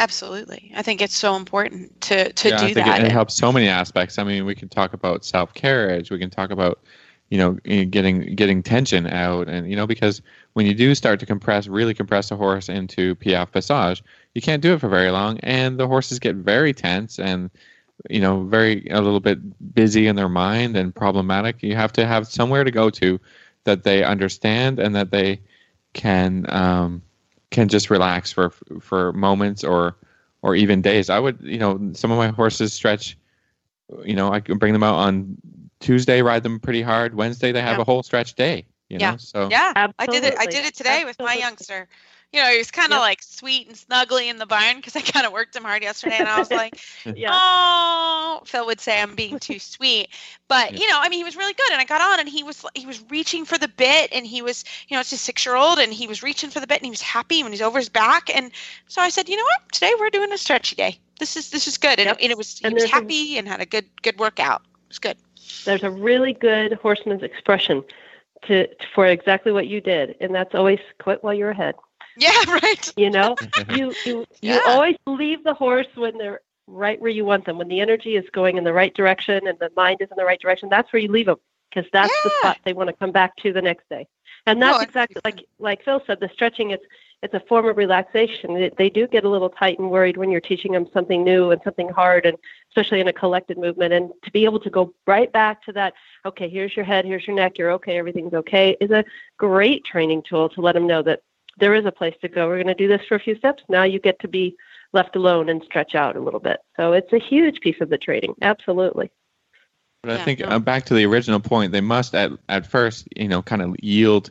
Absolutely. 0.00 0.72
I 0.76 0.82
think 0.82 1.00
it's 1.00 1.16
so 1.16 1.36
important 1.36 2.00
to, 2.02 2.32
to 2.32 2.48
yeah, 2.48 2.56
do 2.56 2.64
I 2.64 2.74
think 2.74 2.86
that. 2.86 3.00
It, 3.00 3.06
it 3.06 3.12
helps 3.12 3.34
so 3.34 3.52
many 3.52 3.68
aspects. 3.68 4.18
I 4.18 4.24
mean, 4.24 4.44
we 4.44 4.54
can 4.56 4.68
talk 4.68 4.94
about 4.94 5.24
self 5.24 5.54
carriage. 5.54 6.10
We 6.10 6.18
can 6.18 6.30
talk 6.30 6.50
about, 6.50 6.80
you 7.30 7.38
know, 7.38 7.52
getting 7.84 8.34
getting 8.34 8.64
tension 8.64 9.06
out, 9.06 9.48
and 9.48 9.70
you 9.70 9.76
know, 9.76 9.86
because 9.86 10.22
when 10.54 10.66
you 10.66 10.74
do 10.74 10.94
start 10.96 11.20
to 11.20 11.26
compress, 11.26 11.68
really 11.68 11.94
compress 11.94 12.32
a 12.32 12.36
horse 12.36 12.68
into 12.68 13.14
piaffe 13.16 13.52
passage, 13.52 14.02
you 14.34 14.42
can't 14.42 14.62
do 14.62 14.74
it 14.74 14.80
for 14.80 14.88
very 14.88 15.10
long, 15.10 15.38
and 15.40 15.78
the 15.78 15.86
horses 15.86 16.18
get 16.18 16.34
very 16.34 16.72
tense 16.72 17.20
and 17.20 17.50
you 18.08 18.20
know 18.20 18.44
very 18.44 18.88
a 18.90 19.00
little 19.00 19.20
bit 19.20 19.38
busy 19.74 20.08
in 20.08 20.16
their 20.16 20.28
mind 20.28 20.76
and 20.76 20.94
problematic. 20.94 21.62
You 21.62 21.76
have 21.76 21.92
to 21.94 22.06
have 22.06 22.26
somewhere 22.26 22.64
to 22.64 22.72
go 22.72 22.90
to 22.90 23.20
that 23.64 23.84
they 23.84 24.02
understand 24.02 24.80
and 24.80 24.96
that 24.96 25.10
they 25.10 25.40
can 25.92 26.46
um, 26.48 27.02
can 27.50 27.68
just 27.68 27.90
relax 27.90 28.32
for 28.32 28.50
for 28.80 29.12
moments 29.12 29.64
or 29.64 29.96
or 30.42 30.54
even 30.54 30.82
days. 30.82 31.10
I 31.10 31.18
would, 31.18 31.38
you 31.42 31.58
know, 31.58 31.90
some 31.94 32.10
of 32.10 32.18
my 32.18 32.28
horses 32.28 32.72
stretch. 32.72 33.16
You 34.04 34.14
know, 34.14 34.32
I 34.32 34.40
can 34.40 34.58
bring 34.58 34.72
them 34.72 34.82
out 34.82 34.96
on 34.96 35.38
Tuesday, 35.80 36.22
ride 36.22 36.42
them 36.42 36.60
pretty 36.60 36.82
hard. 36.82 37.14
Wednesday, 37.14 37.52
they 37.52 37.62
have 37.62 37.76
Yeah. 37.76 37.82
a 37.82 37.84
whole 37.84 38.02
stretch 38.02 38.34
day. 38.34 38.66
You 38.88 38.98
Yeah. 38.98 39.12
know, 39.12 39.16
so 39.18 39.48
yeah, 39.50 39.72
I 39.98 40.06
did 40.06 40.24
it. 40.24 40.34
I 40.38 40.46
did 40.46 40.64
it 40.64 40.74
today 40.74 41.04
with 41.04 41.18
my 41.18 41.34
youngster. 41.34 41.88
You 42.32 42.42
know, 42.42 42.50
he 42.50 42.58
was 42.58 42.70
kind 42.70 42.92
of 42.92 42.96
Yep. 42.96 43.00
like 43.00 43.22
sweet 43.22 43.68
and 43.68 43.76
snuggly 43.76 44.28
in 44.28 44.36
the 44.36 44.44
barn 44.44 44.76
because 44.76 44.94
I 44.94 45.00
kind 45.00 45.24
of 45.24 45.32
worked 45.32 45.56
him 45.56 45.64
hard 45.64 45.82
yesterday, 45.82 46.16
and 46.18 46.28
I 46.28 46.38
was 46.38 46.50
like, 46.50 46.78
Yeah. 47.16 47.30
"Oh," 47.32 48.42
Phil 48.44 48.66
would 48.66 48.80
say 48.80 49.00
I'm 49.00 49.14
being 49.14 49.38
too 49.38 49.58
sweet, 49.58 50.08
but 50.46 50.72
you 50.78 50.86
know, 50.88 50.98
I 51.00 51.08
mean, 51.08 51.20
he 51.20 51.24
was 51.24 51.36
really 51.36 51.54
good, 51.54 51.72
and 51.72 51.80
I 51.80 51.84
got 51.84 52.02
on, 52.02 52.20
and 52.20 52.28
he 52.28 52.42
was 52.42 52.64
he 52.74 52.84
was 52.84 53.02
reaching 53.08 53.46
for 53.46 53.56
the 53.56 53.68
bit, 53.68 54.10
and 54.12 54.26
he 54.26 54.42
was, 54.42 54.64
you 54.88 54.94
know, 54.96 55.00
it's 55.00 55.12
a 55.12 55.16
six 55.16 55.46
year 55.46 55.56
old, 55.56 55.78
and 55.78 55.90
he 55.90 56.06
was 56.06 56.22
reaching 56.22 56.50
for 56.50 56.60
the 56.60 56.66
bit, 56.66 56.76
and 56.78 56.84
he 56.84 56.90
was 56.90 57.00
happy 57.00 57.42
when 57.42 57.52
he's 57.52 57.62
over 57.62 57.78
his 57.78 57.88
back, 57.88 58.28
and 58.36 58.50
so 58.88 59.00
I 59.00 59.08
said, 59.08 59.28
you 59.28 59.36
know 59.36 59.44
what, 59.44 59.72
today 59.72 59.92
we're 59.98 60.10
doing 60.10 60.30
a 60.30 60.38
stretchy 60.38 60.76
day. 60.76 60.98
This 61.18 61.34
is 61.34 61.48
this 61.50 61.66
is 61.66 61.78
good, 61.78 61.98
and, 61.98 62.08
Yep. 62.08 62.18
and 62.20 62.30
it 62.30 62.36
was 62.36 62.58
he 62.58 62.66
And 62.66 62.74
was 62.74 62.82
there's 62.82 62.92
a- 62.92 62.94
happy 62.94 63.38
and 63.38 63.48
had 63.48 63.60
a 63.62 63.66
good 63.66 63.86
good 64.02 64.18
workout. 64.18 64.60
It 64.84 64.88
was 64.90 64.98
good. 64.98 65.16
There's 65.64 65.82
a 65.82 65.90
really 65.90 66.34
good 66.34 66.74
horseman's 66.74 67.22
expression 67.22 67.82
to 68.46 68.68
for 68.94 69.06
exactly 69.06 69.50
what 69.50 69.66
you 69.66 69.80
did, 69.80 70.14
and 70.20 70.34
that's 70.34 70.54
always 70.54 70.78
quit 71.00 71.24
while 71.24 71.32
you're 71.34 71.50
ahead. 71.50 71.74
Yeah, 72.20 72.60
right. 72.62 72.92
You 72.96 73.10
know, 73.10 73.36
you 73.68 73.96
you 74.04 74.26
Yeah. 74.42 74.54
you 74.54 74.60
always 74.64 74.96
leave 75.06 75.44
the 75.44 75.54
horse 75.54 75.86
when 75.94 76.18
they're 76.18 76.40
right 76.66 77.00
where 77.00 77.10
you 77.10 77.24
want 77.24 77.44
them. 77.46 77.58
When 77.58 77.68
the 77.68 77.80
energy 77.80 78.16
is 78.16 78.28
going 78.30 78.56
in 78.56 78.64
the 78.64 78.72
right 78.72 78.94
direction 78.94 79.46
and 79.46 79.58
the 79.58 79.70
mind 79.76 79.98
is 80.00 80.08
in 80.10 80.16
the 80.16 80.24
right 80.24 80.40
direction, 80.40 80.68
that's 80.68 80.92
where 80.92 81.00
you 81.00 81.08
leave 81.10 81.26
them 81.26 81.38
because 81.70 81.88
that's 81.92 82.16
the 82.24 82.30
spot 82.30 82.58
they 82.64 82.72
want 82.72 82.88
to 82.88 82.96
come 82.96 83.12
back 83.12 83.36
to 83.36 83.52
the 83.52 83.62
next 83.62 83.88
day. 83.88 84.06
And 84.46 84.60
that's 84.60 84.80
No, 84.80 84.82
exactly 84.82 85.20
like 85.24 85.44
like 85.58 85.84
Phil 85.84 86.02
said. 86.06 86.20
The 86.20 86.28
stretching 86.32 86.70
it's 86.70 86.84
it's 87.22 87.34
a 87.34 87.40
form 87.40 87.66
of 87.66 87.76
relaxation. 87.76 88.54
They, 88.54 88.70
they 88.78 88.90
do 88.90 89.06
get 89.06 89.24
a 89.24 89.28
little 89.28 89.50
tight 89.50 89.78
and 89.78 89.90
worried 89.90 90.16
when 90.16 90.30
you're 90.30 90.40
teaching 90.40 90.72
them 90.72 90.88
something 90.92 91.24
new 91.24 91.50
and 91.50 91.60
something 91.64 91.88
hard, 91.88 92.26
and 92.26 92.36
especially 92.70 93.00
in 93.00 93.08
a 93.08 93.12
collected 93.12 93.58
movement. 93.58 93.92
And 93.92 94.10
to 94.24 94.30
be 94.30 94.44
able 94.44 94.60
to 94.60 94.70
go 94.70 94.94
right 95.06 95.30
back 95.32 95.62
to 95.64 95.72
that, 95.72 95.94
okay, 96.24 96.48
here's 96.48 96.76
your 96.76 96.84
head, 96.84 97.04
here's 97.04 97.26
your 97.26 97.36
neck, 97.36 97.58
you're 97.58 97.72
okay, 97.72 97.98
everything's 97.98 98.34
okay, 98.34 98.76
is 98.80 98.90
a 98.90 99.04
great 99.36 99.84
training 99.84 100.22
tool 100.22 100.48
to 100.50 100.60
let 100.60 100.74
them 100.74 100.86
know 100.86 101.02
that 101.02 101.20
there 101.58 101.74
is 101.74 101.84
a 101.86 101.92
place 101.92 102.14
to 102.22 102.28
go. 102.28 102.46
We're 102.48 102.62
going 102.62 102.68
to 102.68 102.74
do 102.74 102.88
this 102.88 103.02
for 103.08 103.14
a 103.16 103.20
few 103.20 103.36
steps. 103.36 103.62
Now 103.68 103.84
you 103.84 103.98
get 103.98 104.18
to 104.20 104.28
be 104.28 104.56
left 104.92 105.16
alone 105.16 105.48
and 105.48 105.62
stretch 105.64 105.94
out 105.94 106.16
a 106.16 106.20
little 106.20 106.40
bit. 106.40 106.60
So 106.76 106.92
it's 106.92 107.12
a 107.12 107.18
huge 107.18 107.60
piece 107.60 107.80
of 107.80 107.90
the 107.90 107.98
training. 107.98 108.34
Absolutely. 108.42 109.10
But 110.02 110.12
I 110.12 110.14
Yeah. 110.16 110.24
think 110.24 110.40
uh, 110.42 110.58
back 110.58 110.84
to 110.86 110.94
the 110.94 111.04
original 111.04 111.40
point, 111.40 111.72
they 111.72 111.80
must 111.80 112.14
at 112.14 112.30
at 112.48 112.66
first, 112.66 113.08
you 113.16 113.28
know, 113.28 113.42
kind 113.42 113.62
of 113.62 113.76
yield 113.82 114.30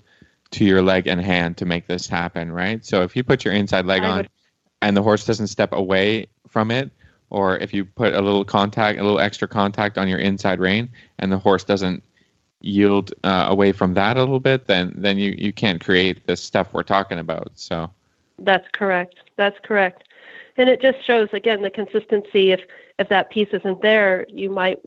to 0.51 0.63
your 0.63 0.82
leg 0.82 1.07
and 1.07 1.19
hand 1.21 1.57
to 1.57 1.65
make 1.65 1.88
this 1.88 2.07
happen, 2.07 2.51
right? 2.51 2.84
So 2.86 3.03
if 3.03 3.15
you 3.15 3.23
put 3.23 3.43
your 3.43 3.53
inside 3.53 3.86
leg 3.86 4.03
I 4.03 4.07
on 4.07 4.17
would- 4.17 4.30
and 4.82 4.95
the 4.95 5.03
horse 5.03 5.25
doesn't 5.25 5.47
step 5.47 5.73
away 5.73 6.28
from 6.47 6.71
it, 6.71 6.91
or 7.30 7.57
if 7.57 7.73
you 7.73 7.84
put 7.84 8.13
a 8.13 8.21
little 8.21 8.45
contact, 8.45 8.99
a 8.99 9.03
little 9.03 9.19
extra 9.19 9.47
contact 9.47 9.97
on 9.97 10.07
your 10.07 10.19
inside 10.19 10.59
rein, 10.59 10.89
and 11.19 11.32
the 11.32 11.38
horse 11.38 11.63
doesn't 11.65 12.01
yield 12.61 13.13
uh, 13.23 13.45
away 13.49 13.71
from 13.71 13.93
that 13.93 14.17
a 14.17 14.19
little 14.19 14.39
bit, 14.39 14.67
then 14.67 14.93
then 14.95 15.17
you 15.17 15.35
you 15.37 15.53
can't 15.53 15.83
create 15.83 16.25
the 16.27 16.35
stuff 16.35 16.73
we're 16.73 16.83
talking 16.83 17.19
about. 17.19 17.51
So 17.55 17.89
That's 18.39 18.67
correct. 18.73 19.15
That's 19.35 19.57
correct. 19.63 20.03
And 20.57 20.69
it 20.69 20.81
just 20.81 21.03
shows 21.05 21.29
again 21.33 21.61
the 21.61 21.69
consistency. 21.69 22.51
If 22.51 22.61
if 22.99 23.09
that 23.09 23.29
piece 23.29 23.49
isn't 23.51 23.81
there, 23.81 24.25
you 24.29 24.49
might 24.49 24.79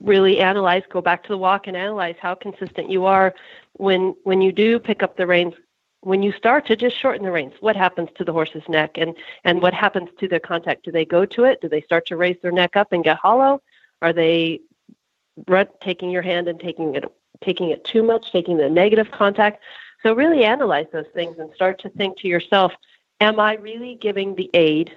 really 0.00 0.40
analyze, 0.40 0.82
go 0.88 1.02
back 1.02 1.22
to 1.24 1.28
the 1.28 1.38
walk 1.38 1.66
and 1.66 1.76
analyze 1.76 2.16
how 2.20 2.34
consistent 2.34 2.90
you 2.90 3.04
are 3.04 3.34
when 3.74 4.14
when 4.24 4.40
you 4.40 4.52
do 4.52 4.78
pick 4.78 5.02
up 5.02 5.16
the 5.16 5.26
reins. 5.26 5.54
When 6.02 6.22
you 6.22 6.32
start 6.32 6.66
to 6.68 6.76
just 6.76 6.98
shorten 6.98 7.26
the 7.26 7.30
reins, 7.30 7.52
what 7.60 7.76
happens 7.76 8.08
to 8.14 8.24
the 8.24 8.32
horse's 8.32 8.66
neck 8.68 8.96
and 8.96 9.14
and 9.44 9.60
what 9.60 9.74
happens 9.74 10.08
to 10.18 10.28
their 10.28 10.40
contact? 10.40 10.84
Do 10.84 10.90
they 10.90 11.04
go 11.04 11.26
to 11.26 11.44
it? 11.44 11.60
Do 11.60 11.68
they 11.68 11.82
start 11.82 12.06
to 12.06 12.16
raise 12.16 12.38
their 12.40 12.52
neck 12.52 12.76
up 12.76 12.92
and 12.92 13.04
get 13.04 13.18
hollow? 13.18 13.60
Are 14.00 14.14
they 14.14 14.60
taking 15.80 16.10
your 16.10 16.22
hand 16.22 16.48
and 16.48 16.58
taking 16.60 16.94
it 16.94 17.04
taking 17.42 17.70
it 17.70 17.84
too 17.84 18.02
much, 18.02 18.32
taking 18.32 18.58
the 18.58 18.68
negative 18.68 19.10
contact? 19.10 19.62
So 20.02 20.14
really 20.14 20.44
analyze 20.44 20.86
those 20.92 21.06
things 21.14 21.38
and 21.38 21.52
start 21.54 21.80
to 21.80 21.88
think 21.90 22.18
to 22.18 22.28
yourself, 22.28 22.72
am 23.20 23.38
I 23.38 23.54
really 23.54 23.96
giving 24.00 24.34
the 24.34 24.50
aid 24.54 24.92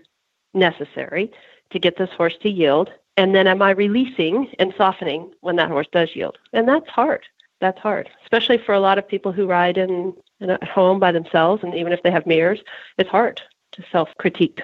necessary 0.53 1.31
to 1.71 1.79
get 1.79 1.97
this 1.97 2.09
horse 2.11 2.37
to 2.41 2.49
yield? 2.49 2.91
And 3.17 3.35
then 3.35 3.47
am 3.47 3.61
I 3.61 3.71
releasing 3.71 4.53
and 4.59 4.73
softening 4.77 5.31
when 5.41 5.55
that 5.57 5.69
horse 5.69 5.87
does 5.91 6.15
yield? 6.15 6.37
And 6.51 6.67
that's 6.67 6.89
hard. 6.89 7.25
That's 7.61 7.79
hard, 7.79 8.09
especially 8.23 8.57
for 8.57 8.73
a 8.73 8.79
lot 8.79 8.97
of 8.97 9.07
people 9.07 9.31
who 9.31 9.47
ride 9.47 9.77
in, 9.77 10.13
in 10.41 10.49
at 10.49 10.63
home 10.65 10.99
by 10.99 11.13
themselves, 11.13 11.63
and 11.63 11.73
even 11.73 11.93
if 11.93 12.03
they 12.03 12.11
have 12.11 12.27
mirrors, 12.27 12.59
it's 12.97 13.09
hard 13.09 13.41
to 13.71 13.83
self 13.89 14.09
critique. 14.17 14.61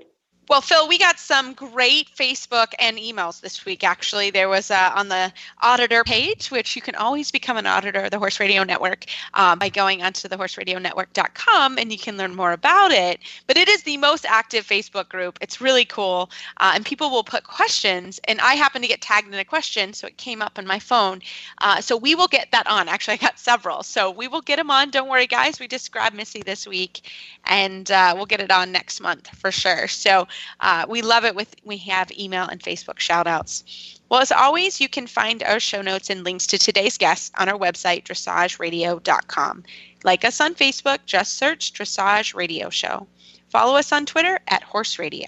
Well, 0.50 0.62
Phil, 0.62 0.88
we 0.88 0.98
got 0.98 1.20
some 1.20 1.54
great 1.54 2.10
Facebook 2.16 2.74
and 2.80 2.98
emails 2.98 3.40
this 3.40 3.66
week. 3.66 3.84
Actually, 3.84 4.32
there 4.32 4.50
was 4.50 4.72
uh, 4.72 4.92
on 4.96 5.08
the 5.08 5.32
auditor 5.62 6.04
page, 6.04 6.50
which 6.50 6.76
you 6.76 6.82
can 6.82 6.96
always 6.96 7.30
become 7.30 7.56
an 7.56 7.68
auditor 7.68 8.02
of 8.02 8.10
the 8.10 8.18
Horse 8.18 8.40
Radio 8.40 8.64
Network 8.64 9.06
um, 9.36 9.60
by 9.60 9.70
going 9.70 10.02
onto 10.02 10.28
the 10.28 10.36
horseradionetwork.com 10.36 11.78
and 11.78 11.92
you 11.92 12.00
can 12.00 12.18
learn 12.18 12.36
more 12.36 12.52
about 12.52 12.92
it. 12.92 13.20
But 13.46 13.58
it 13.58 13.70
is 13.70 13.84
the 13.84 13.98
most 13.98 14.26
active 14.26 14.66
Facebook 14.66 15.08
group. 15.08 15.38
It's 15.40 15.62
really 15.62 15.86
cool. 15.86 16.32
Uh, 16.58 16.72
and 16.74 16.84
people 16.84 17.12
will 17.12 17.24
put 17.24 17.44
questions, 17.44 18.20
and 18.24 18.42
I 18.42 18.56
happen 18.56 18.82
to 18.82 18.88
get 18.88 19.02
tagged 19.02 19.28
in 19.28 19.36
a 19.36 19.46
question, 19.46 19.94
so 19.94 20.08
it 20.08 20.18
came 20.18 20.42
up 20.42 20.58
on 20.58 20.66
my 20.66 20.80
phone. 20.80 21.22
Uh, 21.60 21.80
so 21.80 21.96
we 21.96 22.16
will 22.16 22.28
get 22.28 22.52
that 22.54 22.66
on. 22.66 22.90
Actually, 22.90 23.14
I 23.14 23.18
got 23.18 23.38
several. 23.38 23.84
So 23.84 24.10
we 24.10 24.28
will 24.28 24.42
get 24.42 24.56
them 24.56 24.72
on. 24.72 24.90
Don't 24.90 25.10
worry, 25.10 25.28
guys. 25.28 25.60
We 25.60 25.68
just 25.68 25.92
grabbed 25.92 26.16
Missy 26.16 26.42
this 26.42 26.66
week, 26.66 27.08
and 27.46 27.92
uh, 27.92 28.14
we'll 28.16 28.26
get 28.26 28.42
it 28.42 28.50
on 28.50 28.72
next 28.72 29.00
month 29.00 29.28
for 29.38 29.52
sure. 29.52 29.88
So 29.88 30.28
uh, 30.60 30.86
we 30.88 31.02
love 31.02 31.26
it 31.26 31.36
with 31.36 31.56
we 31.64 31.78
have 31.78 32.12
email 32.12 32.48
and 32.48 32.62
Facebook 32.62 33.00
shout 33.00 33.28
outs. 33.28 33.64
Well, 34.10 34.22
as 34.22 34.32
always, 34.32 34.82
you 34.82 34.90
can 34.90 35.08
find 35.08 35.44
our 35.44 35.60
show 35.60 35.82
notes 35.82 36.10
and 36.10 36.24
links 36.24 36.48
to 36.48 36.58
today's 36.58 36.98
guests 36.98 37.32
on 37.38 37.48
our 37.48 37.58
website, 37.58 38.06
dressageradio.com. 38.06 39.64
Like 40.04 40.26
us 40.26 40.42
on 40.42 40.56
Facebook, 40.56 41.00
just 41.06 41.38
search 41.38 41.74
Dressage 41.74 42.34
Radio 42.34 42.70
Show. 42.70 43.08
Follow 43.50 43.76
us 43.76 43.92
on 43.92 44.06
Twitter 44.06 44.40
at 44.48 44.64
Horse 44.64 44.98
Radio. 44.98 45.28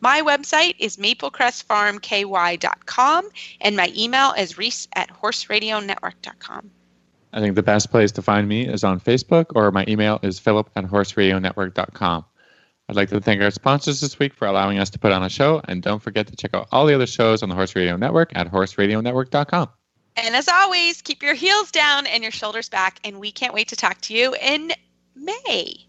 My 0.00 0.20
website 0.20 0.74
is 0.78 0.98
maplecrestfarmky.com, 0.98 3.28
and 3.60 3.76
my 3.76 3.92
email 3.96 4.32
is 4.32 4.58
reese 4.58 4.88
at 4.94 5.08
horseradionetwork.com. 5.22 6.70
I 7.32 7.40
think 7.40 7.54
the 7.56 7.62
best 7.62 7.90
place 7.90 8.12
to 8.12 8.22
find 8.22 8.48
me 8.48 8.68
is 8.68 8.84
on 8.84 9.00
Facebook, 9.00 9.46
or 9.54 9.72
my 9.72 9.84
email 9.88 10.20
is 10.22 10.38
philip 10.38 10.70
at 10.76 10.84
horseradionetwork.com. 10.84 12.24
I'd 12.88 12.96
like 12.96 13.08
to 13.10 13.20
thank 13.20 13.40
our 13.40 13.50
sponsors 13.50 14.00
this 14.00 14.18
week 14.18 14.34
for 14.34 14.46
allowing 14.46 14.78
us 14.78 14.90
to 14.90 14.98
put 14.98 15.10
on 15.10 15.22
a 15.22 15.30
show, 15.30 15.62
and 15.66 15.82
don't 15.82 16.02
forget 16.02 16.26
to 16.26 16.36
check 16.36 16.54
out 16.54 16.68
all 16.70 16.84
the 16.84 16.94
other 16.94 17.06
shows 17.06 17.42
on 17.42 17.48
the 17.48 17.54
Horse 17.54 17.74
Radio 17.74 17.96
Network 17.96 18.30
at 18.34 18.50
horseradionetwork.com. 18.50 19.70
And 20.16 20.36
as 20.36 20.48
always, 20.48 21.00
keep 21.00 21.22
your 21.22 21.34
heels 21.34 21.70
down 21.70 22.06
and 22.06 22.22
your 22.22 22.30
shoulders 22.30 22.68
back, 22.68 23.00
and 23.02 23.18
we 23.18 23.32
can't 23.32 23.54
wait 23.54 23.68
to 23.68 23.76
talk 23.76 24.00
to 24.02 24.14
you 24.14 24.36
in 24.40 24.72
May. 25.16 25.86